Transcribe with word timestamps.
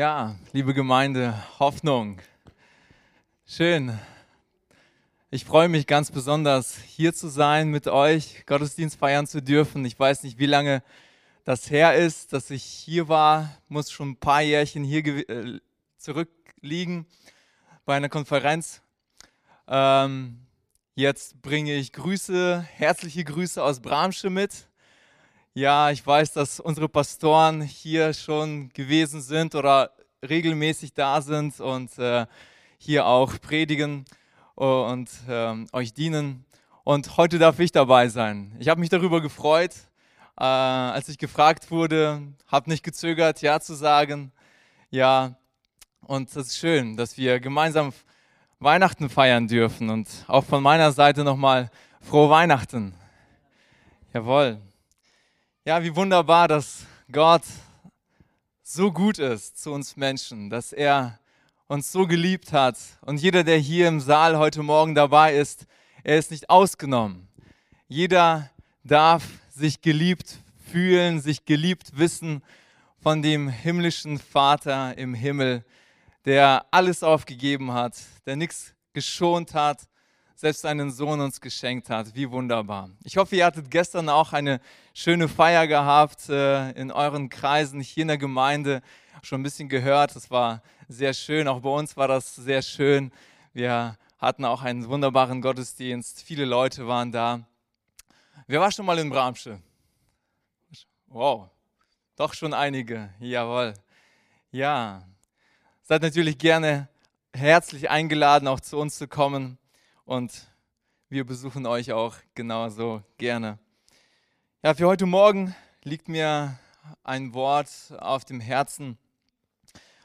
Ja, 0.00 0.34
liebe 0.52 0.72
Gemeinde, 0.72 1.34
Hoffnung. 1.58 2.22
Schön. 3.44 3.98
Ich 5.30 5.44
freue 5.44 5.68
mich 5.68 5.86
ganz 5.86 6.10
besonders, 6.10 6.78
hier 6.78 7.12
zu 7.12 7.28
sein, 7.28 7.68
mit 7.68 7.86
euch 7.86 8.46
Gottesdienst 8.46 8.98
feiern 8.98 9.26
zu 9.26 9.42
dürfen. 9.42 9.84
Ich 9.84 10.00
weiß 10.00 10.22
nicht, 10.22 10.38
wie 10.38 10.46
lange 10.46 10.82
das 11.44 11.70
her 11.70 11.96
ist, 11.96 12.32
dass 12.32 12.48
ich 12.48 12.64
hier 12.64 13.08
war. 13.08 13.54
Muss 13.68 13.90
schon 13.90 14.12
ein 14.12 14.16
paar 14.16 14.40
Jährchen 14.40 14.84
hier 14.84 15.04
äh, 15.28 15.60
zurückliegen 15.98 17.04
bei 17.84 17.94
einer 17.94 18.08
Konferenz. 18.08 18.80
Ähm, 19.68 20.46
jetzt 20.94 21.42
bringe 21.42 21.74
ich 21.74 21.92
Grüße, 21.92 22.66
herzliche 22.72 23.24
Grüße 23.24 23.62
aus 23.62 23.80
Bramsche 23.80 24.30
mit. 24.30 24.69
Ja, 25.54 25.90
ich 25.90 26.06
weiß, 26.06 26.32
dass 26.32 26.60
unsere 26.60 26.88
Pastoren 26.88 27.60
hier 27.60 28.14
schon 28.14 28.68
gewesen 28.68 29.20
sind 29.20 29.56
oder 29.56 29.90
regelmäßig 30.22 30.94
da 30.94 31.20
sind 31.20 31.58
und 31.58 31.98
äh, 31.98 32.26
hier 32.78 33.04
auch 33.06 33.32
predigen 33.40 34.04
und 34.54 35.08
äh, 35.28 35.54
euch 35.72 35.92
dienen. 35.92 36.44
Und 36.84 37.16
heute 37.16 37.40
darf 37.40 37.58
ich 37.58 37.72
dabei 37.72 38.08
sein. 38.08 38.54
Ich 38.60 38.68
habe 38.68 38.78
mich 38.78 38.90
darüber 38.90 39.20
gefreut, 39.20 39.74
äh, 40.38 40.44
als 40.44 41.08
ich 41.08 41.18
gefragt 41.18 41.72
wurde, 41.72 42.22
habe 42.46 42.70
nicht 42.70 42.84
gezögert, 42.84 43.42
ja 43.42 43.58
zu 43.58 43.74
sagen. 43.74 44.30
Ja, 44.90 45.34
und 46.02 46.28
es 46.28 46.36
ist 46.36 46.58
schön, 46.58 46.96
dass 46.96 47.16
wir 47.16 47.40
gemeinsam 47.40 47.92
Weihnachten 48.60 49.10
feiern 49.10 49.48
dürfen. 49.48 49.90
Und 49.90 50.06
auch 50.28 50.44
von 50.44 50.62
meiner 50.62 50.92
Seite 50.92 51.24
nochmal 51.24 51.72
frohe 52.00 52.30
Weihnachten. 52.30 52.94
Jawohl. 54.14 54.60
Ja, 55.66 55.82
wie 55.82 55.94
wunderbar, 55.94 56.48
dass 56.48 56.86
Gott 57.12 57.42
so 58.62 58.90
gut 58.90 59.18
ist 59.18 59.62
zu 59.62 59.72
uns 59.72 59.94
Menschen, 59.94 60.48
dass 60.48 60.72
er 60.72 61.20
uns 61.68 61.92
so 61.92 62.06
geliebt 62.06 62.54
hat. 62.54 62.78
Und 63.02 63.20
jeder, 63.20 63.44
der 63.44 63.58
hier 63.58 63.88
im 63.88 64.00
Saal 64.00 64.38
heute 64.38 64.62
Morgen 64.62 64.94
dabei 64.94 65.36
ist, 65.36 65.66
er 66.02 66.16
ist 66.16 66.30
nicht 66.30 66.48
ausgenommen. 66.48 67.28
Jeder 67.88 68.48
darf 68.84 69.22
sich 69.50 69.82
geliebt 69.82 70.38
fühlen, 70.72 71.20
sich 71.20 71.44
geliebt 71.44 71.98
wissen 71.98 72.42
von 72.98 73.20
dem 73.20 73.50
himmlischen 73.50 74.18
Vater 74.18 74.96
im 74.96 75.12
Himmel, 75.12 75.62
der 76.24 76.64
alles 76.70 77.02
aufgegeben 77.02 77.74
hat, 77.74 77.98
der 78.24 78.36
nichts 78.36 78.72
geschont 78.94 79.52
hat, 79.52 79.82
selbst 80.40 80.62
seinen 80.62 80.90
Sohn 80.90 81.20
uns 81.20 81.38
geschenkt 81.38 81.90
hat. 81.90 82.14
Wie 82.14 82.30
wunderbar. 82.30 82.88
Ich 83.04 83.18
hoffe, 83.18 83.36
ihr 83.36 83.44
hattet 83.44 83.70
gestern 83.70 84.08
auch 84.08 84.32
eine 84.32 84.60
schöne 84.94 85.28
Feier 85.28 85.66
gehabt 85.66 86.30
äh, 86.30 86.70
in 86.70 86.90
euren 86.90 87.28
Kreisen, 87.28 87.78
hier 87.80 88.02
in 88.02 88.08
der 88.08 88.16
Gemeinde. 88.16 88.80
Schon 89.22 89.40
ein 89.40 89.42
bisschen 89.42 89.68
gehört, 89.68 90.16
es 90.16 90.30
war 90.30 90.62
sehr 90.88 91.12
schön. 91.12 91.46
Auch 91.46 91.60
bei 91.60 91.68
uns 91.68 91.94
war 91.98 92.08
das 92.08 92.34
sehr 92.34 92.62
schön. 92.62 93.12
Wir 93.52 93.98
hatten 94.16 94.46
auch 94.46 94.62
einen 94.62 94.88
wunderbaren 94.88 95.42
Gottesdienst. 95.42 96.22
Viele 96.22 96.46
Leute 96.46 96.86
waren 96.86 97.12
da. 97.12 97.46
Wer 98.46 98.60
war 98.60 98.72
schon 98.72 98.86
mal 98.86 98.98
in 98.98 99.10
Bramsche? 99.10 99.60
Wow, 101.08 101.50
doch 102.16 102.32
schon 102.32 102.54
einige. 102.54 103.12
Jawohl. 103.18 103.74
Ja, 104.52 105.02
seid 105.82 106.00
natürlich 106.00 106.38
gerne 106.38 106.88
herzlich 107.34 107.90
eingeladen, 107.90 108.48
auch 108.48 108.60
zu 108.60 108.78
uns 108.78 108.96
zu 108.96 109.06
kommen 109.06 109.58
und 110.10 110.48
wir 111.08 111.24
besuchen 111.24 111.66
euch 111.66 111.92
auch 111.92 112.16
genauso 112.34 113.00
gerne. 113.16 113.60
Ja, 114.60 114.74
für 114.74 114.88
heute 114.88 115.06
Morgen 115.06 115.54
liegt 115.84 116.08
mir 116.08 116.58
ein 117.04 117.32
Wort 117.32 117.70
auf 117.96 118.24
dem 118.24 118.40
Herzen 118.40 118.98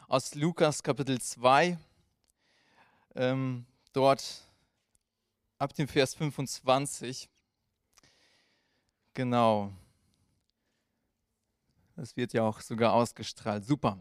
aus 0.08 0.36
Lukas 0.36 0.84
Kapitel 0.84 1.20
2. 1.20 1.80
Ähm, 3.16 3.66
dort 3.94 4.44
ab 5.58 5.74
dem 5.74 5.88
Vers 5.88 6.14
25. 6.14 7.28
Genau. 9.16 9.74
Das 11.96 12.16
wird 12.16 12.32
ja 12.34 12.44
auch 12.44 12.62
sogar 12.62 12.94
ausgestrahlt. 12.94 13.66
Super. 13.66 13.98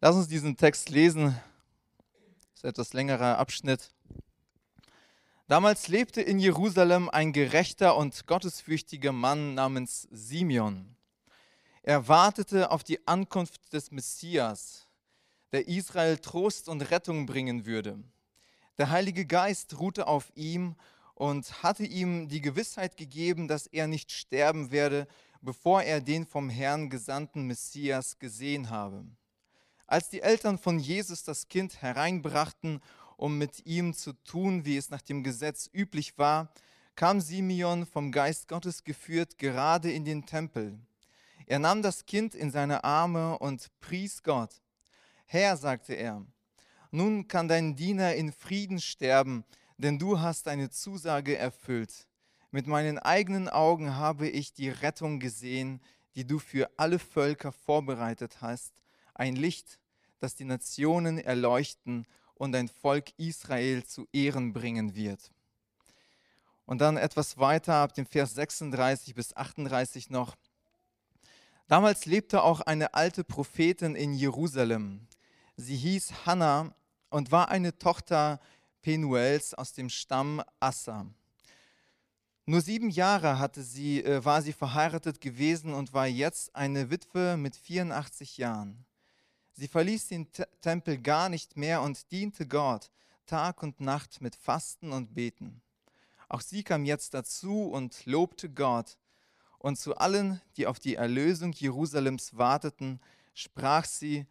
Lass 0.00 0.14
uns 0.14 0.28
diesen 0.28 0.56
Text 0.56 0.90
lesen. 0.90 1.34
Das 2.52 2.58
ist 2.58 2.64
ein 2.64 2.70
etwas 2.70 2.92
längerer 2.92 3.38
Abschnitt. 3.38 3.92
Damals 5.52 5.88
lebte 5.88 6.22
in 6.22 6.38
Jerusalem 6.38 7.10
ein 7.10 7.30
gerechter 7.30 7.98
und 7.98 8.26
gottesfürchtiger 8.26 9.12
Mann 9.12 9.52
namens 9.52 10.08
Simeon. 10.10 10.96
Er 11.82 12.08
wartete 12.08 12.70
auf 12.70 12.82
die 12.82 13.06
Ankunft 13.06 13.70
des 13.74 13.90
Messias, 13.90 14.86
der 15.52 15.68
Israel 15.68 16.16
Trost 16.16 16.70
und 16.70 16.90
Rettung 16.90 17.26
bringen 17.26 17.66
würde. 17.66 18.02
Der 18.78 18.88
Heilige 18.88 19.26
Geist 19.26 19.78
ruhte 19.78 20.06
auf 20.06 20.32
ihm 20.36 20.74
und 21.16 21.62
hatte 21.62 21.84
ihm 21.84 22.28
die 22.28 22.40
Gewissheit 22.40 22.96
gegeben, 22.96 23.46
dass 23.46 23.66
er 23.66 23.88
nicht 23.88 24.10
sterben 24.10 24.70
werde, 24.70 25.06
bevor 25.42 25.82
er 25.82 26.00
den 26.00 26.24
vom 26.24 26.48
Herrn 26.48 26.88
gesandten 26.88 27.42
Messias 27.42 28.18
gesehen 28.18 28.70
habe. 28.70 29.04
Als 29.86 30.08
die 30.08 30.22
Eltern 30.22 30.56
von 30.56 30.78
Jesus 30.78 31.24
das 31.24 31.48
Kind 31.48 31.82
hereinbrachten 31.82 32.80
um 33.22 33.38
mit 33.38 33.64
ihm 33.66 33.94
zu 33.94 34.14
tun, 34.24 34.64
wie 34.64 34.76
es 34.76 34.90
nach 34.90 35.00
dem 35.00 35.22
Gesetz 35.22 35.70
üblich 35.72 36.18
war, 36.18 36.52
kam 36.96 37.20
Simeon 37.20 37.86
vom 37.86 38.10
Geist 38.10 38.48
Gottes 38.48 38.82
geführt 38.82 39.38
gerade 39.38 39.92
in 39.92 40.04
den 40.04 40.26
Tempel. 40.26 40.76
Er 41.46 41.60
nahm 41.60 41.82
das 41.82 42.04
Kind 42.04 42.34
in 42.34 42.50
seine 42.50 42.82
Arme 42.82 43.38
und 43.38 43.70
pries 43.78 44.24
Gott. 44.24 44.60
Herr, 45.24 45.56
sagte 45.56 45.94
er, 45.94 46.26
nun 46.90 47.28
kann 47.28 47.46
dein 47.46 47.76
Diener 47.76 48.12
in 48.16 48.32
Frieden 48.32 48.80
sterben, 48.80 49.44
denn 49.76 50.00
du 50.00 50.18
hast 50.18 50.48
deine 50.48 50.70
Zusage 50.70 51.36
erfüllt. 51.38 52.08
Mit 52.50 52.66
meinen 52.66 52.98
eigenen 52.98 53.48
Augen 53.48 53.94
habe 53.94 54.28
ich 54.28 54.52
die 54.52 54.68
Rettung 54.68 55.20
gesehen, 55.20 55.80
die 56.16 56.26
du 56.26 56.40
für 56.40 56.68
alle 56.76 56.98
Völker 56.98 57.52
vorbereitet 57.52 58.38
hast, 58.40 58.72
ein 59.14 59.36
Licht, 59.36 59.78
das 60.18 60.34
die 60.34 60.44
Nationen 60.44 61.18
erleuchten 61.18 62.04
und 62.42 62.56
ein 62.56 62.66
Volk 62.66 63.16
Israel 63.18 63.84
zu 63.84 64.08
Ehren 64.12 64.52
bringen 64.52 64.96
wird. 64.96 65.30
Und 66.66 66.80
dann 66.80 66.96
etwas 66.96 67.38
weiter 67.38 67.74
ab 67.74 67.94
dem 67.94 68.04
Vers 68.04 68.34
36 68.34 69.14
bis 69.14 69.36
38 69.36 70.10
noch. 70.10 70.34
Damals 71.68 72.04
lebte 72.04 72.42
auch 72.42 72.60
eine 72.60 72.94
alte 72.94 73.22
Prophetin 73.22 73.94
in 73.94 74.12
Jerusalem. 74.12 75.06
Sie 75.56 75.76
hieß 75.76 76.26
Hannah 76.26 76.74
und 77.10 77.30
war 77.30 77.48
eine 77.48 77.78
Tochter 77.78 78.40
Penuels 78.80 79.54
aus 79.54 79.72
dem 79.72 79.88
Stamm 79.88 80.42
Assa. 80.58 81.06
Nur 82.44 82.60
sieben 82.60 82.90
Jahre 82.90 83.38
hatte 83.38 83.62
sie, 83.62 84.02
äh, 84.02 84.24
war 84.24 84.42
sie 84.42 84.52
verheiratet 84.52 85.20
gewesen 85.20 85.72
und 85.74 85.92
war 85.92 86.08
jetzt 86.08 86.56
eine 86.56 86.90
Witwe 86.90 87.36
mit 87.36 87.54
84 87.54 88.38
Jahren. 88.38 88.84
Sie 89.62 89.68
verließ 89.68 90.08
den 90.08 90.26
Tempel 90.60 90.98
gar 90.98 91.28
nicht 91.28 91.56
mehr 91.56 91.82
und 91.82 92.10
diente 92.10 92.48
Gott 92.48 92.90
Tag 93.26 93.62
und 93.62 93.80
Nacht 93.80 94.20
mit 94.20 94.34
Fasten 94.34 94.90
und 94.90 95.14
Beten. 95.14 95.62
Auch 96.28 96.40
sie 96.40 96.64
kam 96.64 96.84
jetzt 96.84 97.14
dazu 97.14 97.70
und 97.70 98.04
lobte 98.04 98.50
Gott. 98.50 98.98
Und 99.60 99.78
zu 99.78 99.96
allen, 99.96 100.40
die 100.56 100.66
auf 100.66 100.80
die 100.80 100.96
Erlösung 100.96 101.52
Jerusalems 101.52 102.36
warteten, 102.36 102.98
sprach 103.34 103.84
sie 103.84 104.26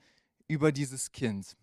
über 0.49 0.73
dieses 0.73 1.13
Kind. 1.13 1.55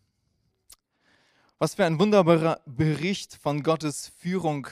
Was 1.58 1.74
für 1.74 1.84
ein 1.84 1.98
wunderbarer 1.98 2.62
Bericht 2.64 3.34
von 3.34 3.62
Gottes 3.62 4.10
Führung 4.18 4.66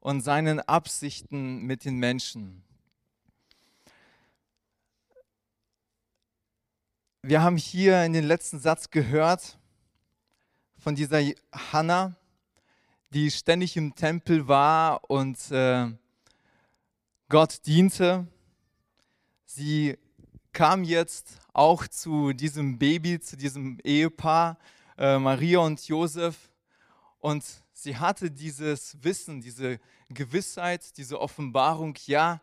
und 0.00 0.22
seinen 0.22 0.58
Absichten 0.58 1.62
mit 1.62 1.84
den 1.84 1.98
Menschen. 1.98 2.64
Wir 7.26 7.42
haben 7.42 7.56
hier 7.56 8.04
in 8.04 8.12
den 8.12 8.24
letzten 8.24 8.58
Satz 8.58 8.90
gehört 8.90 9.58
von 10.76 10.94
dieser 10.94 11.22
Hannah, 11.72 12.14
die 13.14 13.30
ständig 13.30 13.78
im 13.78 13.94
Tempel 13.94 14.46
war 14.46 15.08
und 15.08 15.50
äh, 15.50 15.90
Gott 17.30 17.64
diente. 17.64 18.26
Sie 19.46 19.96
kam 20.52 20.84
jetzt 20.84 21.38
auch 21.54 21.86
zu 21.86 22.34
diesem 22.34 22.78
Baby, 22.78 23.18
zu 23.18 23.38
diesem 23.38 23.78
Ehepaar, 23.82 24.58
äh, 24.98 25.18
Maria 25.18 25.60
und 25.60 25.86
Josef. 25.88 26.36
Und 27.20 27.42
sie 27.72 27.96
hatte 27.96 28.30
dieses 28.30 29.02
Wissen, 29.02 29.40
diese 29.40 29.80
Gewissheit, 30.10 30.94
diese 30.98 31.18
Offenbarung, 31.18 31.94
ja, 32.04 32.42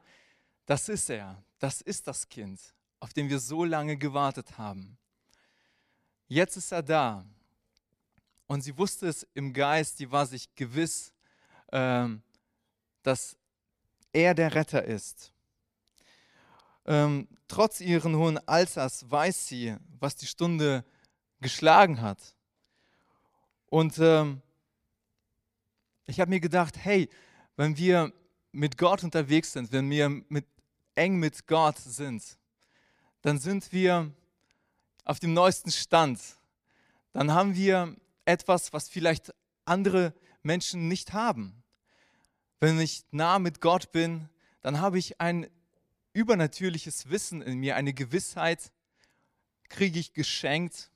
das 0.65 0.89
ist 0.89 1.11
er, 1.11 1.43
das 1.59 1.81
ist 1.81 2.07
das 2.07 2.27
Kind 2.27 2.59
auf 3.01 3.11
den 3.11 3.29
wir 3.29 3.39
so 3.39 3.65
lange 3.65 3.97
gewartet 3.97 4.57
haben. 4.57 4.97
Jetzt 6.27 6.55
ist 6.55 6.71
er 6.71 6.83
da. 6.83 7.25
Und 8.47 8.61
sie 8.61 8.77
wusste 8.77 9.07
es 9.07 9.27
im 9.33 9.51
Geist, 9.51 9.97
sie 9.97 10.11
war 10.11 10.25
sich 10.25 10.53
gewiss, 10.55 11.11
ähm, 11.73 12.21
dass 13.03 13.35
er 14.13 14.33
der 14.33 14.53
Retter 14.55 14.83
ist. 14.83 15.33
Ähm, 16.85 17.27
trotz 17.47 17.81
ihren 17.81 18.15
hohen 18.15 18.37
Alters 18.47 19.09
weiß 19.09 19.47
sie, 19.47 19.75
was 19.99 20.15
die 20.15 20.27
Stunde 20.27 20.85
geschlagen 21.39 22.01
hat. 22.01 22.35
Und 23.67 23.97
ähm, 23.99 24.41
ich 26.05 26.19
habe 26.19 26.29
mir 26.29 26.39
gedacht, 26.39 26.77
hey, 26.77 27.09
wenn 27.55 27.77
wir 27.77 28.11
mit 28.51 28.77
Gott 28.77 29.03
unterwegs 29.03 29.53
sind, 29.53 29.71
wenn 29.71 29.89
wir 29.89 30.09
mit, 30.09 30.45
eng 30.95 31.17
mit 31.17 31.47
Gott 31.47 31.77
sind, 31.77 32.37
dann 33.21 33.37
sind 33.37 33.71
wir 33.71 34.11
auf 35.05 35.19
dem 35.19 35.33
neuesten 35.33 35.71
Stand. 35.71 36.19
Dann 37.13 37.31
haben 37.31 37.55
wir 37.55 37.95
etwas, 38.25 38.73
was 38.73 38.89
vielleicht 38.89 39.33
andere 39.65 40.13
Menschen 40.43 40.87
nicht 40.87 41.13
haben. 41.13 41.63
Wenn 42.59 42.79
ich 42.79 43.03
nah 43.11 43.39
mit 43.39 43.61
Gott 43.61 43.91
bin, 43.91 44.29
dann 44.61 44.79
habe 44.79 44.99
ich 44.99 45.19
ein 45.19 45.47
übernatürliches 46.13 47.09
Wissen 47.09 47.41
in 47.41 47.57
mir, 47.57 47.75
eine 47.75 47.93
Gewissheit, 47.93 48.71
kriege 49.69 49.99
ich 49.99 50.13
geschenkt, 50.13 50.91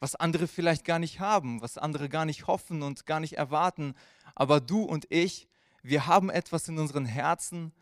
was 0.00 0.14
andere 0.14 0.46
vielleicht 0.46 0.84
gar 0.84 0.98
nicht 0.98 1.18
haben, 1.18 1.60
was 1.60 1.76
andere 1.76 2.08
gar 2.08 2.24
nicht 2.24 2.46
hoffen 2.46 2.82
und 2.82 3.04
gar 3.04 3.20
nicht 3.20 3.34
erwarten. 3.34 3.94
Aber 4.34 4.60
du 4.60 4.82
und 4.82 5.06
ich, 5.10 5.48
wir 5.82 6.06
haben 6.06 6.30
etwas 6.30 6.68
in 6.68 6.78
unseren 6.78 7.04
Herzen 7.04 7.72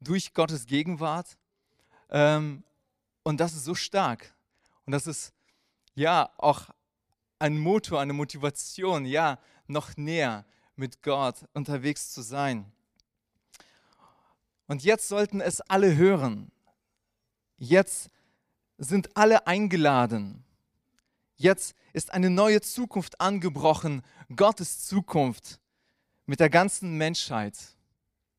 durch 0.00 0.32
Gottes 0.32 0.66
Gegenwart. 0.66 1.36
Ähm, 2.10 2.64
und 3.28 3.40
das 3.40 3.52
ist 3.52 3.64
so 3.64 3.74
stark. 3.74 4.34
Und 4.86 4.92
das 4.92 5.06
ist 5.06 5.34
ja 5.94 6.30
auch 6.38 6.70
ein 7.38 7.58
Motor, 7.58 8.00
eine 8.00 8.14
Motivation, 8.14 9.04
ja, 9.04 9.38
noch 9.66 9.98
näher 9.98 10.46
mit 10.76 11.02
Gott 11.02 11.44
unterwegs 11.52 12.14
zu 12.14 12.22
sein. 12.22 12.72
Und 14.66 14.82
jetzt 14.82 15.08
sollten 15.08 15.42
es 15.42 15.60
alle 15.60 15.94
hören. 15.94 16.50
Jetzt 17.58 18.08
sind 18.78 19.14
alle 19.14 19.46
eingeladen. 19.46 20.42
Jetzt 21.36 21.74
ist 21.92 22.14
eine 22.14 22.30
neue 22.30 22.62
Zukunft 22.62 23.20
angebrochen, 23.20 24.00
Gottes 24.34 24.86
Zukunft 24.86 25.60
mit 26.24 26.40
der 26.40 26.48
ganzen 26.48 26.96
Menschheit 26.96 27.58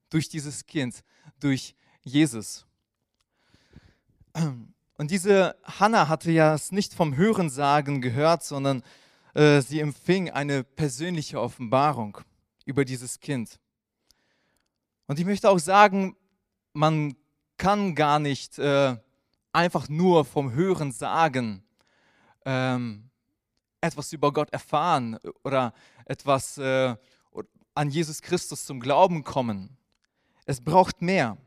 durch 0.09 0.30
dieses 0.30 0.65
Kind, 0.65 1.03
durch 1.39 1.75
Jesus. 2.01 2.65
Und 4.99 5.11
diese 5.11 5.55
Hannah 5.63 6.09
hatte 6.09 6.29
ja 6.29 6.53
es 6.53 6.73
nicht 6.73 6.93
vom 6.93 7.15
Hörensagen 7.15 8.01
gehört, 8.01 8.43
sondern 8.43 8.83
äh, 9.33 9.61
sie 9.61 9.79
empfing 9.79 10.29
eine 10.29 10.65
persönliche 10.65 11.39
Offenbarung 11.39 12.17
über 12.65 12.83
dieses 12.83 13.21
Kind. 13.21 13.61
Und 15.07 15.17
ich 15.17 15.23
möchte 15.23 15.49
auch 15.49 15.57
sagen, 15.57 16.17
man 16.73 17.15
kann 17.55 17.95
gar 17.95 18.19
nicht 18.19 18.59
äh, 18.59 18.97
einfach 19.53 19.87
nur 19.87 20.25
vom 20.25 20.51
Hörensagen 20.51 21.63
ähm, 22.43 23.09
etwas 23.79 24.11
über 24.11 24.33
Gott 24.33 24.49
erfahren 24.51 25.17
oder 25.45 25.73
etwas 26.03 26.57
äh, 26.57 26.93
an 27.73 27.89
Jesus 27.89 28.21
Christus 28.21 28.65
zum 28.65 28.81
Glauben 28.81 29.23
kommen. 29.23 29.77
Es 30.43 30.59
braucht 30.59 31.01
mehr. 31.01 31.37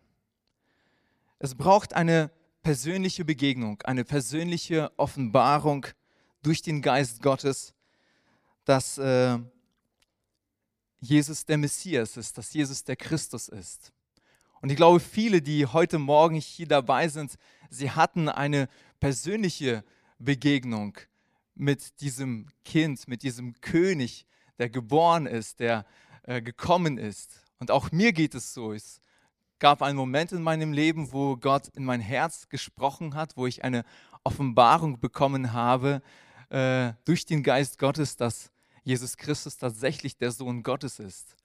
Es 1.39 1.55
braucht 1.55 1.93
eine 1.93 2.31
persönliche 2.63 3.25
Begegnung, 3.25 3.83
eine 3.83 4.05
persönliche 4.05 4.93
Offenbarung 4.97 5.87
durch 6.43 6.63
den 6.63 6.83
Geist 6.83 7.23
Gottes, 7.23 7.75
dass 8.65 8.99
äh, 8.99 9.39
Jesus 11.01 11.45
der 11.45 11.59
Messias 11.59 12.17
ist, 12.17 12.39
dass 12.39 12.53
Jesus 12.53 12.85
der 12.85 12.97
Christus 12.97 13.49
ist. 13.49 13.93
Und 14.61 14.71
ich 14.71 14.77
glaube, 14.77 15.01
viele, 15.01 15.43
die 15.43 15.67
heute 15.67 15.99
Morgen 15.99 16.37
hier 16.37 16.69
dabei 16.69 17.09
sind, 17.09 17.35
sie 17.69 17.91
hatten 17.91 18.29
eine 18.29 18.69
persönliche 19.01 19.85
Begegnung 20.21 20.97
mit 21.55 22.01
diesem 22.01 22.47
Kind, 22.65 23.09
mit 23.09 23.25
diesem 23.25 23.61
König, 23.61 24.25
der 24.59 24.71
geboren 24.71 25.27
ist, 25.27 25.59
der 25.59 25.85
äh, 26.23 26.41
gekommen 26.41 26.99
ist. 26.99 27.41
Und 27.59 27.73
auch 27.73 27.91
mir 27.91 28.13
geht 28.13 28.35
es 28.37 28.55
so. 28.55 28.73
Es 28.73 29.01
gab 29.63 29.81
einen 29.81 29.97
Moment 29.97 30.33
in 30.33 30.43
meinem 30.43 30.73
Leben, 30.73 31.13
wo 31.13 31.37
Gott 31.37 31.69
in 31.77 31.85
mein 31.85 32.01
Herz 32.01 32.49
gesprochen 32.49 33.15
hat, 33.15 33.37
wo 33.37 33.47
ich 33.47 33.63
eine 33.63 33.85
Offenbarung 34.25 34.99
bekommen 34.99 35.53
habe 35.53 36.03
äh, 36.51 36.95
durch 37.05 37.27
den 37.27 37.45
Geist 37.45 37.79
Gottes, 37.79 38.17
dass 38.17 38.51
Jesus 38.83 39.17
Christus 39.17 39.57
tatsächlich 39.59 40.17
der 40.17 40.33
Sohn 40.33 40.65
Gottes 40.65 40.99
ist. 40.99 41.37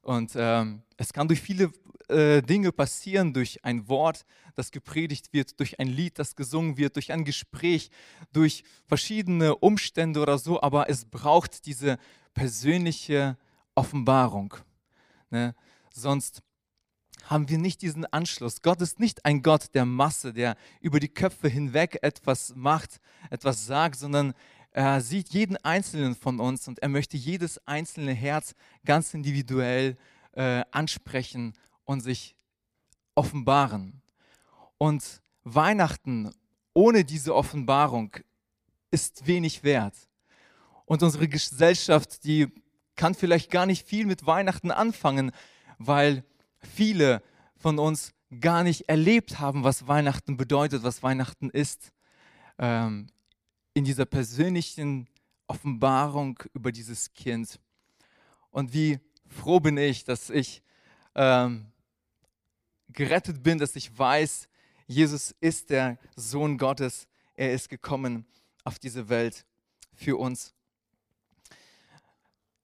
Und 0.00 0.32
ähm, 0.36 0.80
es 0.96 1.12
kann 1.12 1.28
durch 1.28 1.42
viele 1.42 1.70
äh, 2.08 2.40
Dinge 2.40 2.72
passieren, 2.72 3.34
durch 3.34 3.62
ein 3.62 3.86
Wort, 3.88 4.24
das 4.56 4.70
gepredigt 4.70 5.34
wird, 5.34 5.60
durch 5.60 5.78
ein 5.78 5.88
Lied, 5.88 6.18
das 6.18 6.36
gesungen 6.36 6.78
wird, 6.78 6.96
durch 6.96 7.12
ein 7.12 7.26
Gespräch, 7.26 7.90
durch 8.32 8.64
verschiedene 8.86 9.54
Umstände 9.54 10.20
oder 10.20 10.38
so, 10.38 10.62
aber 10.62 10.88
es 10.88 11.04
braucht 11.04 11.66
diese 11.66 11.98
persönliche 12.32 13.36
Offenbarung. 13.74 14.54
Ne? 15.28 15.54
Sonst 15.92 16.42
haben 17.24 17.48
wir 17.48 17.58
nicht 17.58 17.82
diesen 17.82 18.06
Anschluss. 18.06 18.62
Gott 18.62 18.80
ist 18.80 19.00
nicht 19.00 19.24
ein 19.24 19.42
Gott 19.42 19.74
der 19.74 19.84
Masse, 19.84 20.32
der 20.32 20.56
über 20.80 21.00
die 21.00 21.08
Köpfe 21.08 21.48
hinweg 21.48 21.98
etwas 22.02 22.54
macht, 22.56 23.00
etwas 23.30 23.66
sagt, 23.66 23.96
sondern 23.96 24.34
er 24.72 25.00
sieht 25.00 25.30
jeden 25.30 25.56
einzelnen 25.58 26.14
von 26.14 26.38
uns 26.38 26.68
und 26.68 26.78
er 26.78 26.88
möchte 26.88 27.16
jedes 27.16 27.66
einzelne 27.66 28.12
Herz 28.12 28.54
ganz 28.84 29.12
individuell 29.14 29.96
äh, 30.32 30.62
ansprechen 30.70 31.54
und 31.84 32.00
sich 32.00 32.36
offenbaren. 33.14 34.00
Und 34.78 35.22
Weihnachten 35.42 36.32
ohne 36.72 37.04
diese 37.04 37.34
Offenbarung 37.34 38.16
ist 38.90 39.26
wenig 39.26 39.64
wert. 39.64 39.94
Und 40.84 41.02
unsere 41.02 41.28
Gesellschaft, 41.28 42.24
die 42.24 42.48
kann 42.96 43.14
vielleicht 43.14 43.50
gar 43.50 43.66
nicht 43.66 43.86
viel 43.86 44.06
mit 44.06 44.26
Weihnachten 44.26 44.70
anfangen, 44.70 45.32
weil 45.78 46.24
viele 46.60 47.22
von 47.56 47.78
uns 47.78 48.12
gar 48.40 48.62
nicht 48.62 48.88
erlebt 48.88 49.40
haben, 49.40 49.64
was 49.64 49.88
Weihnachten 49.88 50.36
bedeutet, 50.36 50.82
was 50.82 51.02
Weihnachten 51.02 51.50
ist. 51.50 51.92
Ähm, 52.58 53.08
in 53.74 53.84
dieser 53.84 54.04
persönlichen 54.04 55.08
Offenbarung 55.46 56.38
über 56.54 56.72
dieses 56.72 57.12
Kind. 57.12 57.58
Und 58.50 58.72
wie 58.72 58.98
froh 59.26 59.60
bin 59.60 59.76
ich, 59.76 60.04
dass 60.04 60.30
ich 60.30 60.62
ähm, 61.14 61.66
gerettet 62.88 63.42
bin, 63.42 63.58
dass 63.58 63.76
ich 63.76 63.96
weiß, 63.96 64.48
Jesus 64.86 65.34
ist 65.40 65.70
der 65.70 65.98
Sohn 66.16 66.58
Gottes. 66.58 67.06
Er 67.34 67.52
ist 67.52 67.68
gekommen 67.68 68.26
auf 68.64 68.78
diese 68.78 69.08
Welt 69.08 69.46
für 69.94 70.16
uns. 70.16 70.54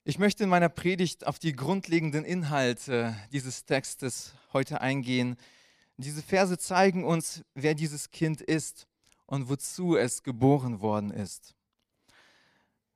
Ich 0.09 0.19
möchte 0.19 0.45
in 0.45 0.49
meiner 0.49 0.69
Predigt 0.69 1.27
auf 1.27 1.37
die 1.37 1.51
grundlegenden 1.51 2.23
Inhalte 2.23 3.13
dieses 3.33 3.65
Textes 3.65 4.31
heute 4.53 4.79
eingehen. 4.79 5.35
Diese 5.97 6.23
Verse 6.23 6.57
zeigen 6.57 7.03
uns, 7.03 7.43
wer 7.55 7.75
dieses 7.75 8.09
Kind 8.09 8.39
ist 8.39 8.87
und 9.25 9.49
wozu 9.49 9.97
es 9.97 10.23
geboren 10.23 10.79
worden 10.79 11.11
ist. 11.11 11.55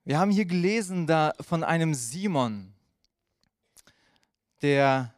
Wir 0.04 0.18
haben 0.18 0.30
hier 0.30 0.46
gelesen 0.46 1.06
da 1.06 1.34
von 1.38 1.64
einem 1.64 1.92
Simon, 1.92 2.72
der 4.62 5.12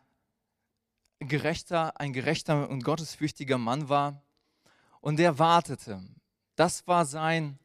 gerechter, 1.20 2.00
ein 2.00 2.12
gerechter 2.12 2.68
und 2.70 2.82
gottesfürchtiger 2.82 3.56
Mann 3.56 3.88
war 3.88 4.20
und 5.00 5.20
der 5.20 5.38
wartete. 5.38 6.02
Das 6.56 6.88
war 6.88 7.06
sein 7.06 7.56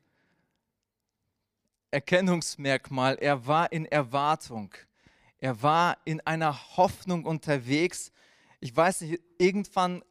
Erkennungsmerkmal, 1.92 3.18
er 3.20 3.48
war 3.48 3.72
in 3.72 3.86
Erwartung. 3.86 4.74
Er 5.40 5.62
war 5.62 5.98
in 6.06 6.22
einer 6.22 6.78
Hoffnung 6.78 7.26
unterwegs. 7.26 8.12
Ich 8.60 8.76
weiß 8.76 9.02
nicht, 9.02 9.22
irgendwann 9.38 10.04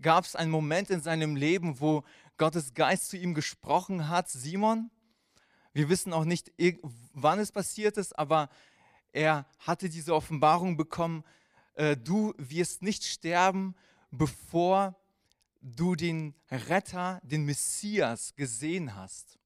gab 0.00 0.24
es 0.24 0.36
einen 0.36 0.50
Moment 0.50 0.90
in 0.90 1.00
seinem 1.00 1.36
Leben, 1.36 1.80
wo 1.80 2.04
Gottes 2.36 2.74
Geist 2.74 3.08
zu 3.08 3.16
ihm 3.16 3.34
gesprochen 3.34 4.08
hat, 4.08 4.28
Simon. 4.28 4.90
Wir 5.72 5.88
wissen 5.88 6.12
auch 6.12 6.24
nicht, 6.24 6.52
wann 7.12 7.38
es 7.38 7.52
passiert 7.52 7.96
ist, 7.96 8.18
aber 8.18 8.48
er 9.12 9.46
hatte 9.58 9.88
diese 9.88 10.14
Offenbarung 10.14 10.76
bekommen, 10.76 11.24
äh, 11.74 11.96
du 11.96 12.34
wirst 12.36 12.82
nicht 12.82 13.04
sterben, 13.04 13.74
bevor 14.10 14.96
du 15.60 15.94
den 15.94 16.34
Retter, 16.50 17.20
den 17.22 17.44
Messias 17.44 18.34
gesehen 18.36 18.94
hast. 18.94 19.37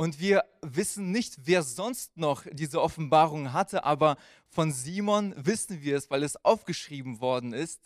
Und 0.00 0.18
wir 0.18 0.46
wissen 0.62 1.12
nicht, 1.12 1.40
wer 1.44 1.62
sonst 1.62 2.16
noch 2.16 2.46
diese 2.50 2.80
Offenbarung 2.80 3.52
hatte, 3.52 3.84
aber 3.84 4.16
von 4.48 4.72
Simon 4.72 5.34
wissen 5.36 5.82
wir 5.82 5.94
es, 5.94 6.10
weil 6.10 6.22
es 6.22 6.42
aufgeschrieben 6.42 7.20
worden 7.20 7.52
ist. 7.52 7.82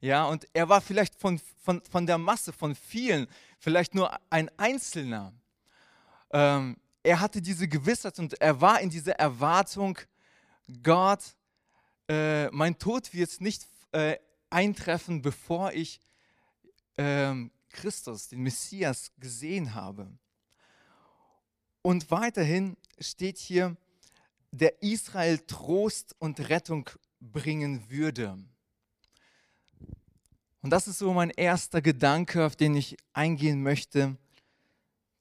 Ja, 0.00 0.26
und 0.26 0.46
er 0.52 0.68
war 0.68 0.80
vielleicht 0.80 1.16
von, 1.16 1.40
von, 1.64 1.82
von 1.82 2.06
der 2.06 2.18
Masse, 2.18 2.52
von 2.52 2.76
vielen, 2.76 3.26
vielleicht 3.58 3.96
nur 3.96 4.16
ein 4.30 4.48
Einzelner. 4.56 5.32
Ähm, 6.30 6.76
er 7.02 7.18
hatte 7.18 7.42
diese 7.42 7.66
Gewissheit 7.66 8.20
und 8.20 8.40
er 8.40 8.60
war 8.60 8.80
in 8.80 8.88
dieser 8.88 9.16
Erwartung, 9.16 9.98
Gott, 10.84 11.34
äh, 12.08 12.46
mein 12.50 12.78
Tod 12.78 13.12
wird 13.12 13.40
nicht 13.40 13.66
äh, 13.90 14.18
eintreffen, 14.50 15.20
bevor 15.20 15.72
ich 15.72 15.98
äh, 16.96 17.34
Christus, 17.70 18.28
den 18.28 18.44
Messias, 18.44 19.10
gesehen 19.18 19.74
habe. 19.74 20.16
Und 21.86 22.10
weiterhin 22.10 22.76
steht 22.98 23.38
hier, 23.38 23.76
der 24.50 24.82
Israel 24.82 25.38
Trost 25.38 26.16
und 26.18 26.40
Rettung 26.48 26.90
bringen 27.20 27.88
würde. 27.88 28.36
Und 30.62 30.70
das 30.70 30.88
ist 30.88 30.98
so 30.98 31.12
mein 31.12 31.30
erster 31.30 31.80
Gedanke, 31.80 32.44
auf 32.44 32.56
den 32.56 32.74
ich 32.74 32.96
eingehen 33.12 33.62
möchte. 33.62 34.16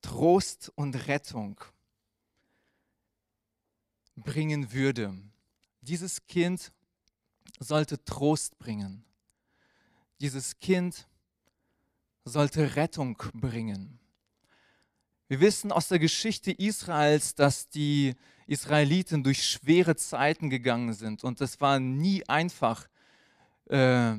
Trost 0.02 0.72
und 0.74 1.08
Rettung 1.08 1.62
bringen 4.16 4.74
würde. 4.74 5.16
Dieses 5.82 6.26
Kind 6.26 6.72
sollte 7.60 8.04
Trost 8.06 8.58
bringen. 8.58 9.06
Dieses 10.20 10.60
Kind 10.60 11.08
sollte 12.24 12.76
Rettung 12.76 13.22
bringen. 13.36 14.00
Wir 15.36 15.42
wissen 15.42 15.74
aus 15.74 15.89
der 15.89 16.00
Geschichte 16.00 16.50
Israels, 16.50 17.36
dass 17.36 17.68
die 17.68 18.15
Israeliten 18.48 19.22
durch 19.22 19.46
schwere 19.46 19.98
Zeiten 19.98 20.50
gegangen 20.50 20.94
sind 20.94 21.25
und 21.25 21.42
es 21.42 21.60
war 21.60 21.77
nie 21.77 22.25
einfach 22.30 22.88
äh, 23.65 24.13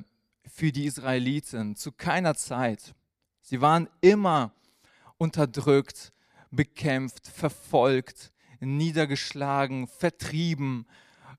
für 0.46 0.72
die 0.72 0.84
Israeliten, 0.84 1.74
zu 1.74 1.90
keiner 1.90 2.34
Zeit. 2.34 2.94
Sie 3.40 3.62
waren 3.62 3.88
immer 4.02 4.52
unterdrückt, 5.16 6.12
bekämpft, 6.50 7.28
verfolgt, 7.28 8.30
niedergeschlagen, 8.60 9.86
vertrieben 9.86 10.86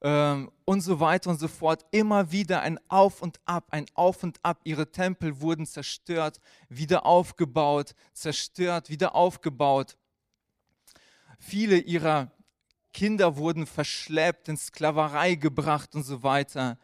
ähm, 0.01 0.51
und 0.65 0.81
so 0.81 0.99
weiter 0.99 1.29
und 1.29 1.39
so 1.39 1.47
fort. 1.47 1.85
Immer 1.91 2.31
wieder 2.31 2.61
ein 2.61 2.79
Auf 2.87 3.21
und 3.21 3.39
Ab, 3.45 3.67
ein 3.71 3.85
Auf 3.93 4.23
und 4.23 4.39
Ab. 4.43 4.61
Ihre 4.63 4.91
Tempel 4.91 5.41
wurden 5.41 5.65
zerstört, 5.65 6.39
wieder 6.69 7.05
aufgebaut, 7.05 7.95
zerstört, 8.13 8.89
wieder 8.89 9.15
aufgebaut. 9.15 9.97
Viele 11.39 11.77
ihrer 11.77 12.31
Kinder 12.93 13.37
wurden 13.37 13.67
verschleppt, 13.67 14.49
in 14.49 14.57
Sklaverei 14.57 15.35
gebracht 15.35 15.93
und 15.95 16.03
so 16.03 16.23
weiter. 16.23 16.77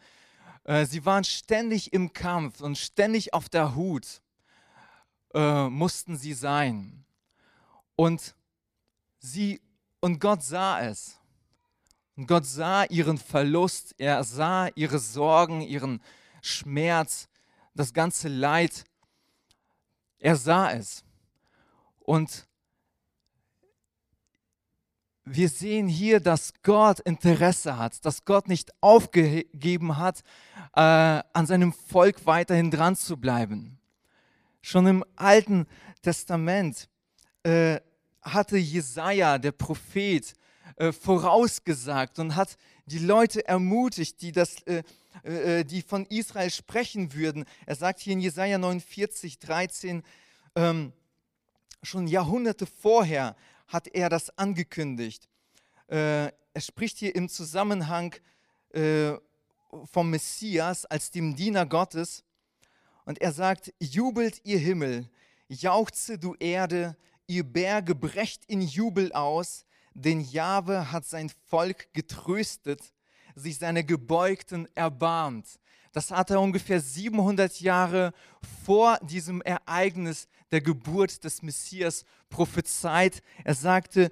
Äh, 0.64 0.86
sie 0.86 1.06
waren 1.06 1.24
ständig 1.24 1.92
im 1.94 2.14
Kampf 2.14 2.62
und 2.62 2.78
ständig 2.78 3.34
auf 3.34 3.50
der 3.50 3.76
Hut 3.76 4.22
äh, 5.34 5.68
mussten 5.70 6.16
sie 6.16 6.34
sein. 6.34 7.06
Und 7.96 8.36
sie 9.20 9.62
und 10.00 10.20
Gott 10.20 10.44
sah 10.44 10.82
es. 10.82 11.20
Und 12.16 12.28
Gott 12.28 12.46
sah 12.46 12.84
ihren 12.86 13.18
Verlust, 13.18 13.96
er 13.98 14.24
sah 14.24 14.68
ihre 14.76 15.00
Sorgen, 15.00 15.62
ihren 15.62 16.02
Schmerz, 16.42 17.28
das 17.74 17.94
ganze 17.94 18.28
Leid. 18.28 18.84
Er 20.20 20.36
sah 20.36 20.72
es. 20.72 21.04
Und 22.00 22.48
wir 25.26 25.50
sehen 25.50 25.88
hier, 25.88 26.20
dass 26.20 26.54
Gott 26.64 27.00
Interesse 27.00 27.78
hat, 27.78 28.06
dass 28.06 28.26
Gott 28.26 28.48
nicht 28.48 28.72
aufgegeben 28.82 29.98
hat, 29.98 30.22
äh, 30.76 30.82
an 30.82 31.46
seinem 31.46 31.72
Volk 31.72 32.26
weiterhin 32.26 32.72
dran 32.72 32.96
zu 32.96 33.18
bleiben. 33.18 33.80
Schon 34.62 34.86
im 34.86 35.06
Alten 35.16 35.66
Testament 36.02 36.90
äh, 37.44 37.80
hatte 38.22 38.58
Jesaja, 38.58 39.38
der 39.38 39.52
Prophet, 39.54 40.34
äh, 40.76 40.92
vorausgesagt 40.92 42.20
und 42.20 42.36
hat 42.36 42.58
die 42.86 43.00
Leute 43.00 43.48
ermutigt, 43.48 44.22
die, 44.22 44.32
das, 44.32 44.62
äh, 44.64 44.84
äh, 45.24 45.64
die 45.64 45.82
von 45.82 46.06
Israel 46.08 46.50
sprechen 46.50 47.14
würden. 47.14 47.46
Er 47.66 47.76
sagt 47.76 48.00
hier 48.00 48.14
in 48.14 48.20
Jesaja 48.20 48.58
49, 48.58 49.40
13, 49.40 50.04
ähm, 50.56 50.94
schon 51.82 52.08
Jahrhunderte 52.08 52.66
vorher 52.66 53.36
hat 53.68 53.88
er 53.88 54.10
das 54.10 54.38
angekündigt. 54.38 55.30
Äh, 55.88 56.28
er 56.28 56.62
spricht 56.62 56.98
hier 56.98 57.16
im 57.16 57.30
Zusammenhang 57.30 58.16
äh, 58.70 59.14
vom 59.92 60.10
Messias 60.10 60.86
als 60.86 61.12
dem 61.12 61.36
Diener 61.36 61.66
Gottes 61.66 62.24
und 63.06 63.22
er 63.22 63.32
sagt, 63.32 63.74
jubelt 63.80 64.42
ihr 64.44 64.60
Himmel, 64.60 65.10
jauchze 65.48 66.18
du 66.18 66.36
Erde, 66.36 66.96
ihr 67.28 67.44
Berge 67.44 67.96
brecht 67.96 68.46
in 68.46 68.62
Jubel 68.62 69.12
aus, 69.14 69.66
denn 69.94 70.22
Jahwe 70.22 70.92
hat 70.92 71.06
sein 71.06 71.32
Volk 71.48 71.94
getröstet, 71.94 72.82
sich 73.36 73.58
seine 73.58 73.84
Gebeugten 73.84 74.68
erbarmt. 74.76 75.48
Das 75.92 76.10
hat 76.10 76.32
er 76.32 76.42
ungefähr 76.42 76.82
700 76.82 77.62
Jahre 77.62 78.14
vor 78.66 78.98
diesem 79.04 79.42
Ereignis 79.42 80.28
der 80.52 80.62
Geburt 80.62 81.24
des 81.24 81.44
Messias 81.44 82.04
prophezeit. 82.30 83.22
Er 83.44 83.54
sagte, 83.54 84.12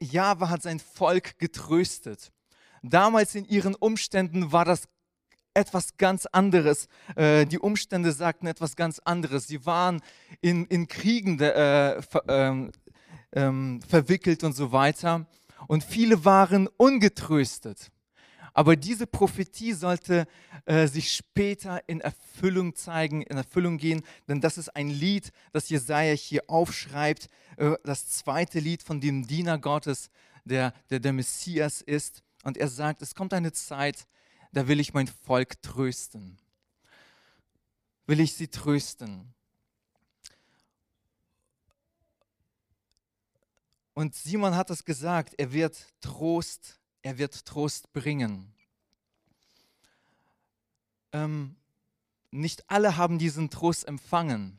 Jahwe 0.00 0.50
hat 0.50 0.62
sein 0.62 0.80
Volk 0.80 1.38
getröstet. 1.38 2.32
Damals 2.82 3.34
in 3.34 3.44
ihren 3.46 3.74
Umständen 3.74 4.52
war 4.52 4.64
das 4.64 4.88
etwas 5.54 5.96
ganz 5.96 6.26
anderes. 6.26 6.88
Äh, 7.14 7.46
die 7.46 7.60
Umstände 7.60 8.12
sagten 8.12 8.48
etwas 8.48 8.74
ganz 8.74 8.98
anderes. 8.98 9.46
Sie 9.46 9.64
waren 9.64 10.02
in, 10.40 10.66
in 10.66 10.88
Kriegen 10.88 11.40
äh, 11.40 12.02
ver, 12.02 12.28
ähm, 13.34 13.82
verwickelt 13.86 14.44
und 14.44 14.54
so 14.54 14.72
weiter. 14.72 15.26
Und 15.66 15.84
viele 15.84 16.24
waren 16.24 16.68
ungetröstet. 16.76 17.90
Aber 18.56 18.76
diese 18.76 19.08
Prophetie 19.08 19.72
sollte 19.72 20.28
äh, 20.64 20.86
sich 20.86 21.12
später 21.12 21.82
in 21.88 22.00
Erfüllung 22.00 22.76
zeigen, 22.76 23.22
in 23.22 23.36
Erfüllung 23.36 23.78
gehen, 23.78 24.02
denn 24.28 24.40
das 24.40 24.58
ist 24.58 24.68
ein 24.76 24.88
Lied, 24.88 25.32
das 25.52 25.68
Jesaja 25.68 26.14
hier 26.14 26.44
aufschreibt, 26.46 27.28
äh, 27.56 27.72
das 27.82 28.08
zweite 28.08 28.60
Lied 28.60 28.84
von 28.84 29.00
dem 29.00 29.26
Diener 29.26 29.58
Gottes, 29.58 30.08
der, 30.44 30.72
der 30.88 31.00
der 31.00 31.12
Messias 31.12 31.80
ist. 31.80 32.22
Und 32.44 32.56
er 32.56 32.68
sagt, 32.68 33.02
es 33.02 33.16
kommt 33.16 33.34
eine 33.34 33.52
Zeit, 33.52 34.06
da 34.52 34.68
will 34.68 34.78
ich 34.78 34.94
mein 34.94 35.08
Volk 35.08 35.60
trösten. 35.60 36.38
Will 38.06 38.20
ich 38.20 38.34
sie 38.34 38.48
trösten. 38.48 39.34
Und 43.94 44.14
Simon 44.14 44.56
hat 44.56 44.70
es 44.70 44.84
gesagt, 44.84 45.34
er 45.38 45.52
wird 45.52 45.86
Trost 46.00 46.78
er 47.04 47.18
wird 47.18 47.44
Trost 47.44 47.92
bringen. 47.92 48.50
Ähm, 51.12 51.54
nicht 52.30 52.68
alle 52.68 52.96
haben 52.96 53.18
diesen 53.18 53.50
Trost 53.50 53.86
empfangen. 53.86 54.58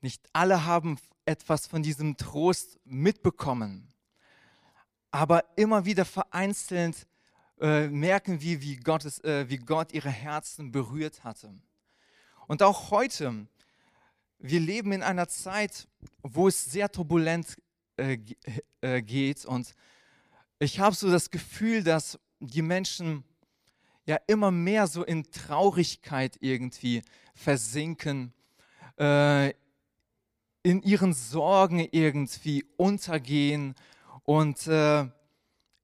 Nicht 0.00 0.28
alle 0.32 0.66
haben 0.66 0.98
etwas 1.24 1.68
von 1.68 1.84
diesem 1.84 2.16
Trost 2.16 2.80
mitbekommen. 2.84 3.94
Aber 5.12 5.44
immer 5.54 5.84
wieder 5.84 6.04
vereinzelt 6.04 7.06
äh, 7.60 7.86
merken 7.86 8.40
wir, 8.40 8.60
wie, 8.60 8.76
Gottes, 8.76 9.22
äh, 9.22 9.48
wie 9.48 9.58
Gott 9.58 9.92
ihre 9.92 10.10
Herzen 10.10 10.72
berührt 10.72 11.22
hatte. 11.22 11.54
Und 12.48 12.64
auch 12.64 12.90
heute, 12.90 13.46
wir 14.40 14.58
leben 14.58 14.90
in 14.90 15.04
einer 15.04 15.28
Zeit, 15.28 15.86
wo 16.22 16.48
es 16.48 16.64
sehr 16.64 16.90
turbulent 16.90 17.56
äh, 17.96 18.18
äh 18.80 19.02
geht 19.02 19.44
und 19.44 19.74
ich 20.58 20.78
habe 20.78 20.94
so 20.94 21.10
das 21.10 21.30
Gefühl, 21.30 21.82
dass 21.82 22.18
die 22.38 22.62
Menschen 22.62 23.24
ja 24.06 24.18
immer 24.26 24.50
mehr 24.50 24.86
so 24.86 25.04
in 25.04 25.24
Traurigkeit 25.30 26.36
irgendwie 26.40 27.02
versinken, 27.34 28.32
äh, 28.98 29.50
in 30.62 30.82
ihren 30.82 31.12
Sorgen 31.12 31.80
irgendwie 31.90 32.64
untergehen 32.76 33.74
und 34.24 34.66
äh, 34.68 35.06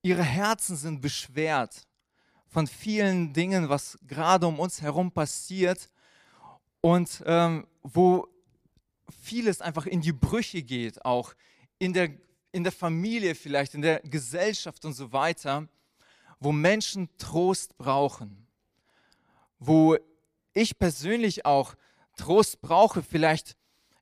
ihre 0.02 0.22
Herzen 0.22 0.76
sind 0.76 1.00
beschwert 1.00 1.86
von 2.46 2.66
vielen 2.66 3.32
Dingen, 3.32 3.68
was 3.68 3.98
gerade 4.06 4.46
um 4.46 4.58
uns 4.58 4.80
herum 4.80 5.10
passiert 5.10 5.90
und 6.80 7.22
ähm, 7.26 7.66
wo 7.82 8.28
vieles 9.22 9.60
einfach 9.60 9.86
in 9.86 10.00
die 10.00 10.12
Brüche 10.12 10.62
geht, 10.62 11.04
auch 11.04 11.34
in 11.78 11.92
der 11.92 12.10
in 12.52 12.64
der 12.64 12.72
Familie 12.72 13.34
vielleicht, 13.34 13.74
in 13.74 13.82
der 13.82 14.00
Gesellschaft 14.00 14.84
und 14.84 14.94
so 14.94 15.12
weiter, 15.12 15.68
wo 16.40 16.52
Menschen 16.52 17.08
Trost 17.18 17.76
brauchen, 17.76 18.46
wo 19.58 19.96
ich 20.54 20.78
persönlich 20.78 21.44
auch 21.44 21.74
Trost 22.16 22.60
brauche. 22.60 23.02
Vielleicht 23.02 23.56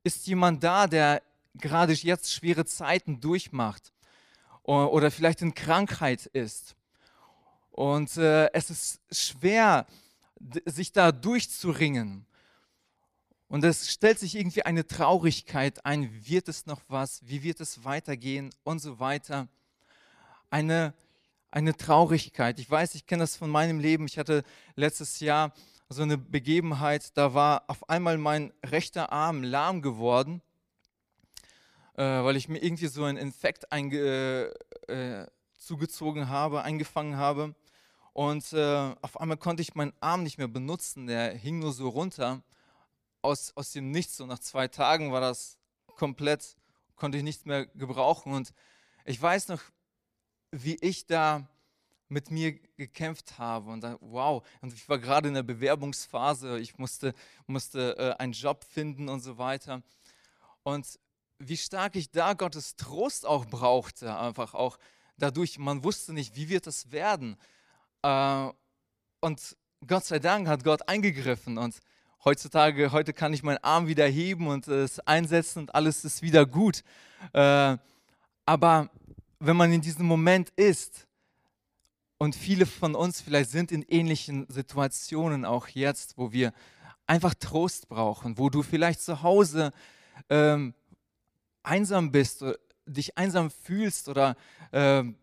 ist 0.05 0.27
jemand 0.27 0.63
da, 0.63 0.87
der 0.87 1.23
gerade 1.55 1.93
jetzt 1.93 2.33
schwere 2.33 2.65
Zeiten 2.65 3.21
durchmacht 3.21 3.93
oder 4.63 5.11
vielleicht 5.11 5.43
in 5.43 5.55
Krankheit 5.55 6.27
ist. 6.27 6.77
Und 7.71 8.17
äh, 8.17 8.51
es 8.53 8.71
ist 8.71 9.01
schwer, 9.11 9.87
sich 10.65 10.93
da 10.93 11.13
durchzuringen. 11.13 12.26
Und 13.49 13.65
es 13.65 13.91
stellt 13.91 14.19
sich 14.19 14.35
irgendwie 14.35 14.63
eine 14.63 14.87
Traurigkeit 14.87 15.85
ein, 15.87 16.11
wird 16.27 16.49
es 16.49 16.67
noch 16.67 16.83
was, 16.89 17.21
wie 17.29 17.43
wird 17.43 17.61
es 17.61 17.85
weitergehen 17.85 18.51
und 18.65 18.81
so 18.81 18.99
weiter. 18.99 19.49
Eine, 20.51 20.95
eine 21.51 21.77
Traurigkeit. 21.77 22.59
Ich 22.59 22.69
weiß, 22.71 22.97
ich 22.97 23.07
kenne 23.07 23.23
das 23.23 23.37
von 23.37 23.51
meinem 23.51 23.79
Leben. 23.79 24.07
Ich 24.07 24.19
hatte 24.19 24.43
letztes 24.75 25.21
Jahr 25.21 25.53
so 25.89 26.03
eine 26.03 26.19
Begebenheit, 26.19 27.17
da 27.17 27.35
war 27.35 27.63
auf 27.69 27.89
einmal 27.89 28.19
mein 28.19 28.53
rechter 28.65 29.13
Arm 29.13 29.45
lahm 29.45 29.83
geworden. 29.83 30.43
äh, 31.95 32.03
weil 32.03 32.37
ich 32.37 32.49
mir 32.49 32.63
irgendwie 32.63 32.89
so 32.89 33.05
einen 33.05 33.19
Infekt 33.19 33.73
einge, 33.73 34.53
äh, 34.89 35.27
zugezogen 35.59 36.29
habe, 36.29 36.63
eingefangen 36.63 37.17
habe. 37.17 37.55
Und 38.13 38.53
äh, 38.53 38.95
auf 39.03 39.21
einmal 39.21 39.37
konnte 39.37 39.63
ich 39.63 39.75
meinen 39.75 39.93
Arm 40.01 40.23
nicht 40.23 40.39
mehr 40.39 40.49
benutzen, 40.49 41.07
der 41.07 41.33
hing 41.33 41.59
nur 41.59 41.73
so 41.73 41.89
runter 41.89 42.43
aus, 43.27 43.53
aus 43.57 43.73
dem 43.73 43.91
Nichts. 43.91 44.21
Und 44.21 44.29
nach 44.29 44.39
zwei 44.39 44.69
Tagen 44.69 45.13
war 45.13 45.21
das 45.21 45.59
komplett, 45.87 46.57
konnte 46.95 47.19
ich 47.19 47.25
nichts 47.25 47.45
mehr 47.45 47.67
gebrauchen. 47.67 48.33
Und 48.33 48.53
ich 49.05 49.21
weiß 49.21 49.49
noch, 49.49 49.61
wie 50.53 50.77
ich 50.77 51.07
da 51.07 51.49
mit 52.09 52.31
mir 52.31 52.53
gekämpft 52.77 53.39
habe. 53.39 53.71
Und 53.71 53.81
da, 53.83 53.99
wow, 54.01 54.47
und 54.61 54.73
ich 54.73 54.89
war 54.89 54.99
gerade 54.99 55.29
in 55.29 55.35
der 55.35 55.43
Bewerbungsphase, 55.43 56.59
ich 56.59 56.79
musste, 56.79 57.15
musste 57.47 57.97
äh, 57.99 58.23
einen 58.23 58.33
Job 58.33 58.65
finden 58.65 59.09
und 59.09 59.21
so 59.21 59.39
weiter. 59.39 59.83
Und 60.63 60.99
wie 61.39 61.57
stark 61.57 61.97
ich 61.97 62.11
da 62.11 62.33
Gottes 62.35 62.77
Trost 62.77 63.27
auch 63.27 63.45
brauchte, 63.47 64.17
einfach 64.17 64.55
auch 64.55 64.79
dadurch, 65.17 65.59
man 65.59 65.85
wusste 65.85 66.13
nicht, 66.13 66.37
wie 66.37 66.49
wird 66.49 66.67
es 66.67 66.93
werden. 66.93 67.37
Äh, 68.03 68.51
und 69.21 69.57
Gott 69.87 70.05
sei 70.05 70.19
Dank 70.19 70.49
hat 70.49 70.65
Gott 70.65 70.89
eingegriffen 70.89 71.59
und 71.59 71.81
heutzutage, 72.27 72.91
heute 72.91 73.13
kann 73.13 73.33
ich 73.33 73.45
meinen 73.45 73.63
Arm 73.63 73.87
wieder 73.87 74.05
heben 74.05 74.49
und 74.49 74.67
es 74.67 74.99
einsetzen 75.01 75.61
und 75.61 75.75
alles 75.77 76.05
ist 76.05 76.23
wieder 76.23 76.45
gut. 76.45 76.83
Äh, 77.33 77.79
aber 78.45 78.91
wenn 79.39 79.57
man 79.57 79.73
in 79.73 79.81
diesem 79.81 80.07
Moment 80.07 80.51
ist, 80.57 81.07
und 82.19 82.35
viele 82.35 82.67
von 82.67 82.95
uns 82.95 83.21
vielleicht 83.21 83.51
sind 83.51 83.71
in 83.71 83.83
ähnlichen 83.83 84.47
Situationen 84.49 85.45
auch 85.45 85.69
jetzt, 85.69 86.17
wo 86.19 86.33
wir 86.33 86.53
einfach 87.07 87.35
Trost 87.35 87.89
brauchen, 87.89 88.39
wo 88.39 88.51
du 88.51 88.63
vielleicht 88.63 89.03
zu 89.03 89.23
Hause 89.23 89.71
ähm, 90.29 90.75
einsam 91.63 92.11
bist, 92.11 92.45
dich 92.87 93.17
einsam 93.19 93.51
fühlst 93.51 94.09
oder 94.09 94.35
ähm, 94.73 95.15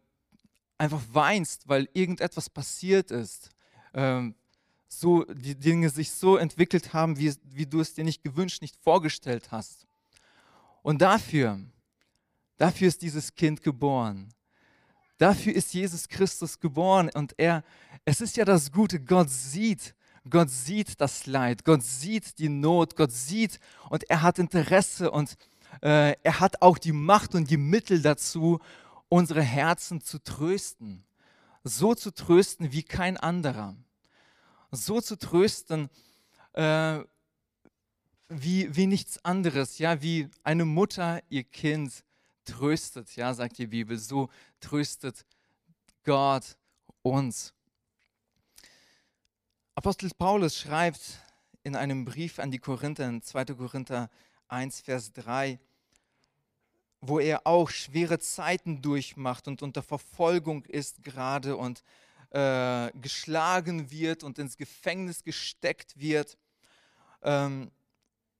einfach 0.77 1.01
weinst, 1.11 1.67
weil 1.67 1.89
irgendetwas 1.93 2.49
passiert 2.49 3.11
ist. 3.11 3.49
Ähm, 3.93 4.35
so 4.99 5.23
die 5.25 5.55
Dinge 5.55 5.89
sich 5.89 6.11
so 6.11 6.37
entwickelt 6.37 6.93
haben, 6.93 7.17
wie, 7.17 7.33
wie 7.45 7.65
du 7.65 7.79
es 7.79 7.93
dir 7.93 8.03
nicht 8.03 8.23
gewünscht, 8.23 8.61
nicht 8.61 8.77
vorgestellt 8.77 9.51
hast. 9.51 9.85
Und 10.81 11.01
dafür, 11.01 11.59
dafür 12.57 12.87
ist 12.87 13.01
dieses 13.01 13.35
Kind 13.35 13.63
geboren. 13.63 14.33
Dafür 15.17 15.53
ist 15.53 15.73
Jesus 15.73 16.07
Christus 16.07 16.59
geboren 16.59 17.09
und 17.13 17.33
er, 17.37 17.63
es 18.03 18.19
ist 18.19 18.35
ja 18.35 18.45
das 18.45 18.71
Gute, 18.71 18.99
Gott 18.99 19.29
sieht, 19.29 19.95
Gott 20.29 20.49
sieht 20.49 20.99
das 20.99 21.25
Leid, 21.25 21.63
Gott 21.63 21.83
sieht 21.83 22.39
die 22.39 22.49
Not, 22.49 22.95
Gott 22.95 23.11
sieht 23.11 23.59
und 23.89 24.09
er 24.09 24.21
hat 24.21 24.39
Interesse 24.39 25.11
und 25.11 25.37
äh, 25.81 26.15
er 26.21 26.39
hat 26.39 26.61
auch 26.61 26.77
die 26.77 26.91
Macht 26.91 27.35
und 27.35 27.49
die 27.49 27.57
Mittel 27.57 28.01
dazu, 28.01 28.59
unsere 29.09 29.41
Herzen 29.41 30.01
zu 30.01 30.21
trösten. 30.21 31.03
So 31.63 31.95
zu 31.95 32.11
trösten 32.11 32.71
wie 32.71 32.83
kein 32.83 33.15
anderer. 33.15 33.75
So 34.75 35.01
zu 35.01 35.19
trösten 35.19 35.87
äh, 36.53 36.99
wie, 38.27 38.75
wie 38.75 38.87
nichts 38.87 39.23
anderes, 39.23 39.77
ja, 39.77 40.01
wie 40.01 40.29
eine 40.43 40.65
Mutter 40.65 41.21
ihr 41.29 41.43
Kind 41.43 42.03
tröstet, 42.43 43.15
ja, 43.15 43.35
sagt 43.35 43.59
die 43.59 43.67
Bibel, 43.67 43.99
so 43.99 44.29
tröstet 44.59 45.25
Gott 46.03 46.57
uns. 47.03 47.53
Apostel 49.75 50.09
Paulus 50.17 50.57
schreibt 50.57 51.19
in 51.61 51.75
einem 51.75 52.03
Brief 52.03 52.39
an 52.39 52.49
die 52.49 52.57
Korinther, 52.57 53.07
in 53.07 53.21
2. 53.21 53.45
Korinther 53.45 54.09
1, 54.47 54.81
Vers 54.81 55.13
3, 55.13 55.59
wo 56.99 57.19
er 57.19 57.45
auch 57.45 57.69
schwere 57.69 58.17
Zeiten 58.17 58.81
durchmacht 58.81 59.47
und 59.47 59.61
unter 59.61 59.83
Verfolgung 59.83 60.65
ist 60.65 61.03
gerade 61.03 61.57
und 61.57 61.83
äh, 62.33 62.91
geschlagen 62.99 63.89
wird 63.91 64.23
und 64.23 64.39
ins 64.39 64.57
Gefängnis 64.57 65.23
gesteckt 65.23 65.97
wird. 65.99 66.37
Ähm, 67.21 67.71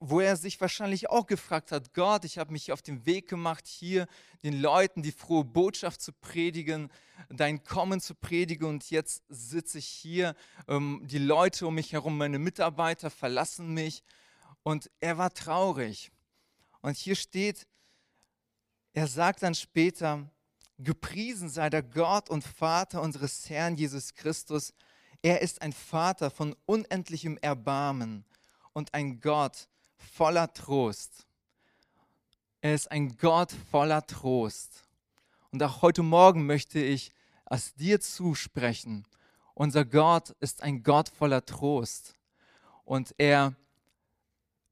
wo 0.05 0.19
er 0.19 0.35
sich 0.35 0.59
wahrscheinlich 0.59 1.09
auch 1.09 1.27
gefragt 1.27 1.71
hat, 1.71 1.93
Gott, 1.93 2.25
ich 2.25 2.37
habe 2.37 2.51
mich 2.51 2.73
auf 2.73 2.81
den 2.81 3.05
Weg 3.05 3.29
gemacht, 3.29 3.65
hier 3.67 4.05
den 4.43 4.59
Leuten 4.59 5.01
die 5.01 5.13
frohe 5.13 5.45
Botschaft 5.45 6.01
zu 6.01 6.11
predigen, 6.11 6.91
dein 7.29 7.63
Kommen 7.63 8.01
zu 8.01 8.13
predigen 8.13 8.67
und 8.67 8.89
jetzt 8.89 9.23
sitze 9.29 9.77
ich 9.77 9.87
hier, 9.87 10.35
ähm, 10.67 11.03
die 11.05 11.19
Leute 11.19 11.65
um 11.67 11.75
mich 11.75 11.93
herum, 11.93 12.17
meine 12.17 12.37
Mitarbeiter 12.37 13.09
verlassen 13.09 13.73
mich 13.73 14.03
und 14.63 14.91
er 14.99 15.17
war 15.17 15.33
traurig. 15.33 16.11
Und 16.81 16.97
hier 16.97 17.15
steht, 17.15 17.65
er 18.91 19.07
sagt 19.07 19.41
dann 19.41 19.55
später, 19.55 20.29
gepriesen 20.79 21.49
sei 21.49 21.69
der 21.69 21.83
Gott 21.83 22.29
und 22.29 22.43
Vater 22.43 23.01
unseres 23.01 23.49
Herrn 23.49 23.75
Jesus 23.75 24.13
Christus. 24.13 24.73
Er 25.21 25.41
ist 25.41 25.61
ein 25.61 25.73
Vater 25.73 26.29
von 26.29 26.55
unendlichem 26.65 27.37
Erbarmen 27.41 28.25
und 28.73 28.93
ein 28.93 29.19
Gott, 29.19 29.67
voller 29.95 30.51
Trost. 30.53 31.25
Er 32.61 32.73
ist 32.75 32.91
ein 32.91 33.17
Gott 33.17 33.53
voller 33.71 34.05
Trost. 34.05 34.83
Und 35.51 35.61
auch 35.63 35.81
heute 35.81 36.01
Morgen 36.01 36.45
möchte 36.45 36.79
ich 36.79 37.11
es 37.45 37.73
dir 37.75 37.99
zusprechen. 37.99 39.05
Unser 39.53 39.85
Gott 39.85 40.31
ist 40.39 40.63
ein 40.63 40.81
Gott 40.81 41.09
voller 41.09 41.45
Trost. 41.45 42.15
Und 42.85 43.13
er 43.17 43.53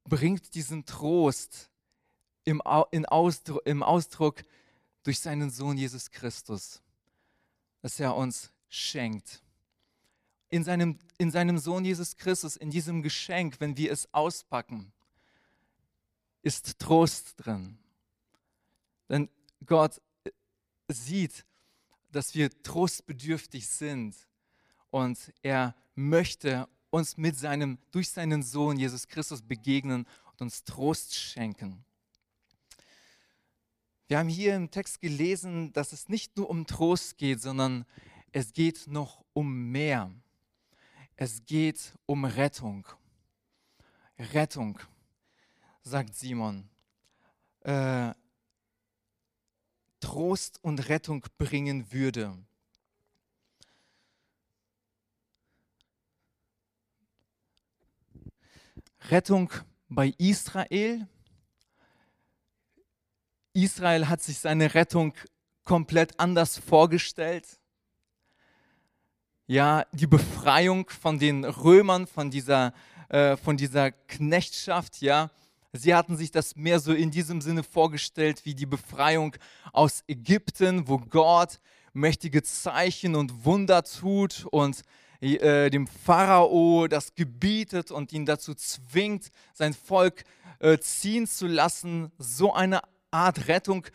bringt 0.04 0.54
diesen 0.54 0.84
Trost 0.84 1.70
im, 2.44 2.60
Ausdruck, 2.60 3.62
im 3.64 3.82
Ausdruck 3.82 4.42
durch 5.02 5.20
seinen 5.20 5.50
Sohn 5.50 5.76
Jesus 5.76 6.10
Christus, 6.10 6.80
dass 7.80 7.98
er 7.98 8.14
uns 8.16 8.50
schenkt. 8.68 9.42
In 10.48 10.64
seinem, 10.64 10.98
in 11.18 11.30
seinem 11.30 11.58
Sohn 11.58 11.84
Jesus 11.84 12.16
Christus, 12.16 12.56
in 12.56 12.70
diesem 12.70 13.02
Geschenk, 13.02 13.60
wenn 13.60 13.76
wir 13.76 13.90
es 13.90 14.12
auspacken, 14.12 14.92
ist 16.42 16.78
Trost 16.78 17.34
drin. 17.38 17.78
Denn 19.08 19.28
Gott 19.64 20.00
sieht, 20.88 21.44
dass 22.10 22.34
wir 22.34 22.50
trostbedürftig 22.62 23.66
sind 23.66 24.14
und 24.90 25.32
er 25.42 25.74
möchte 25.94 26.68
uns 26.90 27.16
mit 27.16 27.38
seinem, 27.38 27.78
durch 27.90 28.10
seinen 28.10 28.42
Sohn 28.42 28.76
Jesus 28.78 29.08
Christus 29.08 29.40
begegnen 29.40 30.06
und 30.32 30.42
uns 30.42 30.64
Trost 30.64 31.14
schenken. 31.14 31.84
Wir 34.12 34.18
haben 34.18 34.28
hier 34.28 34.56
im 34.56 34.70
Text 34.70 35.00
gelesen, 35.00 35.72
dass 35.72 35.92
es 35.92 36.10
nicht 36.10 36.36
nur 36.36 36.50
um 36.50 36.66
Trost 36.66 37.16
geht, 37.16 37.40
sondern 37.40 37.86
es 38.30 38.52
geht 38.52 38.86
noch 38.86 39.24
um 39.32 39.70
mehr. 39.70 40.12
Es 41.16 41.46
geht 41.46 41.94
um 42.04 42.26
Rettung. 42.26 42.86
Rettung 44.18 44.78
sagt 45.80 46.14
Simon, 46.14 46.68
äh, 47.60 48.12
Trost 50.00 50.62
und 50.62 50.90
Rettung 50.90 51.24
bringen 51.38 51.90
würde. 51.90 52.36
Rettung 59.08 59.50
bei 59.88 60.12
Israel. 60.18 61.08
Israel 63.52 64.08
hat 64.08 64.22
sich 64.22 64.38
seine 64.38 64.74
Rettung 64.74 65.14
komplett 65.64 66.18
anders 66.18 66.58
vorgestellt. 66.58 67.46
Ja, 69.46 69.84
die 69.92 70.06
Befreiung 70.06 70.88
von 70.88 71.18
den 71.18 71.44
Römern, 71.44 72.06
von 72.06 72.30
dieser, 72.30 72.72
äh, 73.08 73.36
von 73.36 73.56
dieser 73.56 73.92
Knechtschaft, 73.92 75.02
ja, 75.02 75.30
Sie 75.74 75.94
hatten 75.94 76.18
sich 76.18 76.30
das 76.30 76.54
mehr 76.54 76.80
so 76.80 76.92
in 76.92 77.10
diesem 77.10 77.40
Sinne 77.40 77.62
vorgestellt 77.62 78.44
wie 78.44 78.54
die 78.54 78.66
Befreiung 78.66 79.34
aus 79.72 80.04
Ägypten, 80.06 80.86
wo 80.86 80.98
Gott 80.98 81.60
mächtige 81.94 82.42
Zeichen 82.42 83.14
und 83.14 83.46
Wunder 83.46 83.82
tut 83.82 84.46
und 84.50 84.82
äh, 85.22 85.70
dem 85.70 85.86
Pharao 85.86 86.88
das 86.88 87.14
gebietet 87.14 87.90
und 87.90 88.12
ihn 88.12 88.26
dazu 88.26 88.54
zwingt, 88.54 89.30
sein 89.54 89.72
Volk 89.72 90.24
äh, 90.58 90.76
ziehen 90.76 91.26
zu 91.26 91.46
lassen. 91.46 92.12
So 92.18 92.52
eine 92.52 92.82
Art 93.12 93.48
Rettung 93.48 93.86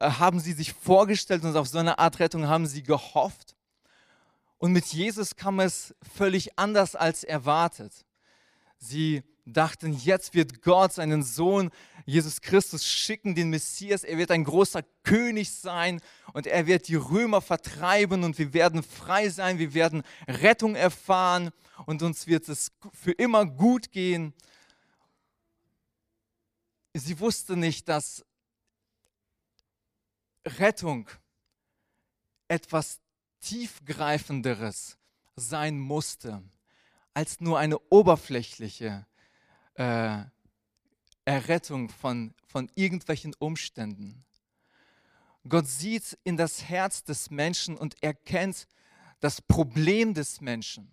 äh, 0.00 0.10
haben 0.10 0.40
sie 0.40 0.52
sich 0.52 0.72
vorgestellt 0.72 1.44
und 1.44 1.56
auf 1.56 1.68
so 1.68 1.78
eine 1.78 1.98
Art 1.98 2.18
Rettung 2.18 2.48
haben 2.48 2.66
sie 2.66 2.82
gehofft. 2.82 3.56
Und 4.58 4.72
mit 4.72 4.86
Jesus 4.86 5.36
kam 5.36 5.60
es 5.60 5.94
völlig 6.14 6.58
anders 6.58 6.96
als 6.96 7.24
erwartet. 7.24 7.92
Sie 8.78 9.22
dachten, 9.46 9.92
jetzt 9.92 10.34
wird 10.34 10.62
Gott 10.62 10.94
seinen 10.94 11.22
Sohn 11.22 11.70
Jesus 12.04 12.40
Christus 12.40 12.84
schicken, 12.84 13.34
den 13.34 13.50
Messias. 13.50 14.02
Er 14.02 14.18
wird 14.18 14.30
ein 14.30 14.44
großer 14.44 14.82
König 15.02 15.52
sein 15.52 16.00
und 16.32 16.46
er 16.46 16.66
wird 16.66 16.88
die 16.88 16.96
Römer 16.96 17.40
vertreiben 17.40 18.24
und 18.24 18.38
wir 18.38 18.52
werden 18.52 18.82
frei 18.82 19.28
sein, 19.28 19.58
wir 19.58 19.72
werden 19.74 20.02
Rettung 20.26 20.74
erfahren 20.74 21.50
und 21.86 22.02
uns 22.02 22.26
wird 22.26 22.48
es 22.48 22.72
für 22.92 23.12
immer 23.12 23.46
gut 23.46 23.92
gehen. 23.92 24.34
Sie 26.94 27.20
wusste 27.20 27.56
nicht, 27.56 27.88
dass 27.88 28.24
Rettung 30.46 31.10
etwas 32.48 33.00
tiefgreifenderes 33.40 34.96
sein 35.34 35.78
musste 35.78 36.42
als 37.14 37.40
nur 37.40 37.58
eine 37.58 37.78
oberflächliche 37.90 39.06
äh, 39.74 40.22
Errettung 41.24 41.90
von, 41.90 42.34
von 42.46 42.70
irgendwelchen 42.74 43.34
Umständen. 43.38 44.24
Gott 45.48 45.66
sieht 45.66 46.18
in 46.24 46.36
das 46.36 46.64
Herz 46.64 47.04
des 47.04 47.30
Menschen 47.30 47.76
und 47.76 48.02
erkennt 48.02 48.66
das 49.20 49.40
Problem 49.40 50.14
des 50.14 50.40
Menschen. 50.40 50.90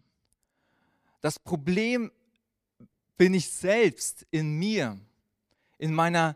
Das 1.21 1.39
Problem 1.39 2.11
bin 3.17 3.33
ich 3.33 3.49
selbst 3.49 4.25
in 4.31 4.57
mir, 4.57 4.99
in 5.77 5.93
meiner 5.93 6.35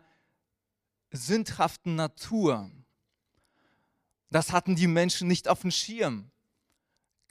sündhaften 1.11 1.95
Natur. 1.95 2.71
Das 4.29 4.51
hatten 4.51 4.75
die 4.75 4.87
Menschen 4.87 5.27
nicht 5.27 5.47
auf 5.47 5.61
dem 5.61 5.71
Schirm. 5.71 6.29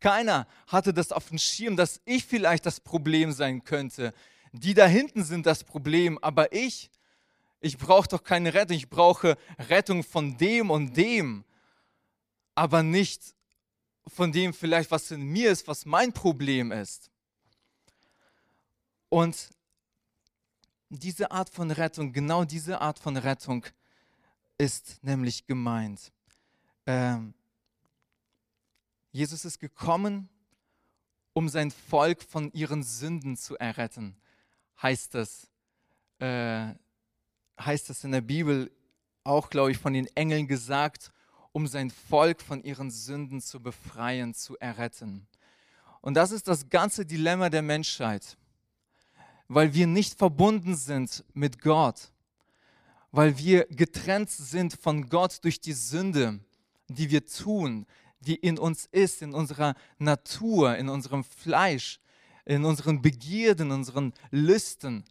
Keiner 0.01 0.47
hatte 0.67 0.93
das 0.93 1.13
auf 1.13 1.29
dem 1.29 1.39
Schirm, 1.39 1.77
dass 1.77 2.01
ich 2.05 2.25
vielleicht 2.25 2.67
das 2.67 2.81
Problem 2.81 3.33
sein 3.33 3.65
könnte. 3.65 4.13
Die 4.53 4.75
da 4.75 4.87
hinten 4.87 5.25
sind 5.25 5.47
das 5.47 5.65
Problem, 5.65 6.19
aber 6.23 6.53
ich, 6.53 6.91
ich 7.61 7.77
brauche 7.79 8.09
doch 8.09 8.23
keine 8.23 8.55
Rettung. 8.55 8.77
Ich 8.77 8.89
brauche 8.89 9.37
Rettung 9.59 10.03
von 10.03 10.37
dem 10.37 10.71
und 10.71 10.97
dem, 10.97 11.45
aber 12.55 12.83
nicht 12.83 13.35
von 14.07 14.33
dem 14.33 14.55
vielleicht, 14.55 14.91
was 14.91 15.11
in 15.11 15.23
mir 15.23 15.51
ist, 15.51 15.67
was 15.67 15.85
mein 15.85 16.13
Problem 16.13 16.73
ist. 16.73 17.11
Und 19.09 19.51
diese 20.89 21.31
Art 21.31 21.51
von 21.51 21.71
Rettung, 21.71 22.13
genau 22.13 22.45
diese 22.45 22.81
Art 22.81 22.99
von 22.99 23.17
Rettung 23.17 23.67
ist 24.59 25.03
nämlich 25.03 25.47
gemeint. 25.47 26.13
Ähm, 26.87 27.35
Jesus 29.11 29.45
ist 29.45 29.59
gekommen, 29.59 30.29
um 31.33 31.49
sein 31.49 31.71
Volk 31.71 32.23
von 32.23 32.53
ihren 32.53 32.83
Sünden 32.83 33.37
zu 33.37 33.57
erretten, 33.57 34.17
heißt 34.81 35.15
das, 35.15 35.51
äh, 36.19 36.75
heißt 37.61 37.91
das 37.91 38.05
in 38.05 38.13
der 38.13 38.21
Bibel, 38.21 38.71
auch 39.25 39.51
glaube 39.51 39.73
ich 39.73 39.79
von 39.79 39.93
den 39.93 40.07
Engeln 40.15 40.47
gesagt, 40.47 41.13
um 41.53 41.67
sein 41.67 41.91
Volk 41.91 42.41
von 42.41 42.63
ihren 42.63 42.91
Sünden 42.91 43.41
zu 43.41 43.61
befreien, 43.61 44.35
zu 44.35 44.57
erretten. 44.59 45.27
Und 46.01 46.15
das 46.15 46.31
ist 46.31 46.47
das 46.47 46.69
ganze 46.69 47.05
Dilemma 47.05 47.51
der 47.51 47.63
Menschheit, 47.63 48.37
weil 49.49 49.75
wir 49.75 49.87
nicht 49.87 50.17
verbunden 50.17 50.77
sind 50.77 51.25
mit 51.35 51.61
Gott, 51.61 52.13
weil 53.11 53.37
wir 53.39 53.67
getrennt 53.67 54.31
sind 54.31 54.75
von 54.75 55.09
Gott 55.09 55.43
durch 55.43 55.61
die 55.61 55.73
Sünde 55.73 56.41
die 56.89 57.11
wir 57.11 57.27
tun, 57.27 57.87
die 58.21 58.37
in 58.37 58.59
uns 58.59 58.87
ist, 58.87 59.23
in 59.23 59.35
unserer 59.35 59.75
Natur, 59.99 60.77
in 60.77 60.89
unserem 60.89 61.25
Fleisch, 61.25 62.01
in 62.45 62.65
unseren 62.65 63.03
Begierden, 63.03 63.69
in 63.69 63.77
unseren 63.79 64.13
Lüsten, 64.31 65.05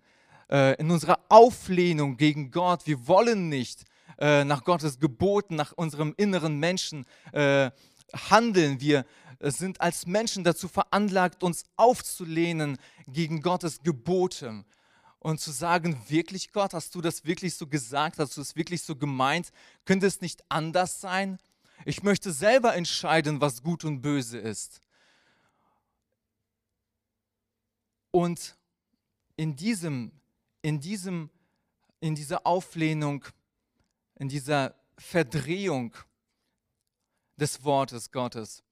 äh, 0.50 0.76
in 0.80 0.92
unserer 0.92 1.20
Auflehnung 1.30 2.18
gegen 2.18 2.52
Gott. 2.52 2.86
Wir 2.86 3.08
wollen 3.08 3.50
nicht 3.50 3.84
äh, 4.18 4.44
nach 4.44 4.64
Gottes 4.64 5.00
Geboten, 5.00 5.56
nach 5.56 5.74
unserem 5.74 6.14
inneren 6.18 6.60
Menschen 6.60 7.06
äh, 7.32 7.72
handeln. 8.30 8.80
Wir 8.80 9.06
sind 9.42 9.82
als 9.82 10.06
Menschen 10.06 10.44
dazu 10.44 10.68
veranlagt, 10.68 11.44
uns 11.44 11.66
aufzulehnen 11.76 12.78
gegen 13.08 13.42
Gottes 13.42 13.82
Gebote 13.84 14.64
und 15.20 15.40
zu 15.40 15.52
sagen, 15.52 16.00
wirklich 16.08 16.52
Gott, 16.52 16.74
hast 16.74 16.96
du 16.96 17.02
das 17.02 17.26
wirklich 17.26 17.56
so 17.56 17.68
gesagt, 17.68 18.20
hast 18.20 18.38
du 18.38 18.42
es 18.42 18.56
wirklich 18.56 18.84
so 18.84 18.96
gemeint? 18.96 19.50
Könnte 19.84 20.06
es 20.06 20.22
nicht 20.22 20.44
anders 20.50 21.02
sein? 21.02 21.38
Ich 21.84 22.04
möchte 22.04 22.32
selber 22.32 22.76
entscheiden, 22.76 23.42
was 23.42 23.62
gut 23.62 23.84
und 23.84 24.02
böse 24.02 24.38
ist. 24.38 24.80
Und 28.12 28.56
in 29.36 29.56
diesem, 29.56 30.12
in 30.62 30.80
diesem, 30.80 31.30
in 32.00 32.16
dieser 32.16 32.48
Auflehnung, 32.48 33.26
in 34.16 34.30
dieser 34.30 34.74
Verdrehung 34.98 35.94
des 37.36 37.64
Wortes 37.66 38.12
Gottes 38.12 38.64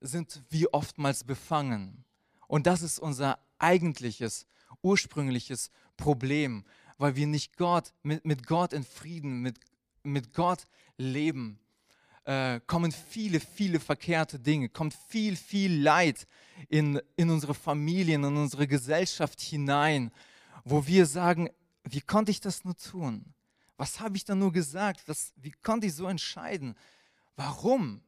sind 0.00 0.44
wir 0.50 0.72
oftmals 0.72 1.24
befangen. 1.24 2.04
Und 2.46 2.68
das 2.68 2.82
ist 2.82 3.00
unser 3.00 3.40
eigentliches, 3.58 4.46
ursprüngliches 4.82 5.70
Problem, 5.96 6.64
weil 6.98 7.16
wir 7.16 7.26
nicht 7.26 7.56
Gott, 7.56 7.92
mit, 8.02 8.24
mit 8.24 8.46
Gott 8.46 8.72
in 8.72 8.84
Frieden, 8.84 9.40
mit, 9.40 9.58
mit 10.04 10.32
Gott 10.32 10.68
leben 10.96 11.58
äh, 12.24 12.60
kommen 12.66 12.92
viele, 12.92 13.40
viele 13.40 13.80
verkehrte 13.80 14.38
Dinge, 14.38 14.68
kommt 14.68 14.94
viel, 15.08 15.36
viel 15.36 15.82
Leid 15.82 16.26
in, 16.68 17.00
in 17.16 17.30
unsere 17.30 17.54
Familien, 17.54 18.24
in 18.24 18.36
unsere 18.36 18.66
Gesellschaft 18.66 19.40
hinein, 19.40 20.10
wo 20.64 20.86
wir 20.86 21.06
sagen, 21.06 21.50
wie 21.84 22.00
konnte 22.00 22.30
ich 22.30 22.40
das 22.40 22.64
nur 22.64 22.76
tun? 22.76 23.34
Was 23.76 24.00
habe 24.00 24.16
ich 24.16 24.24
da 24.24 24.34
nur 24.34 24.52
gesagt? 24.52 25.02
Was, 25.06 25.32
wie 25.36 25.50
konnte 25.50 25.86
ich 25.86 25.94
so 25.94 26.06
entscheiden? 26.06 26.74
Warum? 27.36 28.02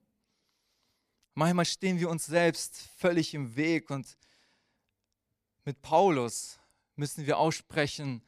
Manchmal 1.34 1.66
stehen 1.66 1.98
wir 1.98 2.08
uns 2.08 2.24
selbst 2.24 2.78
völlig 2.96 3.34
im 3.34 3.56
Weg 3.56 3.90
und 3.90 4.16
mit 5.64 5.82
Paulus 5.82 6.58
müssen 6.94 7.26
wir 7.26 7.36
aussprechen, 7.36 8.22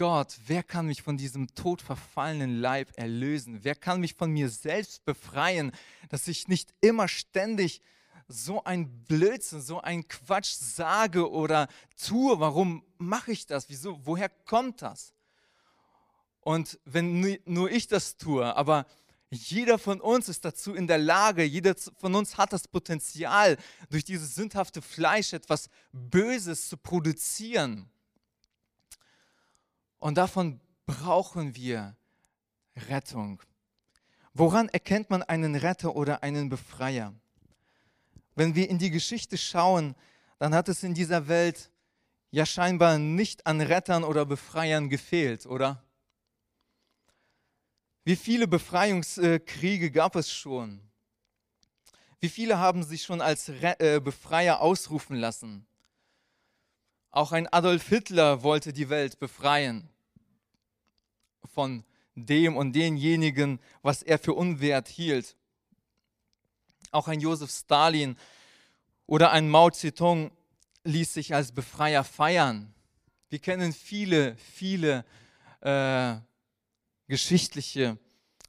Gott, 0.00 0.38
wer 0.46 0.62
kann 0.62 0.86
mich 0.86 1.02
von 1.02 1.18
diesem 1.18 1.54
todverfallenen 1.54 2.58
Leib 2.58 2.90
erlösen? 2.96 3.64
Wer 3.64 3.74
kann 3.74 4.00
mich 4.00 4.14
von 4.14 4.30
mir 4.30 4.48
selbst 4.48 5.04
befreien, 5.04 5.72
dass 6.08 6.26
ich 6.26 6.48
nicht 6.48 6.72
immer 6.80 7.06
ständig 7.06 7.82
so 8.26 8.64
ein 8.64 9.04
Blödsinn, 9.04 9.60
so 9.60 9.82
ein 9.82 10.08
Quatsch 10.08 10.54
sage 10.54 11.30
oder 11.30 11.68
tue? 12.02 12.40
Warum 12.40 12.82
mache 12.96 13.32
ich 13.32 13.44
das? 13.44 13.68
Wieso? 13.68 14.00
Woher 14.06 14.30
kommt 14.30 14.80
das? 14.80 15.12
Und 16.40 16.80
wenn 16.86 17.38
nur 17.44 17.70
ich 17.70 17.86
das 17.86 18.16
tue, 18.16 18.56
aber 18.56 18.86
jeder 19.28 19.78
von 19.78 20.00
uns 20.00 20.30
ist 20.30 20.46
dazu 20.46 20.74
in 20.74 20.86
der 20.86 20.96
Lage, 20.96 21.44
jeder 21.44 21.74
von 21.76 22.14
uns 22.14 22.38
hat 22.38 22.54
das 22.54 22.66
Potenzial, 22.66 23.58
durch 23.90 24.06
dieses 24.06 24.34
sündhafte 24.34 24.80
Fleisch 24.80 25.34
etwas 25.34 25.68
Böses 25.92 26.70
zu 26.70 26.78
produzieren. 26.78 27.90
Und 30.00 30.16
davon 30.16 30.60
brauchen 30.86 31.54
wir 31.54 31.94
Rettung. 32.88 33.40
Woran 34.32 34.68
erkennt 34.70 35.10
man 35.10 35.22
einen 35.22 35.54
Retter 35.54 35.94
oder 35.94 36.22
einen 36.22 36.48
Befreier? 36.48 37.14
Wenn 38.34 38.54
wir 38.54 38.68
in 38.68 38.78
die 38.78 38.90
Geschichte 38.90 39.36
schauen, 39.36 39.94
dann 40.38 40.54
hat 40.54 40.68
es 40.68 40.82
in 40.82 40.94
dieser 40.94 41.28
Welt 41.28 41.70
ja 42.30 42.46
scheinbar 42.46 42.98
nicht 42.98 43.46
an 43.46 43.60
Rettern 43.60 44.02
oder 44.02 44.24
Befreiern 44.24 44.88
gefehlt, 44.88 45.46
oder? 45.46 45.84
Wie 48.04 48.16
viele 48.16 48.48
Befreiungskriege 48.48 49.90
gab 49.90 50.16
es 50.16 50.32
schon? 50.32 50.80
Wie 52.20 52.30
viele 52.30 52.58
haben 52.58 52.82
sich 52.82 53.02
schon 53.02 53.20
als 53.20 53.48
äh, 53.48 54.00
Befreier 54.02 54.60
ausrufen 54.60 55.16
lassen? 55.16 55.66
Auch 57.10 57.32
ein 57.32 57.52
Adolf 57.52 57.88
Hitler 57.88 58.42
wollte 58.42 58.72
die 58.72 58.88
Welt 58.88 59.18
befreien 59.18 59.88
von 61.52 61.84
dem 62.14 62.56
und 62.56 62.72
denjenigen, 62.72 63.58
was 63.82 64.02
er 64.02 64.18
für 64.18 64.34
unwert 64.34 64.88
hielt. 64.88 65.36
Auch 66.92 67.08
ein 67.08 67.20
Josef 67.20 67.50
Stalin 67.50 68.16
oder 69.06 69.32
ein 69.32 69.48
Mao 69.48 69.70
Zedong 69.70 70.30
ließ 70.84 71.14
sich 71.14 71.34
als 71.34 71.52
Befreier 71.52 72.04
feiern. 72.04 72.72
Wir 73.28 73.40
kennen 73.40 73.72
viele, 73.72 74.36
viele 74.36 75.04
äh, 75.60 76.16
geschichtliche 77.08 77.98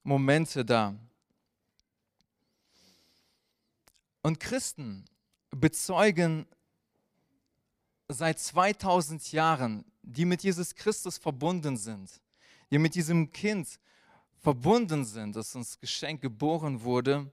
Momente 0.03 0.63
da. 0.65 0.95
Und 4.21 4.39
Christen 4.39 5.05
bezeugen 5.49 6.45
seit 8.13 8.39
2000 8.39 9.31
Jahren, 9.31 9.85
die 10.01 10.25
mit 10.25 10.43
Jesus 10.43 10.75
Christus 10.75 11.17
verbunden 11.17 11.77
sind, 11.77 12.09
die 12.71 12.79
mit 12.79 12.95
diesem 12.95 13.31
Kind 13.31 13.79
verbunden 14.39 15.05
sind, 15.05 15.35
das 15.35 15.55
uns 15.55 15.79
Geschenk 15.79 16.21
geboren 16.21 16.81
wurde, 16.81 17.31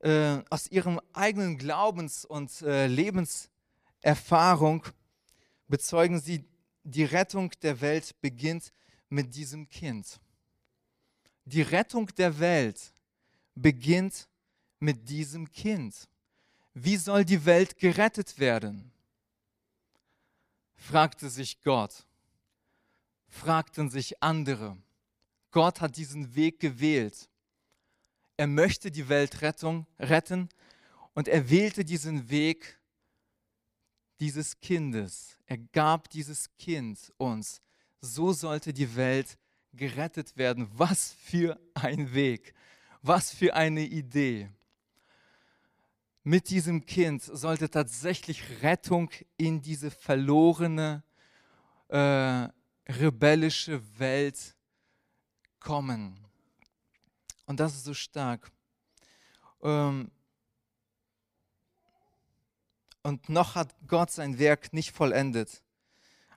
äh, 0.00 0.38
aus 0.50 0.70
ihrem 0.70 1.00
eigenen 1.12 1.58
Glaubens- 1.58 2.24
und 2.24 2.62
äh, 2.62 2.86
Lebenserfahrung 2.86 4.84
bezeugen 5.68 6.20
sie, 6.20 6.44
die 6.84 7.04
Rettung 7.04 7.50
der 7.62 7.80
Welt 7.80 8.14
beginnt 8.20 8.72
mit 9.08 9.34
diesem 9.34 9.68
Kind. 9.68 10.20
Die 11.44 11.62
Rettung 11.62 12.06
der 12.16 12.38
Welt 12.38 12.92
beginnt 13.54 14.28
mit 14.78 15.08
diesem 15.08 15.50
Kind. 15.50 16.08
Wie 16.74 16.96
soll 16.96 17.24
die 17.24 17.44
Welt 17.44 17.78
gerettet 17.78 18.38
werden? 18.38 18.92
Fragte 20.76 21.30
sich 21.30 21.60
Gott, 21.62 22.06
fragten 23.28 23.90
sich 23.90 24.22
andere, 24.22 24.76
Gott 25.50 25.80
hat 25.80 25.96
diesen 25.96 26.34
Weg 26.34 26.60
gewählt. 26.60 27.28
Er 28.36 28.46
möchte 28.46 28.90
die 28.90 29.08
Welt 29.08 29.40
retten 29.40 30.48
und 31.14 31.28
er 31.28 31.48
wählte 31.48 31.84
diesen 31.84 32.28
Weg 32.28 32.78
dieses 34.20 34.60
Kindes. 34.60 35.38
Er 35.46 35.58
gab 35.58 36.10
dieses 36.10 36.54
Kind 36.56 37.12
uns. 37.16 37.62
So 38.00 38.32
sollte 38.32 38.72
die 38.72 38.96
Welt 38.96 39.38
gerettet 39.72 40.36
werden. 40.36 40.68
Was 40.72 41.12
für 41.12 41.58
ein 41.74 42.12
Weg. 42.12 42.54
Was 43.02 43.30
für 43.30 43.54
eine 43.54 43.82
Idee. 43.82 44.50
Mit 46.28 46.50
diesem 46.50 46.84
Kind 46.84 47.22
sollte 47.22 47.70
tatsächlich 47.70 48.60
Rettung 48.60 49.12
in 49.36 49.62
diese 49.62 49.92
verlorene, 49.92 51.04
äh, 51.86 52.48
rebellische 52.88 53.80
Welt 54.00 54.56
kommen. 55.60 56.18
Und 57.44 57.60
das 57.60 57.76
ist 57.76 57.84
so 57.84 57.94
stark. 57.94 58.50
Ähm, 59.62 60.10
und 63.04 63.28
noch 63.28 63.54
hat 63.54 63.72
Gott 63.86 64.10
sein 64.10 64.36
Werk 64.40 64.72
nicht 64.72 64.90
vollendet. 64.90 65.62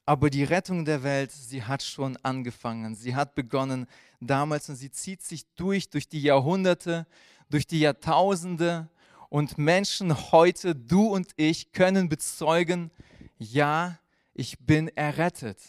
Aber 0.06 0.30
die 0.30 0.43
Rettung 0.43 0.86
der 0.86 1.02
Welt, 1.02 1.32
sie 1.32 1.63
hat 1.63 1.82
schon 1.82 2.15
angefangen. 2.17 2.93
Sie 2.93 3.15
hat 3.15 3.34
begonnen 3.34 3.88
damals 4.19 4.69
und 4.69 4.75
sie 4.75 4.91
zieht 4.91 5.23
sich 5.23 5.47
durch, 5.56 5.89
durch 5.89 6.08
die 6.08 6.21
Jahrhunderte, 6.21 7.08
durch 7.49 7.65
die 7.65 7.80
Jahrtausende. 7.80 8.88
Und 9.30 9.58
Menschen 9.58 10.32
heute, 10.32 10.76
du 10.76 11.08
und 11.08 11.32
ich, 11.36 11.72
können 11.72 12.10
bezeugen, 12.10 12.92
ja, 13.38 14.00
ich 14.34 14.60
bin 14.60 14.89
errettet. 14.89 15.60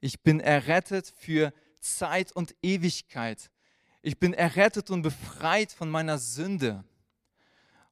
Ich 0.00 0.20
bin 0.20 0.40
errettet 0.40 1.12
für 1.16 1.52
Zeit 1.80 2.32
und 2.32 2.54
Ewigkeit. 2.62 3.50
Ich 4.02 4.18
bin 4.18 4.34
errettet 4.34 4.90
und 4.90 5.02
befreit 5.02 5.72
von 5.72 5.90
meiner 5.90 6.18
Sünde 6.18 6.84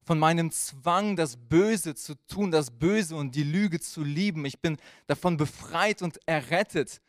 von 0.09 0.19
meinem 0.19 0.51
Zwang, 0.51 1.17
das 1.17 1.37
Böse 1.37 1.95
zu 1.95 2.15
tun, 2.15 2.51
das 2.51 2.71
Böse 2.71 3.15
und 3.15 3.35
die 3.35 3.43
Lüge 3.43 3.79
zu 3.79 4.03
lieben. 4.03 4.47
Ich 4.47 4.59
bin 4.59 4.79
davon 5.07 5.37
befreit 5.37 6.01
und 6.01 6.19
errettet. 6.25 7.03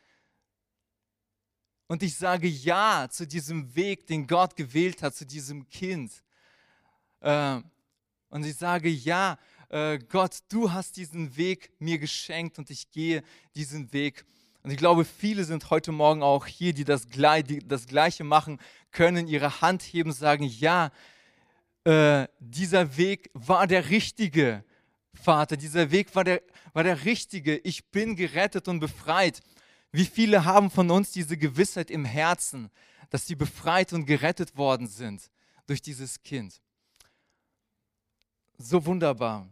Und 1.86 2.02
ich 2.02 2.14
sage 2.14 2.46
Ja 2.46 3.08
zu 3.10 3.26
diesem 3.26 3.74
Weg, 3.74 4.06
den 4.06 4.26
Gott 4.26 4.54
gewählt 4.54 5.02
hat, 5.02 5.14
zu 5.14 5.24
diesem 5.24 5.66
Kind. 5.70 6.12
Äh, 7.20 7.62
und 8.30 8.44
ich 8.44 8.56
sage 8.56 8.88
Ja, 8.88 9.38
äh, 9.68 9.98
Gott, 9.98 10.38
du 10.48 10.72
hast 10.72 10.96
diesen 10.96 11.36
Weg 11.36 11.70
mir 11.78 11.98
geschenkt 11.98 12.58
und 12.58 12.70
ich 12.70 12.90
gehe 12.90 13.22
diesen 13.54 13.92
Weg. 13.92 14.24
Und 14.62 14.70
ich 14.70 14.76
glaube, 14.76 15.04
viele 15.04 15.44
sind 15.44 15.70
heute 15.70 15.92
Morgen 15.92 16.22
auch 16.22 16.46
hier, 16.46 16.72
die 16.72 16.84
das, 16.84 17.06
die 17.06 17.58
das 17.60 17.86
Gleiche 17.86 18.24
machen 18.24 18.58
können, 18.90 19.26
ihre 19.26 19.60
Hand 19.60 19.82
heben, 19.82 20.12
sagen, 20.12 20.44
ja, 20.44 20.90
äh, 21.84 22.26
dieser 22.38 22.96
Weg 22.96 23.30
war 23.32 23.66
der 23.66 23.88
richtige, 23.88 24.64
Vater. 25.14 25.56
Dieser 25.56 25.90
Weg 25.90 26.14
war 26.14 26.24
der, 26.24 26.42
war 26.72 26.82
der 26.82 27.04
richtige. 27.04 27.58
Ich 27.58 27.90
bin 27.90 28.16
gerettet 28.16 28.68
und 28.68 28.80
befreit. 28.80 29.40
Wie 29.92 30.06
viele 30.06 30.44
haben 30.44 30.70
von 30.70 30.90
uns 30.90 31.12
diese 31.12 31.36
Gewissheit 31.36 31.90
im 31.90 32.04
Herzen, 32.04 32.70
dass 33.10 33.26
sie 33.26 33.34
befreit 33.34 33.92
und 33.92 34.06
gerettet 34.06 34.56
worden 34.56 34.86
sind 34.86 35.30
durch 35.66 35.82
dieses 35.82 36.22
Kind? 36.22 36.60
So 38.62 38.84
wunderbar. 38.84 39.48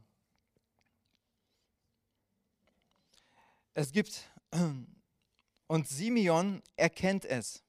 Es 3.74 3.90
gibt, 3.92 4.28
und 5.66 5.88
Simeon 5.88 6.62
erkennt 6.76 7.24
es. 7.24 7.62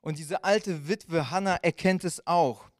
Und 0.00 0.18
diese 0.18 0.44
alte 0.44 0.88
Witwe 0.88 1.30
Hannah 1.30 1.56
erkennt 1.56 2.04
es 2.04 2.26
auch 2.26 2.70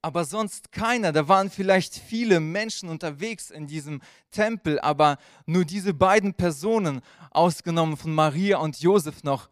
aber 0.00 0.24
sonst 0.24 0.72
keiner. 0.72 1.12
Da 1.12 1.28
waren 1.28 1.50
vielleicht 1.50 1.94
viele 1.94 2.40
Menschen 2.40 2.88
unterwegs 2.88 3.50
in 3.50 3.66
diesem 3.66 4.00
Tempel, 4.30 4.78
aber 4.80 5.18
nur 5.46 5.64
diese 5.64 5.92
beiden 5.92 6.34
Personen, 6.34 7.02
ausgenommen 7.30 7.96
von 7.96 8.14
Maria 8.14 8.58
und 8.58 8.80
Josef 8.80 9.22
noch, 9.22 9.50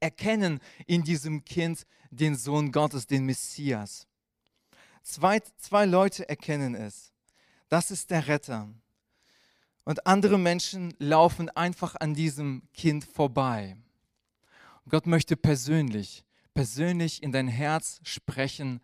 erkennen 0.00 0.60
in 0.86 1.02
diesem 1.02 1.44
Kind 1.44 1.86
den 2.10 2.36
Sohn 2.36 2.72
Gottes, 2.72 3.06
den 3.06 3.26
Messias. 3.26 4.06
Zwei, 5.02 5.40
zwei 5.56 5.86
Leute 5.86 6.28
erkennen 6.28 6.74
es. 6.74 7.12
Das 7.68 7.90
ist 7.90 8.10
der 8.10 8.28
Retter. 8.28 8.68
Und 9.84 10.06
andere 10.06 10.38
Menschen 10.38 10.94
laufen 10.98 11.48
einfach 11.50 11.96
an 11.98 12.14
diesem 12.14 12.62
Kind 12.74 13.04
vorbei. 13.04 13.76
Gott 14.88 15.06
möchte 15.06 15.36
persönlich, 15.36 16.24
persönlich 16.54 17.22
in 17.22 17.32
dein 17.32 17.48
Herz 17.48 18.00
sprechen, 18.02 18.80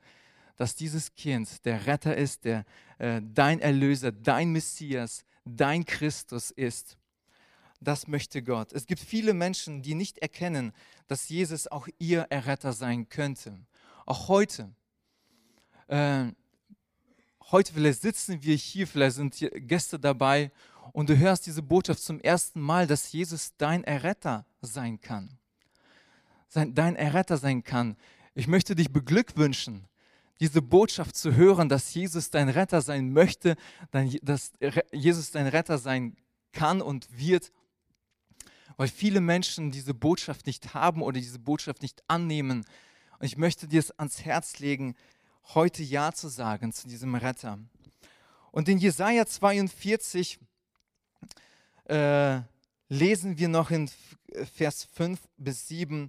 dass 0.56 0.74
dieses 0.74 1.14
Kind 1.14 1.64
der 1.64 1.86
Retter 1.86 2.16
ist, 2.16 2.44
der 2.44 2.64
äh, 2.98 3.20
dein 3.22 3.60
Erlöser, 3.60 4.12
dein 4.12 4.52
Messias, 4.52 5.24
dein 5.44 5.84
Christus 5.84 6.50
ist. 6.50 6.96
Das 7.80 8.06
möchte 8.06 8.42
Gott. 8.42 8.72
Es 8.72 8.86
gibt 8.86 9.00
viele 9.00 9.34
Menschen, 9.34 9.82
die 9.82 9.94
nicht 9.94 10.18
erkennen, 10.18 10.72
dass 11.08 11.28
Jesus 11.28 11.66
auch 11.66 11.88
ihr 11.98 12.22
Erretter 12.30 12.72
sein 12.72 13.08
könnte. 13.08 13.58
Auch 14.06 14.28
heute. 14.28 14.72
Äh, 15.88 16.26
heute 17.50 17.72
vielleicht 17.72 18.02
sitzen 18.02 18.42
wir 18.42 18.56
hier, 18.56 18.86
vielleicht 18.86 19.16
sind 19.16 19.34
hier 19.34 19.50
Gäste 19.50 19.98
dabei 19.98 20.50
und 20.92 21.08
du 21.08 21.16
hörst 21.16 21.46
diese 21.46 21.62
Botschaft 21.62 22.00
zum 22.00 22.20
ersten 22.20 22.60
Mal, 22.60 22.86
dass 22.86 23.12
Jesus 23.12 23.52
dein 23.56 23.84
Erretter 23.84 24.46
sein 24.60 25.00
kann. 25.00 25.38
Sein, 26.48 26.74
dein 26.74 26.96
Erretter 26.96 27.36
sein 27.36 27.64
kann. 27.64 27.96
Ich 28.34 28.46
möchte 28.46 28.74
dich 28.74 28.92
beglückwünschen 28.92 29.88
diese 30.40 30.62
Botschaft 30.62 31.16
zu 31.16 31.34
hören, 31.34 31.68
dass 31.68 31.92
Jesus 31.94 32.30
dein 32.30 32.48
Retter 32.48 32.82
sein 32.82 33.12
möchte, 33.12 33.56
dass 34.22 34.52
Jesus 34.92 35.30
dein 35.30 35.46
Retter 35.46 35.78
sein 35.78 36.16
kann 36.52 36.82
und 36.82 37.08
wird, 37.16 37.52
weil 38.76 38.88
viele 38.88 39.20
Menschen 39.20 39.70
diese 39.70 39.94
Botschaft 39.94 40.46
nicht 40.46 40.74
haben 40.74 41.02
oder 41.02 41.18
diese 41.18 41.38
Botschaft 41.38 41.82
nicht 41.82 42.02
annehmen. 42.08 42.64
Und 43.18 43.26
ich 43.26 43.38
möchte 43.38 43.66
dir 43.66 43.80
es 43.80 43.98
ans 43.98 44.24
Herz 44.24 44.58
legen, 44.58 44.94
heute 45.54 45.82
Ja 45.82 46.12
zu 46.12 46.28
sagen 46.28 46.72
zu 46.72 46.88
diesem 46.88 47.14
Retter. 47.14 47.58
Und 48.50 48.68
in 48.68 48.78
Jesaja 48.78 49.26
42 49.26 50.38
äh, 51.84 52.40
lesen 52.88 53.38
wir 53.38 53.48
noch 53.48 53.70
in 53.70 53.90
Vers 54.54 54.88
5 54.92 55.20
bis 55.36 55.68
7, 55.68 56.08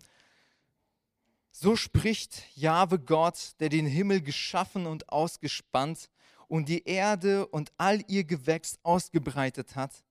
so 1.52 1.76
spricht 1.76 2.44
Jahwe 2.56 3.00
Gott, 3.00 3.54
der 3.60 3.70
den 3.70 3.86
Himmel 3.86 4.22
geschaffen 4.22 4.86
und 4.86 5.10
ausgespannt 5.10 6.10
und 6.48 6.70
die 6.70 6.84
Erde 6.86 7.48
und 7.48 7.72
all 7.78 8.04
ihr 8.08 8.24
Gewächs 8.24 8.78
ausgebreitet 8.84 9.76
hat, 9.76 10.04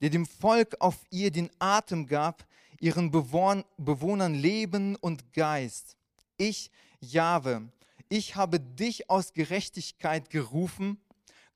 der 0.00 0.10
dem 0.10 0.26
Volk 0.26 0.76
auf 0.78 0.96
ihr 1.10 1.30
den 1.30 1.50
Atem 1.58 2.06
gab, 2.06 2.46
ihren 2.80 3.10
Bewohnern 3.10 4.34
Leben 4.34 4.96
und 4.96 5.32
Geist. 5.32 5.96
Ich, 6.36 6.70
Jahwe, 7.00 7.70
ich 8.10 8.34
habe 8.34 8.60
dich 8.60 9.08
aus 9.08 9.32
Gerechtigkeit 9.32 10.30
gerufen. 10.30 11.00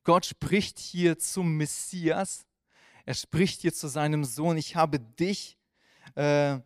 Gott 0.04 0.24
spricht 0.24 0.78
hier 0.78 1.18
zum 1.18 1.56
Messias. 1.56 2.46
Er 3.04 3.14
spricht 3.14 3.60
hier 3.60 3.74
zu 3.74 3.88
seinem 3.88 4.24
Sohn. 4.24 4.56
Ich 4.56 4.76
habe 4.76 5.00
dich 5.00 5.58
äh, 6.14 6.60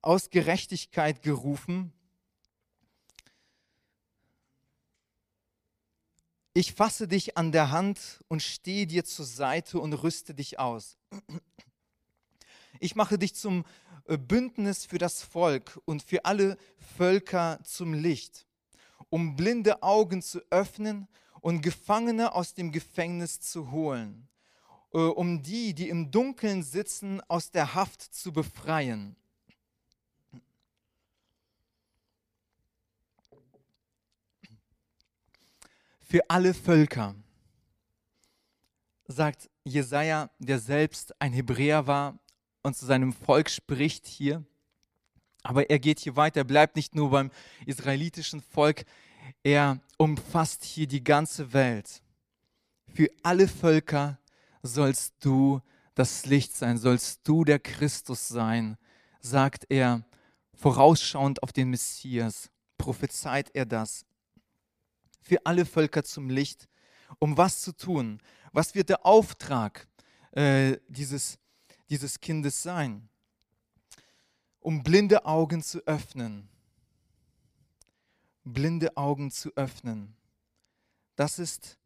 aus 0.00 0.30
Gerechtigkeit 0.30 1.22
gerufen. 1.22 1.92
Ich 6.54 6.72
fasse 6.72 7.08
dich 7.08 7.36
an 7.36 7.50
der 7.50 7.72
Hand 7.72 8.24
und 8.28 8.42
stehe 8.42 8.86
dir 8.86 9.04
zur 9.04 9.26
Seite 9.26 9.80
und 9.80 9.92
rüste 9.92 10.34
dich 10.34 10.60
aus. 10.60 10.96
Ich 12.78 12.94
mache 12.94 13.18
dich 13.18 13.34
zum 13.34 13.64
Bündnis 14.08 14.86
für 14.86 14.98
das 14.98 15.22
Volk 15.22 15.80
und 15.84 16.02
für 16.02 16.24
alle 16.24 16.56
Völker 16.96 17.58
zum 17.64 17.92
Licht, 17.92 18.46
um 19.10 19.36
blinde 19.36 19.82
Augen 19.82 20.22
zu 20.22 20.40
öffnen 20.50 21.08
und 21.40 21.60
Gefangene 21.60 22.34
aus 22.34 22.54
dem 22.54 22.72
Gefängnis 22.72 23.40
zu 23.40 23.70
holen, 23.70 24.28
äh, 24.92 24.98
um 24.98 25.42
die, 25.42 25.74
die 25.74 25.88
im 25.88 26.10
Dunkeln 26.10 26.62
sitzen, 26.62 27.20
aus 27.28 27.50
der 27.50 27.74
Haft 27.74 28.02
zu 28.02 28.32
befreien. 28.32 29.16
Für 36.00 36.30
alle 36.30 36.54
Völker, 36.54 37.16
sagt 39.08 39.50
Jesaja, 39.64 40.30
der 40.38 40.58
selbst 40.60 41.20
ein 41.20 41.32
Hebräer 41.32 41.86
war 41.86 42.18
und 42.66 42.76
zu 42.76 42.84
seinem 42.84 43.12
Volk 43.12 43.48
spricht 43.48 44.06
hier. 44.06 44.44
Aber 45.42 45.70
er 45.70 45.78
geht 45.78 46.00
hier 46.00 46.16
weiter, 46.16 46.40
er 46.40 46.44
bleibt 46.44 46.74
nicht 46.74 46.94
nur 46.94 47.10
beim 47.10 47.30
israelitischen 47.64 48.42
Volk, 48.42 48.84
er 49.44 49.80
umfasst 49.96 50.64
hier 50.64 50.88
die 50.88 51.04
ganze 51.04 51.52
Welt. 51.52 52.02
Für 52.92 53.08
alle 53.22 53.46
Völker 53.46 54.18
sollst 54.62 55.14
du 55.20 55.60
das 55.94 56.26
Licht 56.26 56.54
sein, 56.56 56.76
sollst 56.76 57.20
du 57.22 57.44
der 57.44 57.60
Christus 57.60 58.26
sein, 58.26 58.76
sagt 59.20 59.66
er, 59.68 60.04
vorausschauend 60.54 61.42
auf 61.42 61.52
den 61.52 61.70
Messias, 61.70 62.50
prophezeit 62.78 63.50
er 63.54 63.66
das. 63.66 64.04
Für 65.22 65.38
alle 65.44 65.64
Völker 65.64 66.02
zum 66.02 66.30
Licht, 66.30 66.68
um 67.20 67.36
was 67.36 67.60
zu 67.60 67.72
tun? 67.72 68.20
Was 68.52 68.74
wird 68.74 68.88
der 68.88 69.06
Auftrag 69.06 69.86
äh, 70.32 70.78
dieses, 70.88 71.38
dieses 71.90 72.20
Kindes 72.20 72.62
sein? 72.62 73.08
Um 74.60 74.82
blinde 74.82 75.24
Augen 75.24 75.62
zu 75.62 75.80
öffnen. 75.86 76.48
Blinde 78.44 78.96
Augen 78.96 79.30
zu 79.30 79.50
öffnen. 79.56 80.16
Das 81.16 81.38
ist 81.38 81.78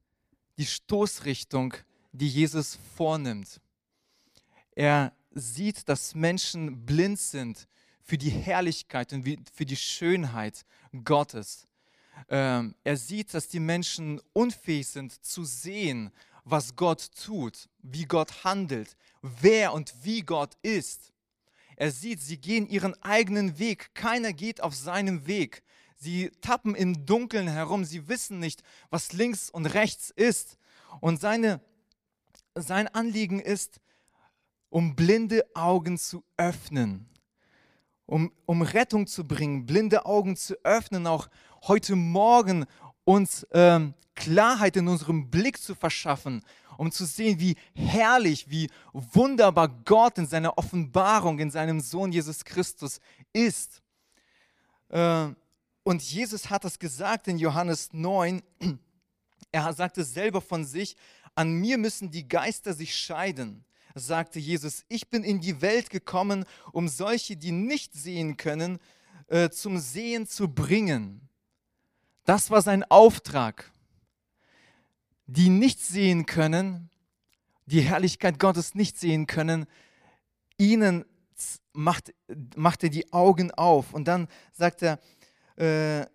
die 0.58 0.66
Stoßrichtung, 0.66 1.74
die 2.12 2.28
Jesus 2.28 2.78
vornimmt. 2.96 3.60
Er 4.72 5.12
sieht, 5.30 5.88
dass 5.88 6.14
Menschen 6.14 6.84
blind 6.84 7.18
sind 7.18 7.68
für 8.02 8.18
die 8.18 8.30
Herrlichkeit 8.30 9.12
und 9.12 9.50
für 9.52 9.64
die 9.64 9.76
Schönheit 9.76 10.64
Gottes. 11.04 11.68
Ähm, 12.28 12.74
er 12.84 12.96
sieht, 12.96 13.32
dass 13.34 13.48
die 13.48 13.60
Menschen 13.60 14.20
unfähig 14.32 14.88
sind 14.88 15.24
zu 15.24 15.44
sehen, 15.44 16.10
was 16.44 16.76
Gott 16.76 17.10
tut, 17.24 17.68
wie 17.82 18.04
Gott 18.04 18.44
handelt, 18.44 18.96
wer 19.22 19.72
und 19.72 19.92
wie 20.02 20.22
Gott 20.22 20.54
ist. 20.62 21.12
Er 21.76 21.90
sieht, 21.90 22.20
sie 22.20 22.36
gehen 22.36 22.68
ihren 22.68 23.00
eigenen 23.02 23.58
Weg, 23.58 23.94
keiner 23.94 24.32
geht 24.32 24.62
auf 24.62 24.74
seinem 24.74 25.26
Weg. 25.26 25.62
Sie 25.96 26.30
tappen 26.40 26.74
im 26.74 27.06
Dunkeln 27.06 27.48
herum, 27.48 27.84
sie 27.84 28.08
wissen 28.08 28.38
nicht, 28.38 28.62
was 28.90 29.12
links 29.12 29.50
und 29.50 29.66
rechts 29.66 30.10
ist. 30.10 30.58
Und 31.00 31.20
seine, 31.20 31.60
sein 32.54 32.88
Anliegen 32.88 33.40
ist, 33.40 33.80
um 34.70 34.96
blinde 34.96 35.44
Augen 35.54 35.98
zu 35.98 36.24
öffnen, 36.36 37.08
um, 38.06 38.32
um 38.46 38.62
Rettung 38.62 39.06
zu 39.06 39.26
bringen, 39.26 39.66
blinde 39.66 40.06
Augen 40.06 40.36
zu 40.36 40.56
öffnen, 40.64 41.06
auch 41.06 41.28
heute 41.62 41.96
Morgen 41.96 42.66
uns 43.10 43.46
ähm, 43.50 43.94
Klarheit 44.14 44.76
in 44.76 44.86
unserem 44.86 45.30
Blick 45.30 45.60
zu 45.60 45.74
verschaffen, 45.74 46.44
um 46.78 46.92
zu 46.92 47.04
sehen, 47.04 47.40
wie 47.40 47.56
herrlich, 47.74 48.48
wie 48.48 48.70
wunderbar 48.92 49.68
Gott 49.84 50.18
in 50.18 50.26
seiner 50.26 50.56
Offenbarung, 50.56 51.38
in 51.38 51.50
seinem 51.50 51.80
Sohn 51.80 52.12
Jesus 52.12 52.44
Christus 52.44 53.00
ist. 53.32 53.82
Äh, 54.88 55.28
und 55.82 56.02
Jesus 56.02 56.50
hat 56.50 56.64
das 56.64 56.78
gesagt 56.78 57.26
in 57.28 57.38
Johannes 57.38 57.88
9. 57.92 58.42
Er 59.52 59.72
sagte 59.72 60.04
selber 60.04 60.40
von 60.40 60.64
sich, 60.64 60.94
an 61.34 61.52
mir 61.54 61.76
müssen 61.76 62.12
die 62.12 62.28
Geister 62.28 62.72
sich 62.72 62.94
scheiden, 62.94 63.64
sagte 63.96 64.38
Jesus. 64.38 64.84
Ich 64.88 65.08
bin 65.08 65.24
in 65.24 65.40
die 65.40 65.60
Welt 65.60 65.90
gekommen, 65.90 66.44
um 66.70 66.86
solche, 66.86 67.36
die 67.36 67.50
nicht 67.50 67.92
sehen 67.94 68.36
können, 68.36 68.78
äh, 69.26 69.50
zum 69.50 69.78
Sehen 69.78 70.28
zu 70.28 70.46
bringen. 70.46 71.29
Das 72.24 72.50
war 72.50 72.62
sein 72.62 72.84
Auftrag. 72.84 73.70
Die 75.26 75.48
nicht 75.48 75.80
sehen 75.80 76.26
können, 76.26 76.90
die 77.66 77.82
Herrlichkeit 77.82 78.38
Gottes 78.38 78.74
nicht 78.74 78.98
sehen 78.98 79.26
können, 79.26 79.66
ihnen 80.58 81.04
macht, 81.72 82.12
macht 82.56 82.82
er 82.82 82.90
die 82.90 83.12
Augen 83.12 83.50
auf. 83.52 83.94
Und 83.94 84.08
dann 84.08 84.28
sagt 84.52 84.82
er, 84.82 84.98
äh, 85.56 86.06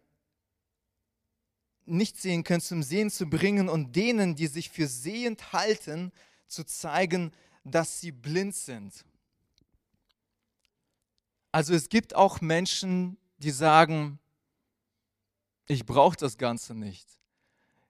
nicht 1.85 2.17
sehen 2.17 2.43
können, 2.43 2.61
zum 2.61 2.83
Sehen 2.83 3.09
zu 3.09 3.27
bringen 3.27 3.69
und 3.69 3.95
denen, 3.95 4.35
die 4.35 4.47
sich 4.47 4.69
für 4.69 4.87
sehend 4.87 5.53
halten, 5.53 6.11
zu 6.47 6.63
zeigen, 6.63 7.31
dass 7.63 8.01
sie 8.01 8.11
blind 8.11 8.55
sind. 8.55 9.05
Also 11.51 11.73
es 11.73 11.89
gibt 11.89 12.15
auch 12.15 12.41
Menschen, 12.41 13.17
die 13.37 13.51
sagen, 13.51 14.19
ich 15.67 15.86
brauche 15.86 16.17
das 16.17 16.38
Ganze 16.38 16.75
nicht. 16.75 17.08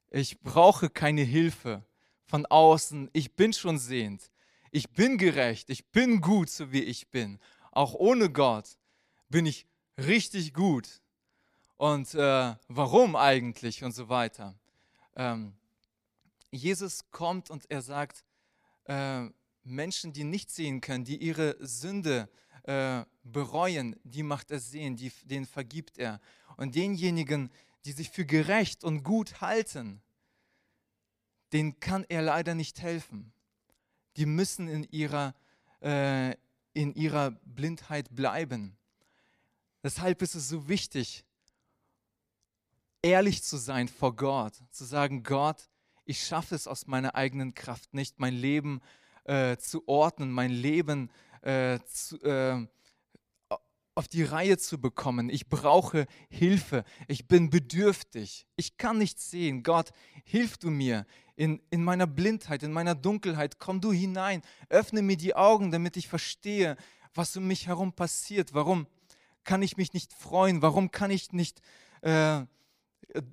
Ich 0.09 0.39
brauche 0.39 0.89
keine 0.89 1.21
Hilfe 1.21 1.83
von 2.25 2.45
außen. 2.45 3.09
Ich 3.13 3.35
bin 3.35 3.53
schon 3.53 3.77
sehend. 3.77 4.31
Ich 4.71 4.89
bin 4.91 5.17
gerecht. 5.17 5.69
Ich 5.69 5.85
bin 5.87 6.21
gut, 6.21 6.49
so 6.49 6.71
wie 6.71 6.83
ich 6.83 7.09
bin. 7.09 7.39
Auch 7.71 7.93
ohne 7.93 8.31
Gott 8.31 8.77
bin 9.29 9.45
ich 9.45 9.67
richtig 9.97 10.53
gut 10.53 11.01
und 11.77 12.13
äh, 12.13 12.55
warum 12.67 13.15
eigentlich 13.15 13.83
und 13.83 13.93
so 13.93 14.09
weiter. 14.09 14.55
Ähm, 15.15 15.53
Jesus 16.51 17.11
kommt 17.11 17.49
und 17.49 17.69
er 17.69 17.81
sagt, 17.81 18.23
äh, 18.85 19.27
Menschen, 19.63 20.13
die 20.13 20.23
nicht 20.23 20.51
sehen 20.51 20.79
können, 20.79 21.03
die 21.03 21.17
ihre 21.17 21.57
Sünde 21.59 22.29
äh, 22.63 23.03
bereuen, 23.23 23.95
die 24.03 24.23
macht 24.23 24.51
er 24.51 24.59
sehen, 24.59 24.95
die, 24.95 25.11
denen 25.23 25.45
vergibt 25.45 25.97
er. 25.97 26.21
Und 26.57 26.75
denjenigen, 26.75 27.51
die 27.85 27.91
sich 27.91 28.09
für 28.09 28.25
gerecht 28.25 28.83
und 28.83 29.03
gut 29.03 29.41
halten, 29.41 30.01
denen 31.53 31.79
kann 31.79 32.05
er 32.09 32.21
leider 32.21 32.55
nicht 32.55 32.81
helfen. 32.81 33.31
Die 34.17 34.25
müssen 34.25 34.67
in 34.67 34.83
ihrer, 34.85 35.35
äh, 35.81 36.35
in 36.73 36.93
ihrer 36.93 37.31
Blindheit 37.31 38.15
bleiben. 38.15 38.77
Deshalb 39.83 40.21
ist 40.21 40.35
es 40.35 40.49
so 40.49 40.67
wichtig, 40.67 41.23
ehrlich 43.01 43.43
zu 43.43 43.57
sein 43.57 43.87
vor 43.87 44.15
Gott, 44.15 44.55
zu 44.71 44.83
sagen, 44.83 45.21
Gott, 45.21 45.69
ich 46.05 46.25
schaffe 46.25 46.55
es 46.55 46.67
aus 46.67 46.87
meiner 46.87 47.15
eigenen 47.15 47.53
Kraft 47.53 47.93
nicht, 47.93 48.19
mein 48.19 48.33
Leben 48.33 48.81
äh, 49.25 49.57
zu 49.57 49.87
ordnen, 49.87 50.31
mein 50.31 50.51
Leben 50.51 51.11
äh, 51.41 51.79
zu, 51.85 52.19
äh, 52.23 52.65
auf 53.95 54.09
die 54.09 54.23
Reihe 54.23 54.57
zu 54.57 54.79
bekommen. 54.79 55.29
Ich 55.29 55.47
brauche 55.47 56.05
Hilfe. 56.29 56.83
Ich 57.07 57.27
bin 57.27 57.49
bedürftig. 57.49 58.45
Ich 58.57 58.77
kann 58.77 58.97
nicht 58.97 59.19
sehen. 59.19 59.63
Gott, 59.63 59.91
hilf 60.25 60.57
du 60.57 60.69
mir 60.69 61.05
in, 61.37 61.61
in 61.69 61.81
meiner 61.83 62.05
Blindheit, 62.05 62.61
in 62.61 62.73
meiner 62.73 62.93
Dunkelheit. 62.93 63.57
Komm 63.57 63.79
du 63.79 63.93
hinein. 63.93 64.41
Öffne 64.67 65.01
mir 65.01 65.15
die 65.15 65.35
Augen, 65.35 65.71
damit 65.71 65.95
ich 65.95 66.09
verstehe, 66.09 66.75
was 67.13 67.35
um 67.37 67.47
mich 67.47 67.67
herum 67.67 67.93
passiert. 67.93 68.53
Warum 68.53 68.85
kann 69.45 69.61
ich 69.61 69.77
mich 69.77 69.93
nicht 69.93 70.11
freuen? 70.11 70.61
Warum 70.61 70.91
kann 70.91 71.09
ich 71.09 71.31
nicht 71.31 71.61
äh, 72.01 72.45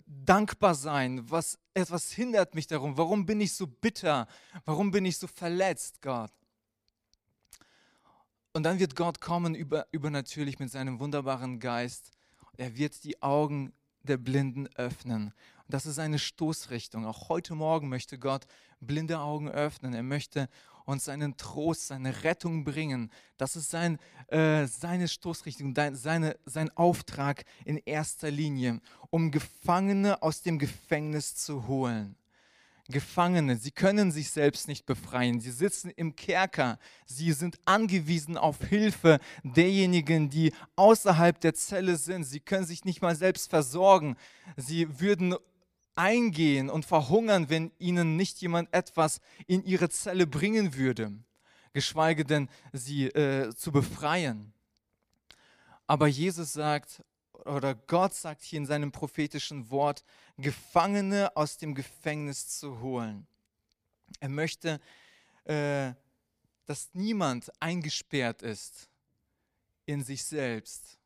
dankbar 0.06 0.76
sein? 0.76 1.28
Was, 1.28 1.58
etwas 1.74 2.12
hindert 2.12 2.54
mich 2.54 2.68
darum? 2.68 2.96
Warum 2.96 3.26
bin 3.26 3.40
ich 3.40 3.52
so 3.52 3.66
bitter? 3.66 4.28
Warum 4.64 4.92
bin 4.92 5.04
ich 5.06 5.18
so 5.18 5.26
verletzt, 5.26 6.00
Gott? 6.02 6.30
Und 8.54 8.64
dann 8.64 8.78
wird 8.78 8.96
Gott 8.96 9.20
kommen 9.20 9.54
über, 9.54 9.86
übernatürlich 9.92 10.58
mit 10.58 10.70
seinem 10.70 11.00
wunderbaren 11.00 11.58
Geist. 11.58 12.10
Er 12.58 12.76
wird 12.76 13.02
die 13.02 13.22
Augen 13.22 13.72
der 14.02 14.18
Blinden 14.18 14.68
öffnen. 14.74 15.28
Und 15.28 15.74
das 15.74 15.86
ist 15.86 15.98
eine 15.98 16.18
Stoßrichtung. 16.18 17.06
Auch 17.06 17.30
heute 17.30 17.54
Morgen 17.54 17.88
möchte 17.88 18.18
Gott 18.18 18.46
blinde 18.80 19.20
Augen 19.20 19.48
öffnen. 19.48 19.94
Er 19.94 20.02
möchte 20.02 20.50
uns 20.84 21.06
seinen 21.06 21.38
Trost, 21.38 21.86
seine 21.86 22.24
Rettung 22.24 22.64
bringen. 22.64 23.10
Das 23.38 23.56
ist 23.56 23.70
sein, 23.70 23.98
äh, 24.26 24.66
seine 24.66 25.08
Stoßrichtung, 25.08 25.74
seine, 25.94 26.36
sein 26.44 26.70
Auftrag 26.76 27.44
in 27.64 27.78
erster 27.78 28.30
Linie, 28.30 28.80
um 29.08 29.30
Gefangene 29.30 30.22
aus 30.22 30.42
dem 30.42 30.58
Gefängnis 30.58 31.36
zu 31.36 31.66
holen. 31.68 32.16
Gefangene, 32.92 33.56
sie 33.56 33.72
können 33.72 34.12
sich 34.12 34.30
selbst 34.30 34.68
nicht 34.68 34.86
befreien, 34.86 35.40
sie 35.40 35.50
sitzen 35.50 35.90
im 35.90 36.14
Kerker, 36.14 36.78
sie 37.06 37.32
sind 37.32 37.58
angewiesen 37.64 38.36
auf 38.36 38.62
Hilfe 38.62 39.18
derjenigen, 39.42 40.30
die 40.30 40.52
außerhalb 40.76 41.40
der 41.40 41.54
Zelle 41.54 41.96
sind, 41.96 42.24
sie 42.24 42.40
können 42.40 42.66
sich 42.66 42.84
nicht 42.84 43.02
mal 43.02 43.16
selbst 43.16 43.50
versorgen, 43.50 44.16
sie 44.56 45.00
würden 45.00 45.34
eingehen 45.94 46.70
und 46.70 46.84
verhungern, 46.84 47.50
wenn 47.50 47.72
ihnen 47.78 48.16
nicht 48.16 48.40
jemand 48.40 48.72
etwas 48.72 49.20
in 49.46 49.64
ihre 49.64 49.88
Zelle 49.88 50.26
bringen 50.26 50.76
würde, 50.76 51.12
geschweige 51.72 52.24
denn 52.24 52.48
sie 52.72 53.06
äh, 53.06 53.54
zu 53.54 53.72
befreien. 53.72 54.52
Aber 55.86 56.06
Jesus 56.06 56.52
sagt, 56.52 57.02
oder 57.44 57.74
Gott 57.74 58.14
sagt 58.14 58.42
hier 58.42 58.58
in 58.58 58.66
seinem 58.66 58.92
prophetischen 58.92 59.70
Wort, 59.70 60.04
Gefangene 60.38 61.36
aus 61.36 61.58
dem 61.58 61.74
Gefängnis 61.74 62.58
zu 62.58 62.80
holen. 62.80 63.26
Er 64.20 64.28
möchte, 64.28 64.80
äh, 65.44 65.92
dass 66.66 66.90
niemand 66.92 67.50
eingesperrt 67.60 68.42
ist 68.42 68.88
in 69.86 70.02
sich 70.04 70.24
selbst 70.24 70.98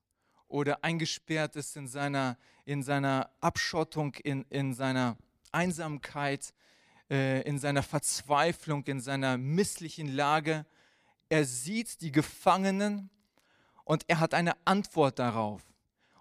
oder 0.48 0.84
eingesperrt 0.84 1.56
ist 1.56 1.76
in 1.76 1.88
seiner, 1.88 2.36
in 2.64 2.82
seiner 2.82 3.30
Abschottung, 3.40 4.14
in, 4.16 4.42
in 4.50 4.74
seiner 4.74 5.16
Einsamkeit, 5.52 6.54
äh, 7.10 7.42
in 7.42 7.58
seiner 7.58 7.82
Verzweiflung, 7.82 8.84
in 8.84 9.00
seiner 9.00 9.38
misslichen 9.38 10.08
Lage. 10.08 10.66
Er 11.28 11.44
sieht 11.44 12.00
die 12.00 12.12
Gefangenen 12.12 13.10
und 13.84 14.04
er 14.08 14.20
hat 14.20 14.34
eine 14.34 14.54
Antwort 14.64 15.18
darauf. 15.18 15.62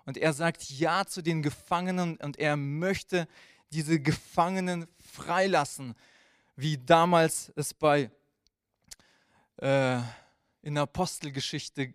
Und 0.06 0.18
er 0.18 0.34
sagt 0.34 0.70
Ja 0.70 1.06
zu 1.06 1.22
den 1.22 1.42
Gefangenen 1.42 2.18
und 2.18 2.38
er 2.38 2.56
möchte 2.56 3.28
diese 3.72 4.00
Gefangenen 4.00 4.88
freilassen, 5.00 5.96
wie 6.56 6.78
damals 6.78 7.52
es 7.56 7.74
bei 7.74 8.12
äh, 9.58 10.00
in 10.62 10.76
der 10.76 10.84
Apostelgeschichte 10.84 11.94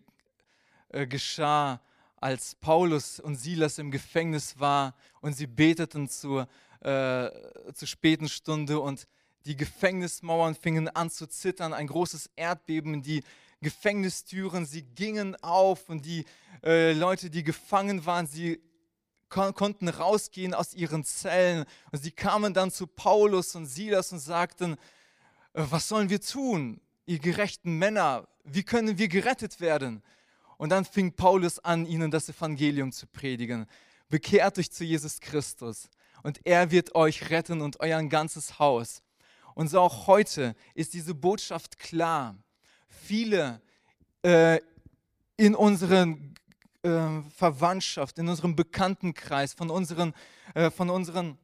äh, 0.89 1.07
geschah, 1.07 1.81
als 2.17 2.55
Paulus 2.55 3.19
und 3.19 3.37
Silas 3.37 3.79
im 3.79 3.91
Gefängnis 3.91 4.59
war 4.59 4.95
und 5.21 5.33
sie 5.33 5.47
beteten 5.47 6.09
zur, 6.09 6.49
äh, 6.81 7.31
zur 7.73 7.89
späten 7.89 8.29
Stunde 8.29 8.79
und 8.79 9.07
die 9.47 9.57
Gefängnismauern 9.57 10.55
fingen 10.55 10.89
an 10.89 11.09
zu 11.09 11.27
zittern, 11.27 11.73
ein 11.73 11.87
großes 11.87 12.29
Erdbeben, 12.37 13.01
die 13.01 13.23
Gefängnistüren, 13.61 14.65
sie 14.67 14.83
gingen 14.83 15.37
auf 15.43 15.89
und 15.89 16.07
die 16.07 16.25
äh, 16.65 16.93
Leute, 16.93 17.31
die 17.31 17.43
gefangen 17.43 18.07
waren, 18.07 18.27
sie 18.27 18.61
kon 19.29 19.55
konnten 19.55 19.89
rausgehen 19.89 20.55
aus 20.55 20.75
ihren 20.75 21.05
Zellen 21.05 21.65
und 21.93 22.03
sie 22.03 22.11
kamen 22.11 22.53
dann 22.53 22.71
zu 22.71 22.87
Paulus 22.87 23.55
und 23.55 23.67
Silas 23.67 24.13
und 24.13 24.19
sagten, 24.19 24.73
äh, 25.53 25.65
was 25.71 25.89
sollen 25.89 26.11
wir 26.11 26.21
tun, 26.21 26.81
ihr 27.07 27.19
gerechten 27.19 27.79
Männer, 27.79 28.29
wie 28.45 28.63
können 28.63 28.99
wir 28.99 29.09
gerettet 29.09 29.61
werden? 29.61 30.03
Und 30.57 30.71
dann 30.71 30.85
fing 30.85 31.15
Paulus 31.15 31.59
an, 31.59 31.87
ihnen 31.87 32.11
das 32.11 32.29
Evangelium 32.29 32.93
zu 32.93 33.07
predigen. 33.07 33.67
Bekehrt 34.09 34.59
euch 34.59 34.71
zu 34.71 34.85
Jesus 34.85 35.21
Christus 35.21 35.89
und 36.23 36.41
er 36.45 36.71
wird 36.71 36.95
euch 36.95 37.31
retten 37.31 37.61
und 37.63 37.81
euer 37.81 38.03
ganzes 38.05 38.59
Haus. 38.59 39.03
Und 39.55 39.69
so 39.69 39.81
auch 39.81 40.07
heute 40.07 40.55
ist 40.75 40.95
diese 40.95 41.15
Botschaft 41.15 41.79
klar. 41.79 42.37
Viele 42.91 43.61
äh, 44.23 44.61
in 45.37 45.55
unseren 45.55 46.35
äh, 46.83 47.23
Verwandtschaft, 47.35 48.19
in 48.19 48.29
unserem 48.29 48.55
Bekanntenkreis, 48.55 49.55
von 49.55 49.71
unseren, 49.71 50.13
äh, 50.55 50.71
von 50.71 50.91
unseren 50.91 51.39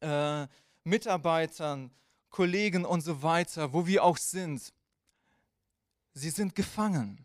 äh, 0.00 0.46
Mitarbeitern, 0.82 1.90
Kollegen 2.30 2.84
und 2.84 3.02
so 3.02 3.22
weiter, 3.22 3.72
wo 3.72 3.86
wir 3.86 4.02
auch 4.02 4.18
sind, 4.18 4.72
sie 6.14 6.30
sind 6.30 6.54
gefangen. 6.54 7.24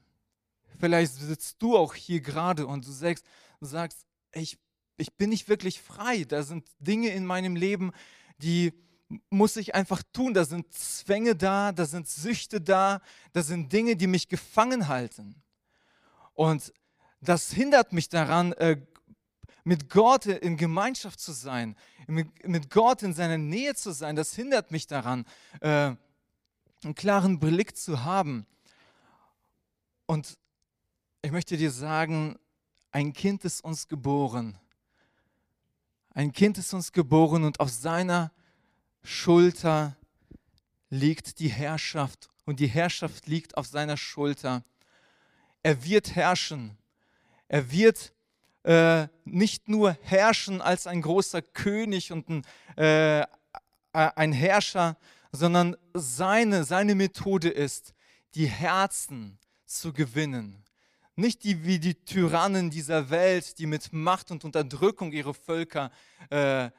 Vielleicht 0.80 1.14
sitzt 1.14 1.62
du 1.62 1.78
auch 1.78 1.96
hier 1.96 2.22
gerade 2.22 2.66
und 2.66 2.88
du 2.88 2.92
sagst, 2.92 3.26
du 3.60 3.66
sagst 3.66 4.06
ich, 4.34 4.58
ich 4.98 5.14
bin 5.14 5.30
nicht 5.30 5.50
wirklich 5.50 5.82
frei. 5.82 6.24
Da 6.24 6.44
sind 6.44 6.68
Dinge 6.80 7.10
in 7.10 7.26
meinem 7.26 7.56
Leben, 7.56 7.92
die 8.38 8.74
muss 9.30 9.56
ich 9.58 9.76
einfach 9.76 10.04
tun. 10.14 10.34
Da 10.34 10.46
sind 10.46 10.72
Zwänge 10.74 11.36
da, 11.36 11.72
da 11.72 11.86
sind 11.86 12.08
Süchte 12.08 12.62
da, 12.62 13.02
da 13.34 13.42
sind 13.42 13.72
Dinge, 13.72 13.96
die 13.96 14.08
mich 14.08 14.28
gefangen 14.30 14.88
halten. 14.88 15.36
Und 16.34 16.74
das 17.20 17.52
hindert 17.52 17.94
mich 17.94 18.10
daran, 18.10 18.54
äh, 18.54 18.78
mit 19.64 19.90
Gott 19.90 20.26
in 20.26 20.58
Gemeinschaft 20.58 21.20
zu 21.20 21.34
sein, 21.34 21.76
mit 22.08 22.70
Gott 22.72 23.04
in 23.04 23.14
seiner 23.14 23.38
Nähe 23.38 23.76
zu 23.76 23.92
sein. 23.92 24.16
Das 24.16 24.34
hindert 24.34 24.72
mich 24.72 24.88
daran, 24.88 25.26
äh, 25.60 25.96
einen 26.84 26.96
klaren 26.96 27.40
Blick 27.40 27.78
zu 27.78 28.04
haben. 28.04 28.48
Und 30.08 30.38
ich 31.22 31.32
möchte 31.32 31.58
dir 31.58 31.72
sagen, 31.72 32.40
ein 32.92 33.14
Kind 33.14 33.46
ist 33.46 33.64
uns 33.64 33.88
geboren. 33.88 34.58
Ein 36.14 36.32
Kind 36.32 36.58
ist 36.58 36.74
uns 36.74 36.92
geboren 36.92 37.44
und 37.44 37.60
auf 37.60 37.70
seiner 37.70 38.32
Schulter 39.04 39.96
liegt 40.90 41.40
die 41.40 41.50
Herrschaft 41.50 42.30
und 42.46 42.60
die 42.60 42.68
Herrschaft 42.68 43.28
liegt 43.28 43.58
auf 43.58 43.68
seiner 43.68 43.98
Schulter. 43.98 44.64
Er 45.64 45.84
wird 45.84 46.16
herrschen. 46.16 46.78
Er 47.48 47.72
wird 47.72 48.14
äh, 48.64 49.08
nicht 49.26 49.68
nur 49.68 49.98
herrschen 50.02 50.62
als 50.62 50.88
ein 50.88 51.02
großer 51.02 51.42
König 51.42 52.12
und 52.12 52.30
ein, 52.30 52.46
äh, 52.76 53.26
ein 53.92 54.34
Herrscher, 54.34 54.98
sondern 55.32 55.76
seine, 55.94 56.64
seine 56.64 56.96
Methode 56.96 57.50
ist, 57.50 57.94
die 58.36 58.48
Herzen 58.48 59.40
zu 59.66 59.94
gewinnen. 59.94 60.64
Nicht 61.16 61.44
die 61.44 61.66
wie 61.66 61.80
die 61.80 61.96
Tyrannen 61.96 62.70
dieser 62.70 63.10
Welt, 63.10 63.58
die 63.60 63.66
mit 63.66 63.92
Macht 63.94 64.32
und 64.32 64.44
Unterdrückung 64.44 65.12
ihre 65.12 65.34
Völker 65.34 65.92
äh, 66.30 66.70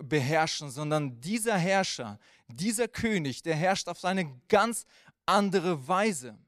beherrschen, 0.00 0.70
sondern 0.70 1.20
dieser 1.20 1.56
Herrscher, 1.56 2.18
dieser 2.48 2.88
König, 2.88 3.42
der 3.42 3.56
herrscht 3.56 3.88
auf 3.88 4.00
seine 4.00 4.30
ganz 4.48 4.84
andere 5.26 5.86
Weise. 5.86 6.38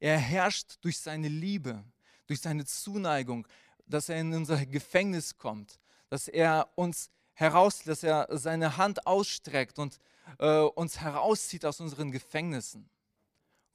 Er 0.00 0.18
herrscht 0.18 0.78
durch 0.82 0.98
seine 0.98 1.28
Liebe, 1.28 1.84
durch 2.26 2.40
seine 2.40 2.64
Zuneigung, 2.64 3.46
dass 3.86 4.08
er 4.08 4.20
in 4.20 4.34
unser 4.34 4.64
Gefängnis 4.66 5.36
kommt, 5.36 5.78
dass 6.08 6.28
er 6.28 6.68
uns 6.74 7.10
heraus, 7.34 7.82
dass 7.84 8.02
er 8.02 8.28
seine 8.30 8.76
Hand 8.76 9.06
ausstreckt 9.06 9.78
und 9.78 9.98
äh, 10.38 10.60
uns 10.60 11.00
herauszieht 11.00 11.64
aus 11.64 11.80
unseren 11.80 12.10
Gefängnissen 12.10 12.88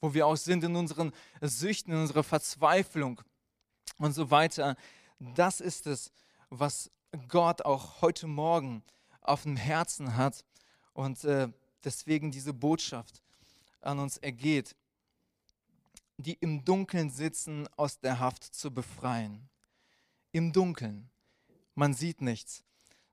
wo 0.01 0.13
wir 0.13 0.27
auch 0.27 0.35
sind 0.35 0.63
in 0.63 0.75
unseren 0.75 1.11
Süchten, 1.41 1.93
in 1.93 1.99
unserer 1.99 2.23
Verzweiflung 2.23 3.21
und 3.97 4.13
so 4.13 4.29
weiter. 4.29 4.75
Das 5.19 5.61
ist 5.61 5.87
es, 5.87 6.11
was 6.49 6.91
Gott 7.27 7.63
auch 7.63 8.01
heute 8.01 8.27
Morgen 8.27 8.83
auf 9.21 9.43
dem 9.43 9.55
Herzen 9.55 10.15
hat 10.15 10.45
und 10.93 11.23
äh, 11.23 11.49
deswegen 11.83 12.31
diese 12.31 12.53
Botschaft 12.53 13.21
an 13.81 13.99
uns 13.99 14.17
ergeht, 14.17 14.75
die 16.17 16.33
im 16.33 16.65
Dunkeln 16.65 17.09
sitzen, 17.09 17.67
aus 17.77 17.99
der 17.99 18.19
Haft 18.19 18.43
zu 18.43 18.73
befreien. 18.73 19.47
Im 20.31 20.51
Dunkeln. 20.51 21.09
Man 21.75 21.93
sieht 21.93 22.21
nichts. 22.21 22.63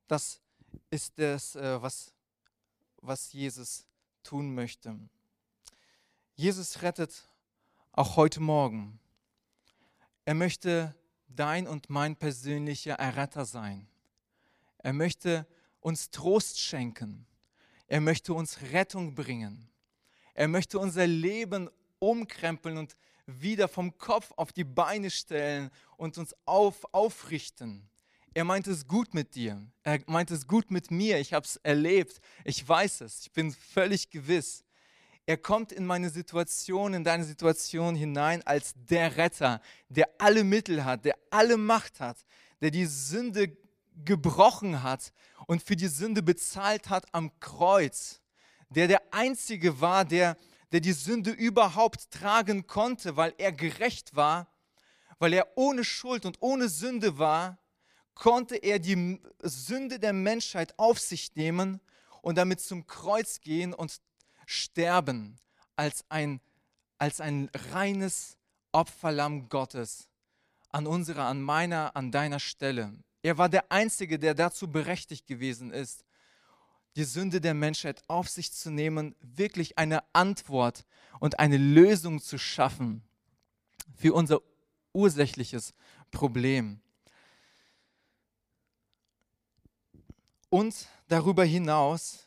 Das 0.09 0.41
ist 0.91 1.19
das, 1.19 1.55
äh, 1.55 1.81
was, 1.81 2.13
was 3.01 3.33
Jesus 3.33 3.87
tun 4.23 4.55
möchte. 4.55 4.99
Jesus 6.35 6.83
rettet 6.83 7.29
auch 7.93 8.17
heute 8.17 8.41
Morgen. 8.41 8.99
Er 10.25 10.35
möchte 10.35 10.95
dein 11.37 11.67
und 11.67 11.91
mein 11.91 12.17
persönlicher 12.17 12.95
Erretter 12.95 13.45
sein. 13.45 13.87
Er 14.79 14.93
möchte 14.93 15.47
uns 15.81 16.11
Trost 16.11 16.61
schenken. 16.61 17.27
Er 17.87 18.01
möchte 18.01 18.35
uns 18.35 18.61
Rettung 18.73 19.15
bringen. 19.15 19.69
Er 20.35 20.49
möchte 20.49 20.79
unser 20.79 21.07
Leben 21.07 21.71
umkrempeln 21.99 22.79
und 22.79 22.97
wieder 23.27 23.69
vom 23.69 23.97
Kopf 23.99 24.33
auf 24.37 24.53
die 24.53 24.65
Beine 24.65 25.11
stellen 25.11 25.71
und 25.97 26.19
uns 26.19 26.35
auf, 26.45 26.85
aufrichten. 26.93 27.89
Er 28.35 28.45
meint 28.45 28.67
es 28.67 28.87
gut 28.87 29.15
mit 29.15 29.35
dir. 29.37 29.65
Er 29.85 30.01
meint 30.07 30.31
es 30.33 30.47
gut 30.47 30.71
mit 30.71 30.91
mir. 30.91 31.21
Ich 31.21 31.33
habe 31.33 31.47
es 31.47 31.57
erlebt. 31.57 32.21
Ich 32.45 32.69
weiß 32.69 33.03
es. 33.03 33.21
Ich 33.21 33.33
bin 33.33 33.53
völlig 33.53 34.11
gewiss. 34.11 34.65
Er 35.27 35.39
kommt 35.39 35.73
in 35.73 35.87
meine 35.87 36.11
Situation, 36.11 36.93
in 36.93 37.03
deine 37.03 37.25
Situation 37.25 37.95
hinein 37.95 38.43
als 38.47 38.75
der 38.77 39.17
Retter, 39.17 39.63
der 39.89 40.09
alle 40.19 40.45
Mittel 40.45 40.85
hat, 40.85 41.07
der 41.07 41.17
alle 41.31 41.57
Macht 41.57 42.01
hat, 42.01 42.19
der 42.61 42.71
die 42.71 42.85
Sünde 42.85 43.57
gebrochen 44.05 44.83
hat 44.83 45.13
und 45.47 45.63
für 45.63 45.77
die 45.77 45.89
Sünde 45.89 46.23
bezahlt 46.23 46.91
hat 46.91 47.07
am 47.13 47.31
Kreuz, 47.41 48.21
der 48.69 48.87
der 48.87 49.03
Einzige 49.15 49.81
war, 49.81 50.05
der, 50.05 50.37
der 50.73 50.81
die 50.81 50.93
Sünde 50.93 51.31
überhaupt 51.31 52.11
tragen 52.11 52.67
konnte, 52.67 53.17
weil 53.17 53.33
er 53.39 53.53
gerecht 53.53 54.15
war, 54.15 54.49
weil 55.19 55.33
er 55.33 55.57
ohne 55.57 55.85
Schuld 55.85 56.27
und 56.27 56.37
ohne 56.41 56.69
Sünde 56.69 57.19
war, 57.19 57.59
konnte 58.15 58.57
er 58.57 58.79
die 58.79 59.21
Sünde 59.43 59.99
der 59.99 60.13
Menschheit 60.13 60.79
auf 60.79 60.99
sich 60.99 61.35
nehmen 61.35 61.81
und 62.21 62.37
damit 62.37 62.61
zum 62.61 62.87
Kreuz 62.87 63.41
gehen 63.41 63.73
und 63.73 64.01
sterben 64.47 65.39
als 65.77 66.05
ein, 66.09 66.41
als 66.99 67.21
ein 67.21 67.51
reines 67.73 68.37
Opferlamm 68.73 69.49
Gottes 69.49 70.09
an 70.71 70.87
unserer, 70.87 71.27
an 71.27 71.41
meiner, 71.43 71.95
an 71.97 72.11
deiner 72.11 72.41
Stelle. 72.41 72.93
Er 73.23 73.39
war 73.39 73.49
der 73.49 73.71
Einzige, 73.71 74.19
der 74.19 74.35
dazu 74.35 74.71
berechtigt 74.71 75.27
gewesen 75.27 75.73
ist, 75.73 76.05
die 76.97 77.05
Sünde 77.05 77.41
der 77.41 77.55
Menschheit 77.55 78.03
auf 78.09 78.29
sich 78.29 78.53
zu 78.53 78.71
nehmen, 78.71 79.15
wirklich 79.21 79.79
eine 79.79 80.03
Antwort 80.13 80.85
und 81.21 81.39
eine 81.39 81.57
Lösung 81.57 82.21
zu 82.21 82.39
schaffen 82.39 83.03
für 83.97 84.15
unser 84.15 84.41
ursächliches 84.93 85.75
Problem. 86.11 86.81
Und 90.51 90.89
darüber 91.09 91.45
hinaus 91.45 92.27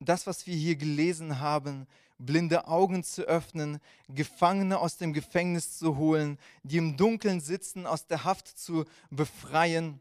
das, 0.00 0.26
was 0.26 0.46
wir 0.46 0.54
hier 0.54 0.76
gelesen 0.76 1.40
haben, 1.40 1.86
blinde 2.18 2.66
Augen 2.66 3.04
zu 3.04 3.22
öffnen, 3.22 3.78
Gefangene 4.08 4.78
aus 4.78 4.96
dem 4.96 5.12
Gefängnis 5.12 5.78
zu 5.78 5.96
holen, 5.96 6.38
die 6.62 6.78
im 6.78 6.96
Dunkeln 6.96 7.40
sitzen, 7.40 7.86
aus 7.86 8.06
der 8.06 8.24
Haft 8.24 8.48
zu 8.48 8.84
befreien. 9.10 10.00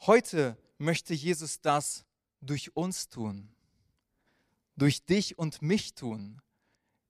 Heute 0.00 0.56
möchte 0.78 1.14
Jesus 1.14 1.60
das 1.60 2.04
durch 2.40 2.76
uns 2.76 3.08
tun, 3.08 3.48
durch 4.76 5.04
dich 5.06 5.38
und 5.38 5.62
mich 5.62 5.94
tun, 5.94 6.40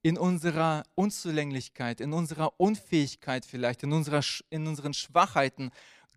in 0.03 0.19
unserer 0.19 0.85
Unzulänglichkeit, 0.95 2.01
in 2.01 2.13
unserer 2.13 2.61
Unfähigkeit 2.61 3.47
vielleicht, 3.47 3.83
in, 3.83 3.93
unserer, 3.93 4.21
in 4.51 4.67
unseren 4.67 4.93
Schwachheiten. 4.93 5.71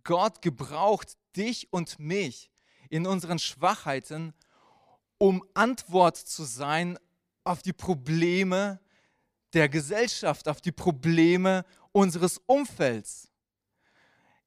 Gott 0.03 0.41
gebraucht 0.41 1.17
dich 1.37 1.71
und 1.71 1.97
mich 1.97 2.51
in 2.89 3.07
unseren 3.07 3.39
Schwachheiten, 3.39 4.33
um 5.17 5.43
Antwort 5.53 6.17
zu 6.17 6.43
sein 6.43 6.97
auf 7.43 7.61
die 7.61 7.73
Probleme 7.73 8.79
der 9.53 9.69
Gesellschaft, 9.69 10.47
auf 10.47 10.61
die 10.61 10.71
Probleme 10.71 11.65
unseres 11.91 12.39
Umfelds. 12.45 13.29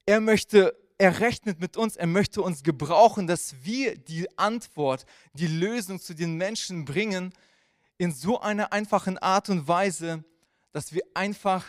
Er 0.06 0.20
möchte, 0.20 0.76
er 0.98 1.20
rechnet 1.20 1.60
mit 1.60 1.76
uns, 1.76 1.96
er 1.96 2.06
möchte 2.06 2.42
uns 2.42 2.62
gebrauchen, 2.62 3.26
dass 3.26 3.54
wir 3.64 3.96
die 3.96 4.28
Antwort, 4.38 5.06
die 5.32 5.46
Lösung 5.46 6.00
zu 6.00 6.14
den 6.14 6.36
Menschen 6.36 6.84
bringen, 6.84 7.32
in 7.98 8.12
so 8.12 8.40
einer 8.40 8.72
einfachen 8.72 9.18
Art 9.18 9.50
und 9.50 9.68
Weise, 9.68 10.24
dass 10.72 10.92
wir 10.92 11.02
einfach 11.14 11.64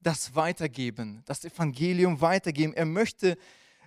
das 0.00 0.34
weitergeben, 0.34 1.22
das 1.26 1.44
Evangelium 1.44 2.20
weitergeben. 2.20 2.72
Er 2.72 2.86
möchte 2.86 3.36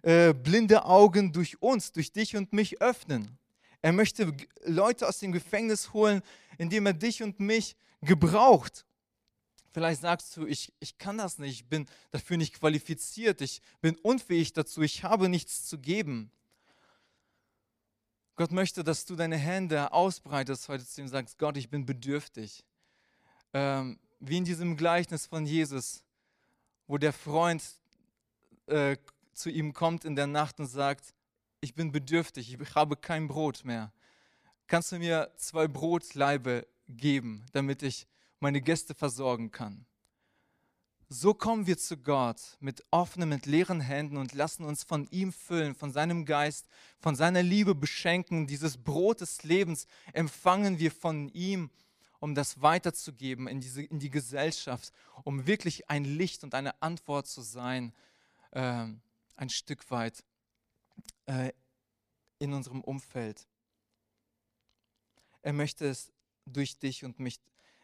äh, 0.03 0.33
blinde 0.33 0.85
Augen 0.85 1.31
durch 1.31 1.61
uns, 1.61 1.91
durch 1.91 2.11
dich 2.11 2.35
und 2.35 2.53
mich 2.53 2.81
öffnen. 2.81 3.39
Er 3.83 3.91
möchte 3.91 4.33
Leute 4.63 5.07
aus 5.07 5.19
dem 5.19 5.33
Gefängnis 5.33 5.91
holen, 5.91 6.23
indem 6.57 6.85
er 6.85 6.93
dich 6.93 7.21
und 7.21 7.41
mich 7.41 7.75
gebraucht. 8.01 8.85
Vielleicht 9.73 10.01
sagst 10.01 10.37
du, 10.37 10.45
ich, 10.47 10.71
ich 10.79 10.97
kann 10.97 11.17
das 11.17 11.37
nicht, 11.37 11.61
ich 11.61 11.65
bin 11.65 11.85
dafür 12.11 12.37
nicht 12.37 12.53
qualifiziert, 12.57 13.41
ich 13.41 13.61
bin 13.81 13.95
unfähig 13.97 14.53
dazu, 14.53 14.81
ich 14.81 15.03
habe 15.03 15.27
nichts 15.27 15.65
zu 15.65 15.77
geben. 15.77 16.31
Gott 18.37 18.53
möchte, 18.53 18.85
dass 18.85 19.05
du 19.05 19.17
deine 19.17 19.37
Hände 19.37 19.91
ausbreitest 19.91 20.69
heute 20.69 20.85
zu 20.85 21.01
ihm 21.01 21.09
sagst, 21.09 21.37
Gott, 21.37 21.57
ich 21.57 21.69
bin 21.69 21.85
bedürftig. 21.85 22.63
Ähm, 23.51 23.99
wie 24.21 24.37
in 24.37 24.45
diesem 24.45 24.77
Gleichnis 24.77 25.25
von 25.25 25.45
Jesus, 25.45 26.03
wo 26.87 26.97
der 26.97 27.11
Freund 27.11 27.61
äh, 28.67 28.95
zu 29.33 29.49
ihm 29.49 29.73
kommt 29.73 30.05
in 30.05 30.15
der 30.15 30.27
Nacht 30.27 30.61
und 30.61 30.67
sagt, 30.67 31.13
ich 31.63 31.73
bin 31.73 31.93
bedürftig, 31.93 32.53
ich 32.53 32.75
habe 32.75 32.97
kein 32.97 33.29
Brot 33.29 33.63
mehr. 33.63 33.93
Kannst 34.67 34.91
du 34.91 34.99
mir 34.99 35.31
zwei 35.37 35.69
Brotleibe 35.69 36.67
geben, 36.89 37.45
damit 37.53 37.83
ich 37.83 38.05
meine 38.41 38.61
Gäste 38.61 38.93
versorgen 38.93 39.49
kann? 39.49 39.85
So 41.07 41.33
kommen 41.33 41.65
wir 41.65 41.77
zu 41.77 41.95
Gott 41.95 42.57
mit 42.59 42.83
offenen, 42.91 43.29
mit 43.29 43.45
leeren 43.45 43.79
Händen 43.79 44.17
und 44.17 44.33
lassen 44.33 44.65
uns 44.65 44.83
von 44.83 45.07
ihm 45.09 45.31
füllen, 45.31 45.73
von 45.73 45.93
seinem 45.93 46.25
Geist, 46.25 46.67
von 46.99 47.15
seiner 47.15 47.43
Liebe 47.43 47.75
beschenken. 47.75 48.45
Dieses 48.45 48.77
Brot 48.77 49.21
des 49.21 49.43
Lebens 49.43 49.87
empfangen 50.11 50.79
wir 50.79 50.91
von 50.91 51.29
ihm, 51.29 51.69
um 52.19 52.35
das 52.35 52.61
weiterzugeben 52.61 53.47
in, 53.47 53.61
diese, 53.61 53.83
in 53.83 53.99
die 53.99 54.09
Gesellschaft, 54.09 54.91
um 55.23 55.47
wirklich 55.47 55.89
ein 55.89 56.03
Licht 56.03 56.43
und 56.43 56.55
eine 56.55 56.81
Antwort 56.81 57.27
zu 57.27 57.41
sein, 57.41 57.93
äh, 58.51 58.87
ein 59.37 59.49
Stück 59.49 59.89
weit 59.91 60.23
äh, 61.25 61.51
in 62.39 62.53
unserem 62.53 62.81
Umfeld. 62.81 63.47
Er 65.41 65.53
möchte 65.53 65.87
es 65.87 66.11
durch 66.45 66.77
dich 66.77 67.03
und 67.03 67.19
mich, 67.19 67.39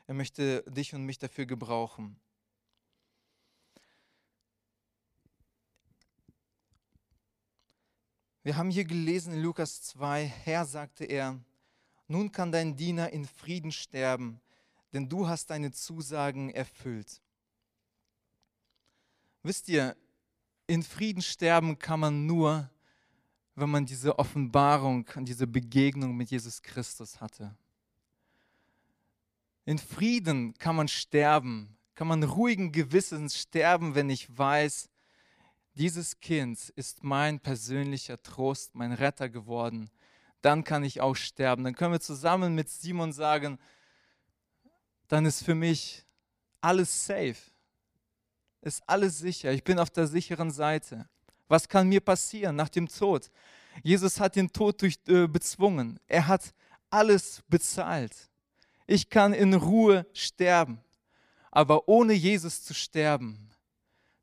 er 0.08 0.14
möchte 0.14 0.64
dich 0.64 0.94
und 0.94 1.06
mich 1.06 1.18
dafür 1.18 1.46
gebrauchen. 1.46 2.20
Wir 8.44 8.56
haben 8.56 8.72
hier 8.72 8.86
gelesen 8.86 9.34
in 9.34 9.42
Lukas 9.42 9.82
2, 9.84 10.26
Herr, 10.26 10.66
sagte 10.66 11.06
er, 11.06 11.40
nun 12.08 12.32
kann 12.32 12.52
dein 12.52 12.76
Diener 12.76 13.12
in 13.12 13.26
Frieden 13.26 13.72
sterben, 13.72 14.42
denn 14.94 15.08
du 15.08 15.28
hast 15.28 15.52
deine 15.52 15.72
Zusagen 15.72 16.50
erfüllt. 16.50 17.22
Wisst 19.44 19.70
ihr, 19.70 19.96
in 20.68 20.84
Frieden 20.84 21.22
sterben 21.22 21.78
kann 21.78 22.00
man 22.00 22.26
nur, 22.26 22.70
wenn 23.60 23.70
man 23.70 23.86
diese 23.86 24.18
Offenbarung 24.18 25.06
und 25.16 25.26
diese 25.26 25.48
Begegnung 25.48 26.16
mit 26.16 26.32
Jesus 26.32 26.62
Christus 26.62 27.20
hatte. 27.20 27.56
In 29.66 29.78
Frieden 29.78 30.54
kann 30.58 30.76
man 30.76 30.88
sterben, 30.88 31.78
kann 31.96 32.08
man 32.08 32.24
ruhigen 32.24 32.72
Gewissens 32.72 33.38
sterben, 33.38 33.94
wenn 33.94 34.10
ich 34.10 34.36
weiß, 34.36 34.90
dieses 35.76 36.20
Kind 36.20 36.70
ist 36.76 37.04
mein 37.04 37.40
persönlicher 37.40 38.22
Trost, 38.22 38.76
mein 38.76 38.92
Retter 38.92 39.30
geworden. 39.30 39.90
Dann 40.42 40.64
kann 40.64 40.84
ich 40.84 41.02
auch 41.02 41.16
sterben. 41.16 41.64
Dann 41.64 41.76
können 41.76 41.94
wir 41.94 42.00
zusammen 42.00 42.56
mit 42.56 42.70
Simon 42.70 43.14
sagen, 43.14 43.60
dann 45.08 45.26
ist 45.26 45.44
für 45.44 45.56
mich 45.56 46.06
alles 46.62 47.06
safe. 47.06 47.38
Ist 48.62 48.84
alles 48.88 49.20
sicher. 49.20 49.52
Ich 49.54 49.64
bin 49.64 49.80
auf 49.80 49.90
der 49.90 50.08
sicheren 50.08 50.52
Seite. 50.52 51.08
Was 51.50 51.68
kann 51.68 51.90
mir 51.90 52.00
passieren 52.00 52.56
nach 52.56 52.70
dem 52.70 52.88
Tod? 52.88 53.30
Jesus 53.84 54.20
hat 54.20 54.36
den 54.36 54.52
Tod 54.52 54.82
durch, 54.82 55.00
äh, 55.08 55.28
bezwungen. 55.28 56.00
Er 56.08 56.28
hat 56.28 56.54
alles 56.90 57.44
bezahlt. 57.50 58.30
Ich 58.88 59.10
kann 59.10 59.34
in 59.34 59.54
Ruhe 59.54 60.06
sterben. 60.14 60.80
Aber 61.52 61.90
ohne 61.90 62.14
Jesus 62.14 62.64
zu 62.64 62.74
sterben, 62.74 63.50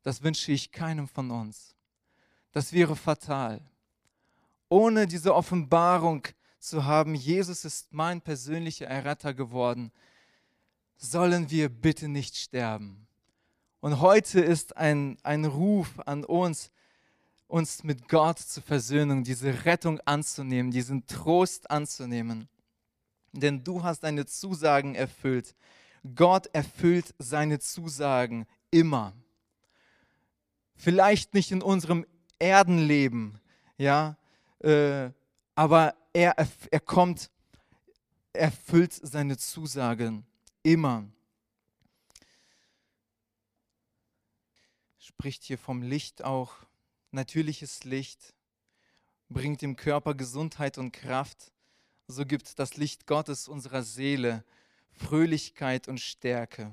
das 0.03 0.23
wünsche 0.23 0.51
ich 0.51 0.71
keinem 0.71 1.07
von 1.07 1.29
uns. 1.29 1.75
Das 2.53 2.71
wäre 2.71 2.95
fatal. 2.95 3.61
Ohne 4.69 5.05
diese 5.05 5.35
Offenbarung 5.35 6.25
zu 6.59 6.85
haben, 6.85 7.13
Jesus 7.13 7.65
ist 7.65 7.93
mein 7.93 8.21
persönlicher 8.21 8.87
Erretter 8.87 9.33
geworden, 9.33 9.91
sollen 10.95 11.49
wir 11.51 11.69
bitte 11.69 12.07
nicht 12.07 12.37
sterben. 12.37 13.07
Und 13.79 13.99
heute 13.99 14.39
ist 14.39 14.75
ein, 14.77 15.17
ein 15.23 15.45
Ruf 15.45 15.99
an 16.05 16.23
uns, 16.23 16.71
uns 17.47 17.83
mit 17.83 18.09
Gott 18.09 18.39
zu 18.39 18.61
versöhnen, 18.61 19.23
diese 19.23 19.65
Rettung 19.65 19.99
anzunehmen, 20.01 20.71
diesen 20.71 21.05
Trost 21.07 21.71
anzunehmen. 21.71 22.49
Denn 23.31 23.63
du 23.63 23.83
hast 23.83 24.01
deine 24.01 24.25
Zusagen 24.25 24.95
erfüllt. 24.95 25.55
Gott 26.15 26.47
erfüllt 26.53 27.13
seine 27.17 27.59
Zusagen 27.59 28.45
immer. 28.71 29.13
Vielleicht 30.75 31.33
nicht 31.33 31.51
in 31.51 31.61
unserem 31.61 32.05
Erdenleben, 32.39 33.39
ja, 33.77 34.17
äh, 34.59 35.09
aber 35.55 35.95
er, 36.13 36.35
er 36.69 36.79
kommt, 36.79 37.31
erfüllt 38.33 38.93
seine 38.93 39.37
Zusagen 39.37 40.25
immer. 40.61 41.05
Spricht 44.99 45.43
hier 45.43 45.57
vom 45.57 45.81
Licht 45.81 46.23
auch 46.23 46.53
natürliches 47.11 47.83
Licht 47.83 48.33
bringt 49.29 49.61
dem 49.61 49.75
Körper 49.75 50.15
Gesundheit 50.15 50.77
und 50.77 50.91
Kraft. 50.91 51.51
So 52.07 52.25
gibt 52.25 52.59
das 52.59 52.77
Licht 52.77 53.05
Gottes 53.05 53.47
unserer 53.47 53.83
Seele 53.83 54.43
Fröhlichkeit 54.91 55.87
und 55.87 55.99
Stärke. 55.99 56.71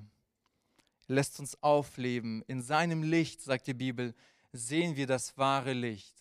Lässt 1.07 1.39
uns 1.41 1.63
aufleben. 1.63 2.43
In 2.47 2.63
seinem 2.63 3.03
Licht, 3.03 3.43
sagt 3.43 3.67
die 3.67 3.75
Bibel, 3.75 4.15
sehen 4.53 4.97
wir 4.97 5.07
das 5.07 5.37
wahre 5.37 5.73
Licht. 5.73 6.15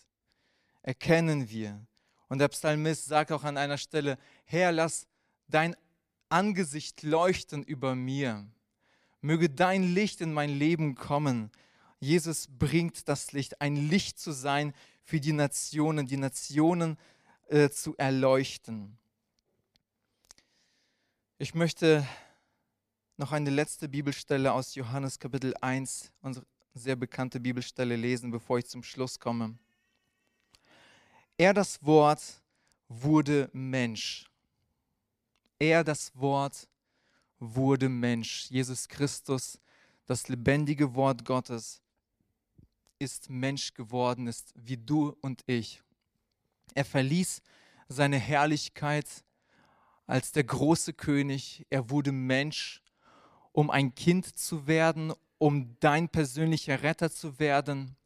Erkennen 0.82 1.48
wir. 1.48 1.86
Und 2.28 2.38
der 2.38 2.48
Psalmist 2.48 3.06
sagt 3.06 3.32
auch 3.32 3.44
an 3.44 3.56
einer 3.56 3.78
Stelle, 3.78 4.18
Herr, 4.44 4.72
lass 4.72 5.06
dein 5.48 5.76
Angesicht 6.28 7.02
leuchten 7.02 7.62
über 7.62 7.94
mir. 7.94 8.46
Möge 9.20 9.48
dein 9.48 9.94
Licht 9.94 10.20
in 10.20 10.32
mein 10.32 10.50
Leben 10.50 10.94
kommen. 10.94 11.50
Jesus 12.00 12.48
bringt 12.48 13.08
das 13.08 13.32
Licht, 13.32 13.60
ein 13.60 13.76
Licht 13.76 14.18
zu 14.18 14.32
sein 14.32 14.74
für 15.02 15.20
die 15.20 15.32
Nationen, 15.32 16.06
die 16.06 16.16
Nationen 16.16 16.98
äh, 17.48 17.68
zu 17.70 17.96
erleuchten. 17.96 18.96
Ich 21.38 21.54
möchte 21.54 22.06
noch 23.16 23.32
eine 23.32 23.50
letzte 23.50 23.88
Bibelstelle 23.88 24.52
aus 24.52 24.74
Johannes 24.74 25.18
Kapitel 25.18 25.54
1, 25.60 26.10
unsere 26.20 26.46
sehr 26.74 26.96
bekannte 26.96 27.38
Bibelstelle 27.38 27.96
lesen, 27.96 28.30
bevor 28.30 28.58
ich 28.58 28.66
zum 28.66 28.82
Schluss 28.82 29.18
komme. 29.20 29.56
Er, 31.36 31.54
das 31.54 31.84
Wort, 31.84 32.22
wurde 32.88 33.50
Mensch. 33.52 34.30
Er, 35.58 35.84
das 35.84 36.12
Wort, 36.16 36.68
wurde 37.38 37.88
Mensch. 37.88 38.50
Jesus 38.50 38.88
Christus, 38.88 39.60
das 40.06 40.28
lebendige 40.28 40.94
Wort 40.94 41.24
Gottes, 41.24 41.82
ist 43.04 43.30
Mensch 43.30 43.74
geworden 43.74 44.26
ist, 44.26 44.52
wie 44.56 44.76
du 44.76 45.16
und 45.20 45.42
ich. 45.46 45.82
Er 46.74 46.84
verließ 46.84 47.42
seine 47.88 48.18
Herrlichkeit 48.18 49.06
als 50.06 50.32
der 50.32 50.44
große 50.44 50.92
König. 50.92 51.66
Er 51.70 51.90
wurde 51.90 52.12
Mensch, 52.12 52.82
um 53.52 53.70
ein 53.70 53.94
Kind 53.94 54.36
zu 54.36 54.66
werden, 54.66 55.12
um 55.38 55.76
dein 55.80 56.08
persönlicher 56.08 56.82
Retter 56.82 57.10
zu 57.10 57.38
werden, 57.38 57.96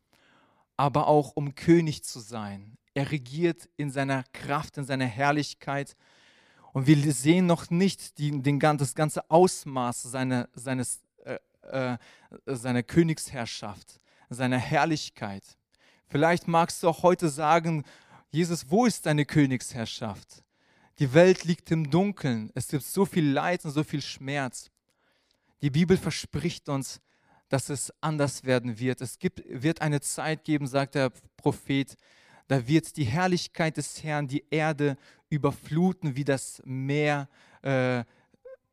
aber 0.76 1.06
auch 1.06 1.32
um 1.34 1.54
König 1.54 2.04
zu 2.04 2.20
sein. 2.20 2.76
Er 2.94 3.10
regiert 3.10 3.68
in 3.76 3.90
seiner 3.90 4.24
Kraft, 4.32 4.76
in 4.76 4.84
seiner 4.84 5.06
Herrlichkeit. 5.06 5.96
Und 6.72 6.86
wir 6.86 7.12
sehen 7.12 7.46
noch 7.46 7.70
nicht 7.70 8.18
die, 8.18 8.42
den, 8.42 8.58
das 8.58 8.94
ganze 8.94 9.30
Ausmaß 9.30 10.02
seiner, 10.02 10.48
seines, 10.54 11.00
äh, 11.24 11.38
äh, 11.62 11.96
seiner 12.46 12.82
Königsherrschaft 12.82 14.00
seiner 14.28 14.58
Herrlichkeit. 14.58 15.44
Vielleicht 16.06 16.48
magst 16.48 16.82
du 16.82 16.88
auch 16.88 17.02
heute 17.02 17.28
sagen, 17.28 17.84
Jesus, 18.30 18.70
wo 18.70 18.86
ist 18.86 19.06
deine 19.06 19.24
Königsherrschaft? 19.24 20.42
Die 20.98 21.12
Welt 21.14 21.44
liegt 21.44 21.70
im 21.70 21.90
Dunkeln. 21.90 22.50
Es 22.54 22.68
gibt 22.68 22.82
so 22.82 23.04
viel 23.04 23.30
Leid 23.30 23.64
und 23.64 23.70
so 23.70 23.84
viel 23.84 24.02
Schmerz. 24.02 24.70
Die 25.62 25.70
Bibel 25.70 25.96
verspricht 25.96 26.68
uns, 26.68 27.00
dass 27.48 27.68
es 27.68 27.92
anders 28.00 28.44
werden 28.44 28.78
wird. 28.78 29.00
Es 29.00 29.18
gibt, 29.18 29.42
wird 29.48 29.80
eine 29.80 30.00
Zeit 30.00 30.44
geben, 30.44 30.66
sagt 30.66 30.94
der 30.94 31.10
Prophet, 31.36 31.96
da 32.48 32.66
wird 32.66 32.96
die 32.96 33.04
Herrlichkeit 33.04 33.76
des 33.76 34.02
Herrn 34.02 34.26
die 34.26 34.44
Erde 34.50 34.96
überfluten, 35.28 36.16
wie 36.16 36.24
das 36.24 36.62
Meer 36.64 37.28
äh, 37.62 38.04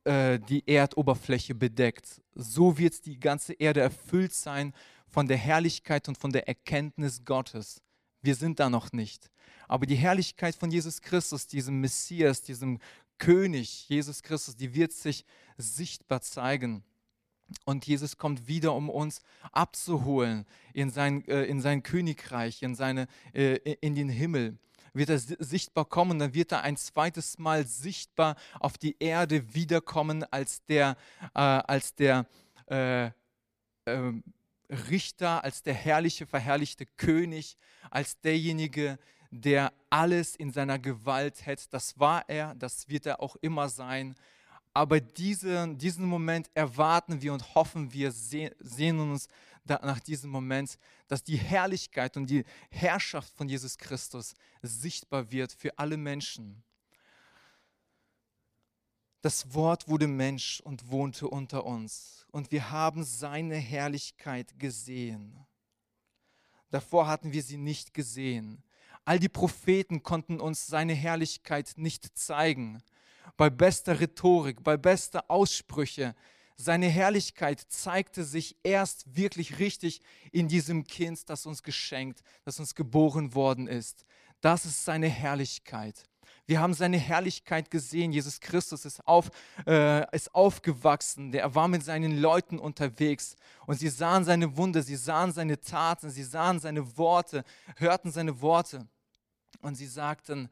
äh, 0.05 0.39
die 0.39 0.63
Erdoberfläche 0.65 1.53
bedeckt. 1.55 2.21
So 2.33 2.77
wird 2.77 3.05
die 3.05 3.19
ganze 3.19 3.53
Erde 3.53 3.81
erfüllt 3.81 4.33
sein 4.33 4.73
von 5.15 5.29
der 5.29 5.37
Herrlichkeit 5.37 6.09
und 6.09 6.17
von 6.17 6.33
der 6.33 6.45
Erkenntnis 6.45 7.23
Gottes. 7.23 7.81
Wir 8.21 8.35
sind 8.35 8.59
da 8.59 8.69
noch 8.69 8.91
nicht. 8.91 9.31
Aber 9.65 9.85
die 9.85 9.95
Herrlichkeit 9.95 10.55
von 10.55 10.69
Jesus 10.69 11.01
Christus, 11.01 11.47
diesem 11.47 11.79
Messias, 11.79 12.41
diesem 12.41 12.79
König 13.17 13.87
Jesus 13.87 14.21
Christus, 14.21 14.57
die 14.57 14.75
wird 14.75 14.91
sich 14.91 15.23
sichtbar 15.57 16.19
zeigen. 16.19 16.83
Und 17.63 17.87
Jesus 17.87 18.17
kommt 18.17 18.49
wieder, 18.49 18.73
um 18.73 18.89
uns 18.89 19.21
abzuholen 19.53 20.45
in 20.73 20.89
sein, 20.89 21.25
äh, 21.29 21.45
in 21.45 21.61
sein 21.61 21.81
Königreich, 21.81 22.61
in, 22.61 22.75
seine, 22.75 23.07
äh, 23.31 23.55
in 23.79 23.95
den 23.95 24.09
Himmel. 24.09 24.57
Wird 24.91 25.07
er 25.07 25.19
sichtbar 25.19 25.85
kommen, 25.85 26.19
dann 26.19 26.33
wird 26.33 26.51
er 26.51 26.63
ein 26.63 26.75
zweites 26.75 27.37
Mal 27.37 27.65
sichtbar 27.65 28.35
auf 28.59 28.77
die 28.77 28.97
Erde 28.99 29.53
wiederkommen 29.53 30.25
als 30.25 30.65
der, 30.65 30.97
äh, 31.33 31.39
als 31.39 31.95
der 31.95 32.27
äh, 32.65 33.11
ähm, 33.85 34.21
Richter, 34.89 35.43
als 35.43 35.61
der 35.63 35.73
herrliche, 35.73 36.25
verherrlichte 36.25 36.85
König, 36.85 37.57
als 37.89 38.19
derjenige, 38.19 38.97
der 39.31 39.73
alles 39.89 40.35
in 40.35 40.51
seiner 40.51 40.79
Gewalt 40.79 41.45
hält. 41.45 41.73
Das 41.73 41.99
war 41.99 42.27
er, 42.29 42.55
das 42.55 42.87
wird 42.89 43.05
er 43.05 43.21
auch 43.21 43.35
immer 43.37 43.69
sein. 43.69 44.15
Aber 44.73 44.99
diese, 44.99 45.73
diesen 45.75 46.05
Moment 46.05 46.49
erwarten 46.53 47.21
wir 47.21 47.31
und 47.31 47.55
hoffen 47.55 47.93
wir, 47.93 48.11
sehen 48.11 48.99
uns 48.99 49.29
nach 49.65 50.01
diesem 50.01 50.29
Moment, 50.29 50.77
dass 51.07 51.23
die 51.23 51.37
Herrlichkeit 51.37 52.17
und 52.17 52.29
die 52.29 52.43
Herrschaft 52.69 53.33
von 53.35 53.47
Jesus 53.47 53.77
Christus 53.77 54.33
sichtbar 54.61 55.31
wird 55.31 55.53
für 55.53 55.77
alle 55.79 55.95
Menschen. 55.95 56.64
Das 59.25 59.55
Wort 59.55 59.87
wurde 59.87 60.05
Mensch 60.05 60.61
und 60.61 60.91
wohnte 60.91 61.27
unter 61.27 61.65
uns 61.65 62.27
und 62.29 62.51
wir 62.51 62.69
haben 62.69 63.03
seine 63.03 63.55
Herrlichkeit 63.55 64.59
gesehen. 64.59 65.47
Davor 66.69 67.07
hatten 67.07 67.33
wir 67.33 67.41
sie 67.41 67.57
nicht 67.57 67.95
gesehen. 67.95 68.61
All 69.03 69.17
die 69.17 69.27
Propheten 69.27 70.03
konnten 70.03 70.39
uns 70.39 70.67
seine 70.67 70.93
Herrlichkeit 70.93 71.73
nicht 71.75 72.15
zeigen 72.15 72.83
bei 73.35 73.49
bester 73.49 73.99
Rhetorik, 73.99 74.63
bei 74.63 74.77
bester 74.77 75.25
Aussprüche. 75.27 76.13
Seine 76.55 76.87
Herrlichkeit 76.87 77.65
zeigte 77.67 78.23
sich 78.23 78.55
erst 78.61 79.15
wirklich 79.15 79.57
richtig 79.57 80.01
in 80.33 80.47
diesem 80.47 80.85
Kind, 80.85 81.31
das 81.31 81.47
uns 81.47 81.63
geschenkt, 81.63 82.21
das 82.43 82.59
uns 82.59 82.75
geboren 82.75 83.33
worden 83.33 83.67
ist. 83.67 84.05
Das 84.41 84.65
ist 84.65 84.85
seine 84.85 85.09
Herrlichkeit. 85.09 86.03
Wir 86.47 86.59
haben 86.59 86.73
seine 86.73 86.97
Herrlichkeit 86.97 87.71
gesehen. 87.71 88.11
Jesus 88.11 88.39
Christus 88.39 88.85
ist, 88.85 89.07
auf, 89.07 89.31
äh, 89.65 90.15
ist 90.15 90.33
aufgewachsen. 90.35 91.33
Er 91.33 91.55
war 91.55 91.67
mit 91.67 91.83
seinen 91.83 92.19
Leuten 92.19 92.59
unterwegs. 92.59 93.35
Und 93.65 93.79
sie 93.79 93.89
sahen 93.89 94.23
seine 94.23 94.55
Wunder, 94.55 94.83
sie 94.83 94.95
sahen 94.95 95.31
seine 95.31 95.59
Taten, 95.59 96.09
sie 96.09 96.23
sahen 96.23 96.59
seine 96.59 96.97
Worte, 96.97 97.43
hörten 97.77 98.11
seine 98.11 98.41
Worte. 98.41 98.87
Und 99.61 99.75
sie 99.75 99.87
sagten, 99.87 100.49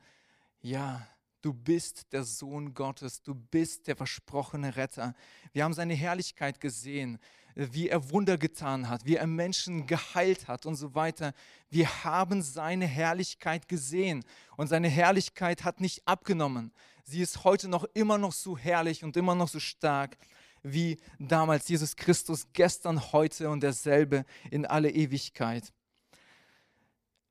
ja, 0.62 1.06
Du 1.44 1.54
bist 1.54 2.14
der 2.14 2.24
Sohn 2.24 2.74
Gottes, 2.74 3.22
du 3.22 3.36
bist 3.36 3.88
der 3.88 3.98
versprochene 3.98 4.78
Retter. 4.78 5.14
Wir 5.52 5.66
haben 5.66 5.74
seine 5.74 5.94
Herrlichkeit 5.94 6.62
gesehen, 6.62 7.20
wie 7.56 7.90
er 7.90 8.12
Wunder 8.12 8.38
getan 8.38 8.90
hat, 8.90 9.06
wie 9.06 9.16
er 9.16 9.28
Menschen 9.28 9.88
geheilt 9.88 10.48
hat 10.48 10.66
und 10.66 10.76
so 10.76 10.96
weiter. 10.96 11.34
Wir 11.70 12.04
haben 12.04 12.42
seine 12.42 12.86
Herrlichkeit 12.86 13.68
gesehen 13.68 14.24
und 14.58 14.68
seine 14.68 14.90
Herrlichkeit 14.90 15.64
hat 15.64 15.82
nicht 15.82 16.08
abgenommen. 16.08 16.72
Sie 17.04 17.22
ist 17.22 17.44
heute 17.44 17.68
noch 17.68 17.86
immer 17.94 18.18
noch 18.18 18.32
so 18.32 18.58
herrlich 18.58 19.04
und 19.04 19.18
immer 19.18 19.36
noch 19.36 19.50
so 19.50 19.60
stark 19.60 20.18
wie 20.64 20.98
damals 21.20 21.68
Jesus 21.68 21.96
Christus, 21.96 22.48
gestern, 22.54 23.12
heute 23.12 23.50
und 23.50 23.62
derselbe 23.62 24.26
in 24.50 24.66
alle 24.66 24.90
Ewigkeit. 24.90 25.74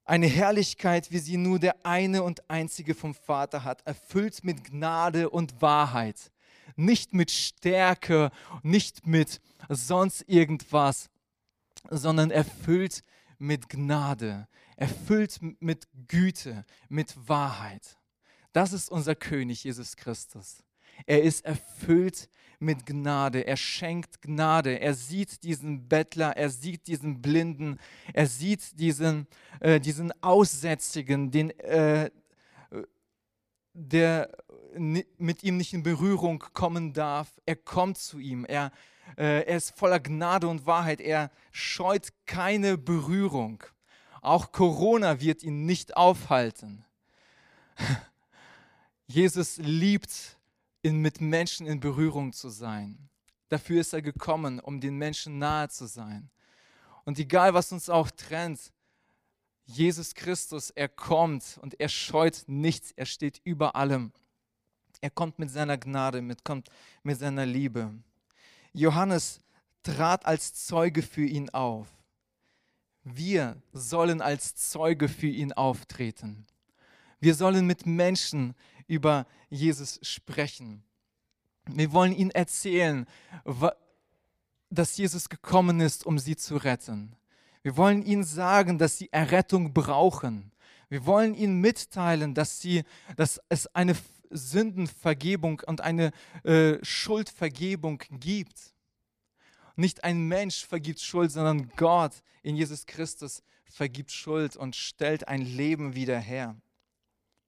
Eine 0.05 0.27
Herrlichkeit, 0.27 1.11
wie 1.13 1.19
sie 1.19 1.37
nur 1.37 1.59
der 1.59 1.87
eine 1.87 2.25
und 2.25 2.51
einzige 2.51 2.95
vom 2.95 3.15
Vater 3.15 3.65
hat, 3.65 3.87
erfüllt 3.87 4.43
mit 4.43 4.65
Gnade 4.65 5.31
und 5.31 5.63
Wahrheit. 5.63 6.32
Nicht 6.77 7.15
mit 7.15 7.31
Stärke, 7.31 8.31
nicht 8.63 9.07
mit 9.07 9.41
sonst 9.69 10.25
irgendwas, 10.29 11.11
sondern 11.91 12.31
erfüllt 12.31 13.03
mit 13.39 13.69
Gnade, 13.69 14.47
erfüllt 14.77 15.41
mit 15.61 15.89
Güte, 16.09 16.65
mit 16.89 17.15
Wahrheit. 17.29 17.99
Das 18.53 18.73
ist 18.73 18.91
unser 18.91 19.15
König 19.15 19.65
Jesus 19.65 19.97
Christus. 19.97 20.63
Er 21.07 21.23
ist 21.23 21.45
erfüllt 21.45 22.29
mit 22.59 22.87
Gnade. 22.87 23.47
Er 23.47 23.57
schenkt 23.57 24.23
Gnade. 24.23 24.81
Er 24.81 24.95
sieht 24.95 25.43
diesen 25.43 25.89
Bettler, 25.89 26.37
er 26.37 26.49
sieht 26.51 26.87
diesen 26.87 27.21
Blinden, 27.21 27.79
er 28.13 28.27
sieht 28.27 28.79
diesen, 28.79 29.27
äh, 29.61 29.81
diesen 29.81 30.13
Aussätzigen, 30.23 31.31
den, 31.31 31.51
äh, 31.59 32.11
der 33.75 34.31
mit 34.75 35.43
ihm 35.43 35.57
nicht 35.57 35.73
in 35.73 35.83
Berührung 35.83 36.39
kommen 36.55 36.93
darf. 36.93 37.29
Er 37.47 37.57
kommt 37.57 37.99
zu 37.99 38.19
ihm. 38.19 38.45
Er, 38.45 38.73
äh, 39.17 39.45
er 39.45 39.57
ist 39.57 39.77
voller 39.77 40.01
Gnade 40.01 40.49
und 40.49 40.67
Wahrheit. 40.67 41.01
Er 41.01 41.31
scheut 41.51 42.09
keine 42.27 42.79
Berührung. 42.79 43.63
Auch 44.21 44.53
Corona 44.53 45.21
wird 45.21 45.43
ihn 45.43 45.67
nicht 45.67 45.97
aufhalten. 45.97 46.85
Jesus 49.07 49.59
liebt 49.59 50.39
in, 50.83 51.01
mit 51.01 51.21
Menschen 51.21 51.67
in 51.67 51.81
Berührung 51.81 52.33
zu 52.33 52.49
sein. 52.49 53.11
Dafür 53.49 53.81
ist 53.81 53.93
er 53.93 54.01
gekommen, 54.01 54.61
um 54.61 54.81
den 54.81 54.97
Menschen 54.97 55.39
nahe 55.39 55.69
zu 55.69 55.87
sein. 55.87 56.31
Und 57.05 57.19
egal, 57.19 57.53
was 57.53 57.73
uns 57.73 57.91
auch 57.91 58.11
trennt, 58.11 58.73
Jesus 59.65 60.15
Christus, 60.15 60.71
er 60.71 60.89
kommt 60.89 61.59
und 61.63 61.79
er 61.81 61.89
scheut 61.89 62.45
nichts, 62.47 62.93
er 62.93 63.07
steht 63.07 63.41
über 63.45 63.77
allem. 63.77 64.13
Er 65.01 65.11
kommt 65.11 65.39
mit 65.39 65.51
seiner 65.51 65.79
Gnade, 65.79 66.23
mit, 66.23 66.45
kommt 66.45 66.69
mit 67.03 67.19
seiner 67.19 67.47
Liebe. 67.47 67.93
Johannes 68.73 69.41
trat 69.83 70.27
als 70.27 70.55
Zeuge 70.55 71.03
für 71.03 71.25
ihn 71.25 71.51
auf. 71.51 71.89
Wir 73.05 73.61
sollen 73.73 74.21
als 74.21 74.55
Zeuge 74.55 75.09
für 75.09 75.27
ihn 75.27 75.53
auftreten. 75.53 76.47
Wir 77.21 77.35
sollen 77.35 77.67
mit 77.67 77.87
Menschen 77.87 78.55
über 78.87 79.27
Jesus 79.51 79.99
sprechen. 80.03 80.85
Wir 81.67 81.93
wollen 81.93 82.13
ihnen 82.13 82.31
erzählen, 82.31 83.07
dass 84.71 84.97
Jesus 84.97 85.29
gekommen 85.29 85.81
ist, 85.81 86.07
um 86.07 86.19
sie 86.19 86.37
zu 86.37 86.57
retten. 86.57 87.17
Wir 87.63 87.77
wollen 87.77 88.03
ihnen 88.03 88.25
sagen, 88.25 88.79
dass 88.79 88.99
sie 88.99 89.09
Errettung 89.13 89.73
brauchen. 89.73 90.53
Wir 90.89 91.07
wollen 91.07 91.35
ihnen 91.35 91.61
mitteilen, 91.61 92.35
dass, 92.35 92.61
sie, 92.61 92.83
dass 93.17 93.41
es 93.49 93.67
eine 93.75 93.97
Sündenvergebung 94.31 95.63
und 95.67 95.81
eine 95.81 96.11
äh, 96.45 96.79
Schuldvergebung 96.83 98.03
gibt. 98.11 98.75
Nicht 99.77 100.05
ein 100.05 100.29
Mensch 100.29 100.67
vergibt 100.67 101.01
Schuld, 101.01 101.31
sondern 101.31 101.71
Gott 101.77 102.13
in 102.43 102.57
Jesus 102.57 102.85
Christus 102.85 103.43
vergibt 103.65 104.11
Schuld 104.11 104.57
und 104.57 104.77
stellt 104.77 105.29
ein 105.29 105.43
Leben 105.43 105.95
wieder 105.95 106.19
her. 106.19 106.57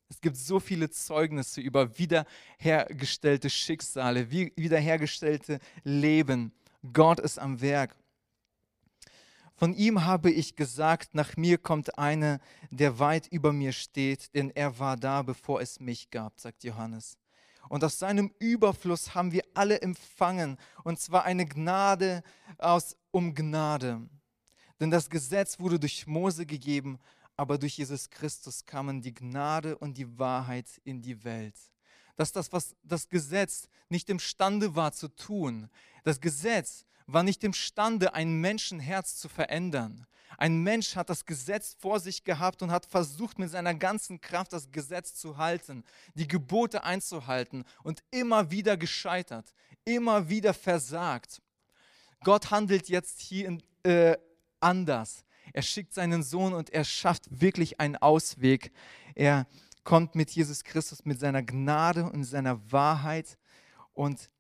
Es 0.09 0.21
gibt 0.21 0.37
so 0.37 0.61
viele 0.61 0.91
Zeugnisse 0.91 1.61
über 1.61 1.99
wiederhergestellte 1.99 3.51
Schicksale, 3.51 4.31
wiederhergestellte 4.31 5.59
Leben. 5.83 6.53
Gott 6.93 7.21
ist 7.21 7.39
am 7.39 7.61
Werk. 7.61 7.97
Von 9.57 9.73
ihm 9.73 10.05
habe 10.05 10.31
ich 10.31 10.57
gesagt, 10.57 11.15
nach 11.15 11.37
mir 11.37 11.59
kommt 11.59 11.97
einer, 11.99 12.41
der 12.71 12.99
weit 12.99 13.29
über 13.29 13.53
mir 13.53 13.73
steht, 13.73 14.35
denn 14.35 14.51
er 14.51 14.79
war 14.79 14.97
da, 14.97 15.23
bevor 15.23 15.61
es 15.61 15.79
mich 15.79 16.11
gab, 16.11 16.41
sagt 16.41 16.65
Johannes. 16.65 17.17
Und 17.69 17.85
aus 17.85 17.99
seinem 17.99 18.33
Überfluss 18.41 19.15
haben 19.15 19.33
wir 19.33 19.45
alle 19.55 19.81
empfangen, 19.81 20.59
und 20.83 20.99
zwar 20.99 21.25
eine 21.25 21.47
Gnade 21.47 22.23
aus 22.59 22.97
um 23.11 23.35
Gnade. 23.35 24.03
Denn 24.81 24.91
das 24.91 25.09
Gesetz 25.09 25.61
wurde 25.61 25.79
durch 25.79 26.07
Mose 26.07 26.47
gegeben, 26.47 26.99
aber 27.37 27.57
durch 27.57 27.79
Jesus 27.79 28.11
Christus 28.11 28.67
kamen 28.67 29.03
die 29.03 29.15
Gnade 29.15 29.79
und 29.79 29.97
die 29.97 30.19
Wahrheit 30.19 30.67
in 30.85 31.01
die 31.01 31.25
Welt. 31.25 31.57
Dass 32.17 32.33
das, 32.33 32.53
was 32.53 32.75
das 32.83 33.09
Gesetz 33.09 33.69
nicht 33.89 34.11
imstande 34.11 34.75
war 34.75 34.93
zu 34.93 35.09
tun, 35.09 35.69
das 36.05 36.21
Gesetz 36.21 36.85
war 37.07 37.23
nicht 37.23 37.45
imstande, 37.45 38.15
ein 38.15 38.41
Menschenherz 38.41 39.17
zu 39.17 39.29
verändern. 39.29 40.07
Ein 40.37 40.63
Mensch 40.63 40.97
hat 40.97 41.11
das 41.11 41.27
Gesetz 41.27 41.77
vor 41.79 42.01
sich 42.01 42.25
gehabt 42.25 42.63
und 42.63 42.71
hat 42.71 42.87
versucht, 42.87 43.39
mit 43.39 43.51
seiner 43.51 43.75
ganzen 43.75 44.21
Kraft 44.21 44.53
das 44.53 44.71
Gesetz 44.71 45.15
zu 45.15 45.37
halten, 45.37 45.85
die 46.15 46.27
Gebote 46.27 46.83
einzuhalten 46.85 47.65
und 47.83 48.03
immer 48.11 48.51
wieder 48.51 48.77
gescheitert, 48.77 49.55
immer 49.85 50.29
wieder 50.29 50.55
versagt. 50.55 51.41
Gott 52.25 52.51
handelt 52.51 52.89
jetzt 52.89 53.21
hier 53.21 53.59
äh, 53.85 54.17
anders. 54.61 55.25
Er 55.53 55.63
schickt 55.63 55.95
seinen 55.95 56.23
Sohn 56.23 56.55
und 56.55 56.71
er 56.71 56.85
schafft 56.85 57.41
wirklich 57.41 57.79
einen 57.79 57.97
Ausweg. 57.97 58.73
Er 59.15 59.47
kommt 59.85 60.15
mit 60.15 60.31
Jesus 60.31 60.65
Christus, 60.65 61.05
mit 61.05 61.21
seiner 61.21 61.43
Gnade 61.43 62.11
und 62.11 62.25
seiner 62.25 62.73
Wahrheit 62.73 63.39
und 63.93 64.31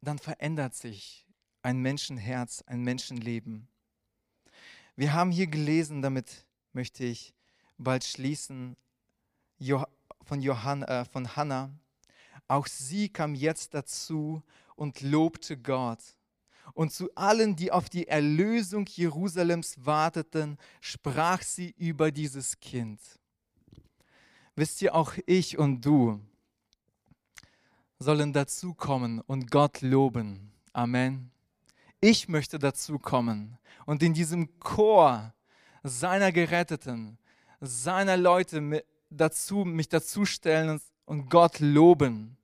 dann 0.00 0.18
verändert 0.18 0.74
sich 0.74 1.26
ein 1.62 1.78
Menschenherz, 1.80 2.62
ein 2.66 2.82
Menschenleben. 2.82 3.68
Wir 4.96 5.12
haben 5.12 5.30
hier 5.30 5.46
gelesen, 5.46 6.02
damit 6.02 6.46
möchte 6.72 7.04
ich 7.04 7.34
bald 7.78 8.04
schließen, 8.04 8.76
von, 10.24 10.40
Johann, 10.40 10.82
äh, 10.82 11.04
von 11.04 11.36
Hannah. 11.36 11.70
Auch 12.48 12.66
sie 12.66 13.08
kam 13.08 13.34
jetzt 13.34 13.74
dazu 13.74 14.42
und 14.76 15.00
lobte 15.02 15.56
Gott. 15.56 16.02
Und 16.72 16.92
zu 16.92 17.14
allen, 17.14 17.56
die 17.56 17.72
auf 17.72 17.88
die 17.88 18.08
Erlösung 18.08 18.86
Jerusalems 18.86 19.84
warteten, 19.84 20.56
sprach 20.80 21.42
sie 21.42 21.74
über 21.76 22.10
dieses 22.10 22.58
Kind. 22.60 23.00
Wisst 24.54 24.80
ihr, 24.82 24.94
auch 24.94 25.14
ich 25.26 25.58
und 25.58 25.84
du 25.84 26.20
sollen 28.00 28.32
dazukommen 28.32 29.20
und 29.20 29.52
Gott 29.52 29.80
loben. 29.80 30.50
Amen. 30.72 31.30
Ich 32.00 32.28
möchte 32.28 32.58
dazukommen 32.58 33.56
und 33.86 34.02
in 34.02 34.12
diesem 34.12 34.58
Chor 34.58 35.32
seiner 35.84 36.32
Geretteten, 36.32 37.18
seiner 37.60 38.16
Leute 38.16 38.84
dazu, 39.10 39.64
mich 39.64 39.88
dazustellen 39.88 40.80
und 41.04 41.30
Gott 41.30 41.60
loben 41.60 42.36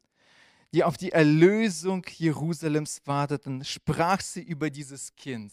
die 0.76 0.84
auf 0.84 0.98
die 0.98 1.12
Erlösung 1.12 2.04
Jerusalems 2.18 3.00
warteten, 3.06 3.64
sprach 3.64 4.20
sie 4.20 4.42
über 4.42 4.68
dieses 4.68 5.16
Kind. 5.16 5.50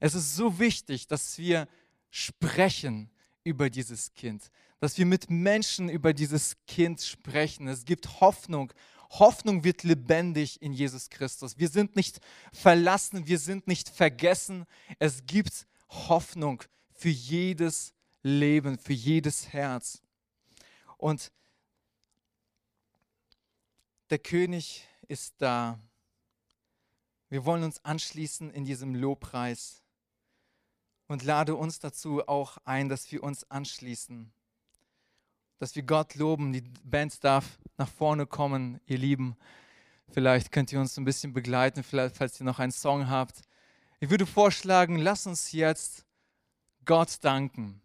Es 0.00 0.14
ist 0.14 0.36
so 0.36 0.58
wichtig, 0.58 1.06
dass 1.06 1.38
wir 1.38 1.66
sprechen 2.10 3.10
über 3.42 3.70
dieses 3.70 4.12
Kind, 4.12 4.50
dass 4.80 4.98
wir 4.98 5.06
mit 5.06 5.30
Menschen 5.30 5.88
über 5.88 6.12
dieses 6.12 6.58
Kind 6.66 7.00
sprechen. 7.00 7.68
Es 7.68 7.86
gibt 7.86 8.20
Hoffnung. 8.20 8.70
Hoffnung 9.10 9.64
wird 9.64 9.84
lebendig 9.84 10.60
in 10.60 10.72
Jesus 10.72 11.08
Christus. 11.08 11.58
Wir 11.58 11.68
sind 11.68 11.96
nicht 11.96 12.20
verlassen, 12.52 13.26
wir 13.26 13.38
sind 13.38 13.66
nicht 13.66 13.88
vergessen. 13.88 14.66
Es 14.98 15.24
gibt 15.26 15.66
Hoffnung 15.88 16.62
für 16.92 17.08
jedes 17.08 17.94
Leben, 18.22 18.78
für 18.78 18.92
jedes 18.92 19.52
Herz. 19.52 20.02
Und 20.98 21.32
der 24.10 24.18
König 24.18 24.86
ist 25.06 25.34
da. 25.38 25.78
Wir 27.30 27.44
wollen 27.44 27.62
uns 27.62 27.84
anschließen 27.84 28.50
in 28.50 28.64
diesem 28.64 28.94
Lobpreis 28.94 29.82
und 31.08 31.24
lade 31.24 31.54
uns 31.56 31.78
dazu 31.78 32.26
auch 32.26 32.58
ein, 32.64 32.88
dass 32.88 33.10
wir 33.12 33.22
uns 33.22 33.50
anschließen, 33.50 34.32
dass 35.58 35.74
wir 35.74 35.82
Gott 35.82 36.14
loben. 36.14 36.52
Die 36.52 36.64
Band 36.84 37.22
darf 37.24 37.58
nach 37.76 37.88
vorne 37.88 38.26
kommen, 38.26 38.80
ihr 38.86 38.98
Lieben. 38.98 39.36
Vielleicht 40.10 40.52
könnt 40.52 40.72
ihr 40.72 40.80
uns 40.80 40.96
ein 40.96 41.04
bisschen 41.04 41.32
begleiten, 41.32 41.82
vielleicht, 41.82 42.16
falls 42.16 42.40
ihr 42.40 42.44
noch 42.44 42.58
einen 42.58 42.72
Song 42.72 43.08
habt. 43.08 43.42
Ich 44.00 44.10
würde 44.10 44.26
vorschlagen, 44.26 44.96
lass 44.96 45.26
uns 45.26 45.52
jetzt 45.52 46.04
Gott 46.84 47.18
danken 47.22 47.80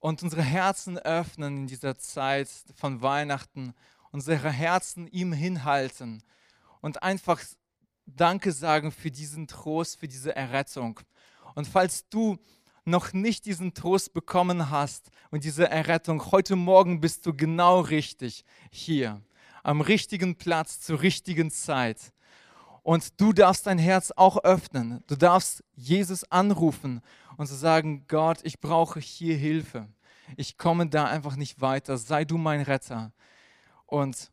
und 0.00 0.22
unsere 0.22 0.42
Herzen 0.42 0.98
öffnen 0.98 1.56
in 1.56 1.66
dieser 1.66 1.96
Zeit 1.98 2.48
von 2.74 3.00
Weihnachten 3.02 3.74
unsere 4.16 4.50
Herzen 4.50 5.06
ihm 5.08 5.32
hinhalten 5.32 6.22
und 6.80 7.02
einfach 7.02 7.40
Danke 8.06 8.52
sagen 8.52 8.92
für 8.92 9.10
diesen 9.10 9.46
Trost, 9.48 9.98
für 9.98 10.08
diese 10.08 10.34
Errettung. 10.34 11.00
Und 11.54 11.66
falls 11.66 12.08
du 12.08 12.38
noch 12.86 13.12
nicht 13.12 13.44
diesen 13.46 13.74
Trost 13.74 14.12
bekommen 14.14 14.70
hast 14.70 15.10
und 15.30 15.44
diese 15.44 15.68
Errettung, 15.68 16.30
heute 16.30 16.56
Morgen 16.56 17.00
bist 17.00 17.26
du 17.26 17.34
genau 17.34 17.80
richtig 17.80 18.44
hier, 18.70 19.20
am 19.62 19.80
richtigen 19.80 20.36
Platz, 20.36 20.80
zur 20.80 21.02
richtigen 21.02 21.50
Zeit. 21.50 22.12
Und 22.82 23.20
du 23.20 23.32
darfst 23.32 23.66
dein 23.66 23.78
Herz 23.78 24.12
auch 24.14 24.44
öffnen. 24.44 25.02
Du 25.08 25.16
darfst 25.16 25.64
Jesus 25.74 26.22
anrufen 26.30 27.02
und 27.36 27.48
zu 27.48 27.56
sagen, 27.56 28.04
Gott, 28.06 28.38
ich 28.44 28.60
brauche 28.60 29.00
hier 29.00 29.36
Hilfe. 29.36 29.88
Ich 30.36 30.56
komme 30.56 30.86
da 30.86 31.06
einfach 31.06 31.34
nicht 31.34 31.60
weiter. 31.60 31.98
Sei 31.98 32.24
du 32.24 32.38
mein 32.38 32.60
Retter. 32.60 33.12
Und 33.86 34.30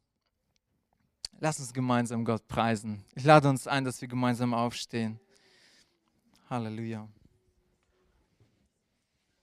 lass 1.39 1.59
uns 1.59 1.73
gemeinsam 1.73 2.25
Gott 2.25 2.47
preisen. 2.47 3.03
Ich 3.15 3.23
lade 3.23 3.49
uns 3.49 3.65
ein, 3.65 3.83
dass 3.85 3.99
wir 4.01 4.07
gemeinsam 4.07 4.53
aufstehen. 4.53 5.19
Halleluja. 6.47 7.07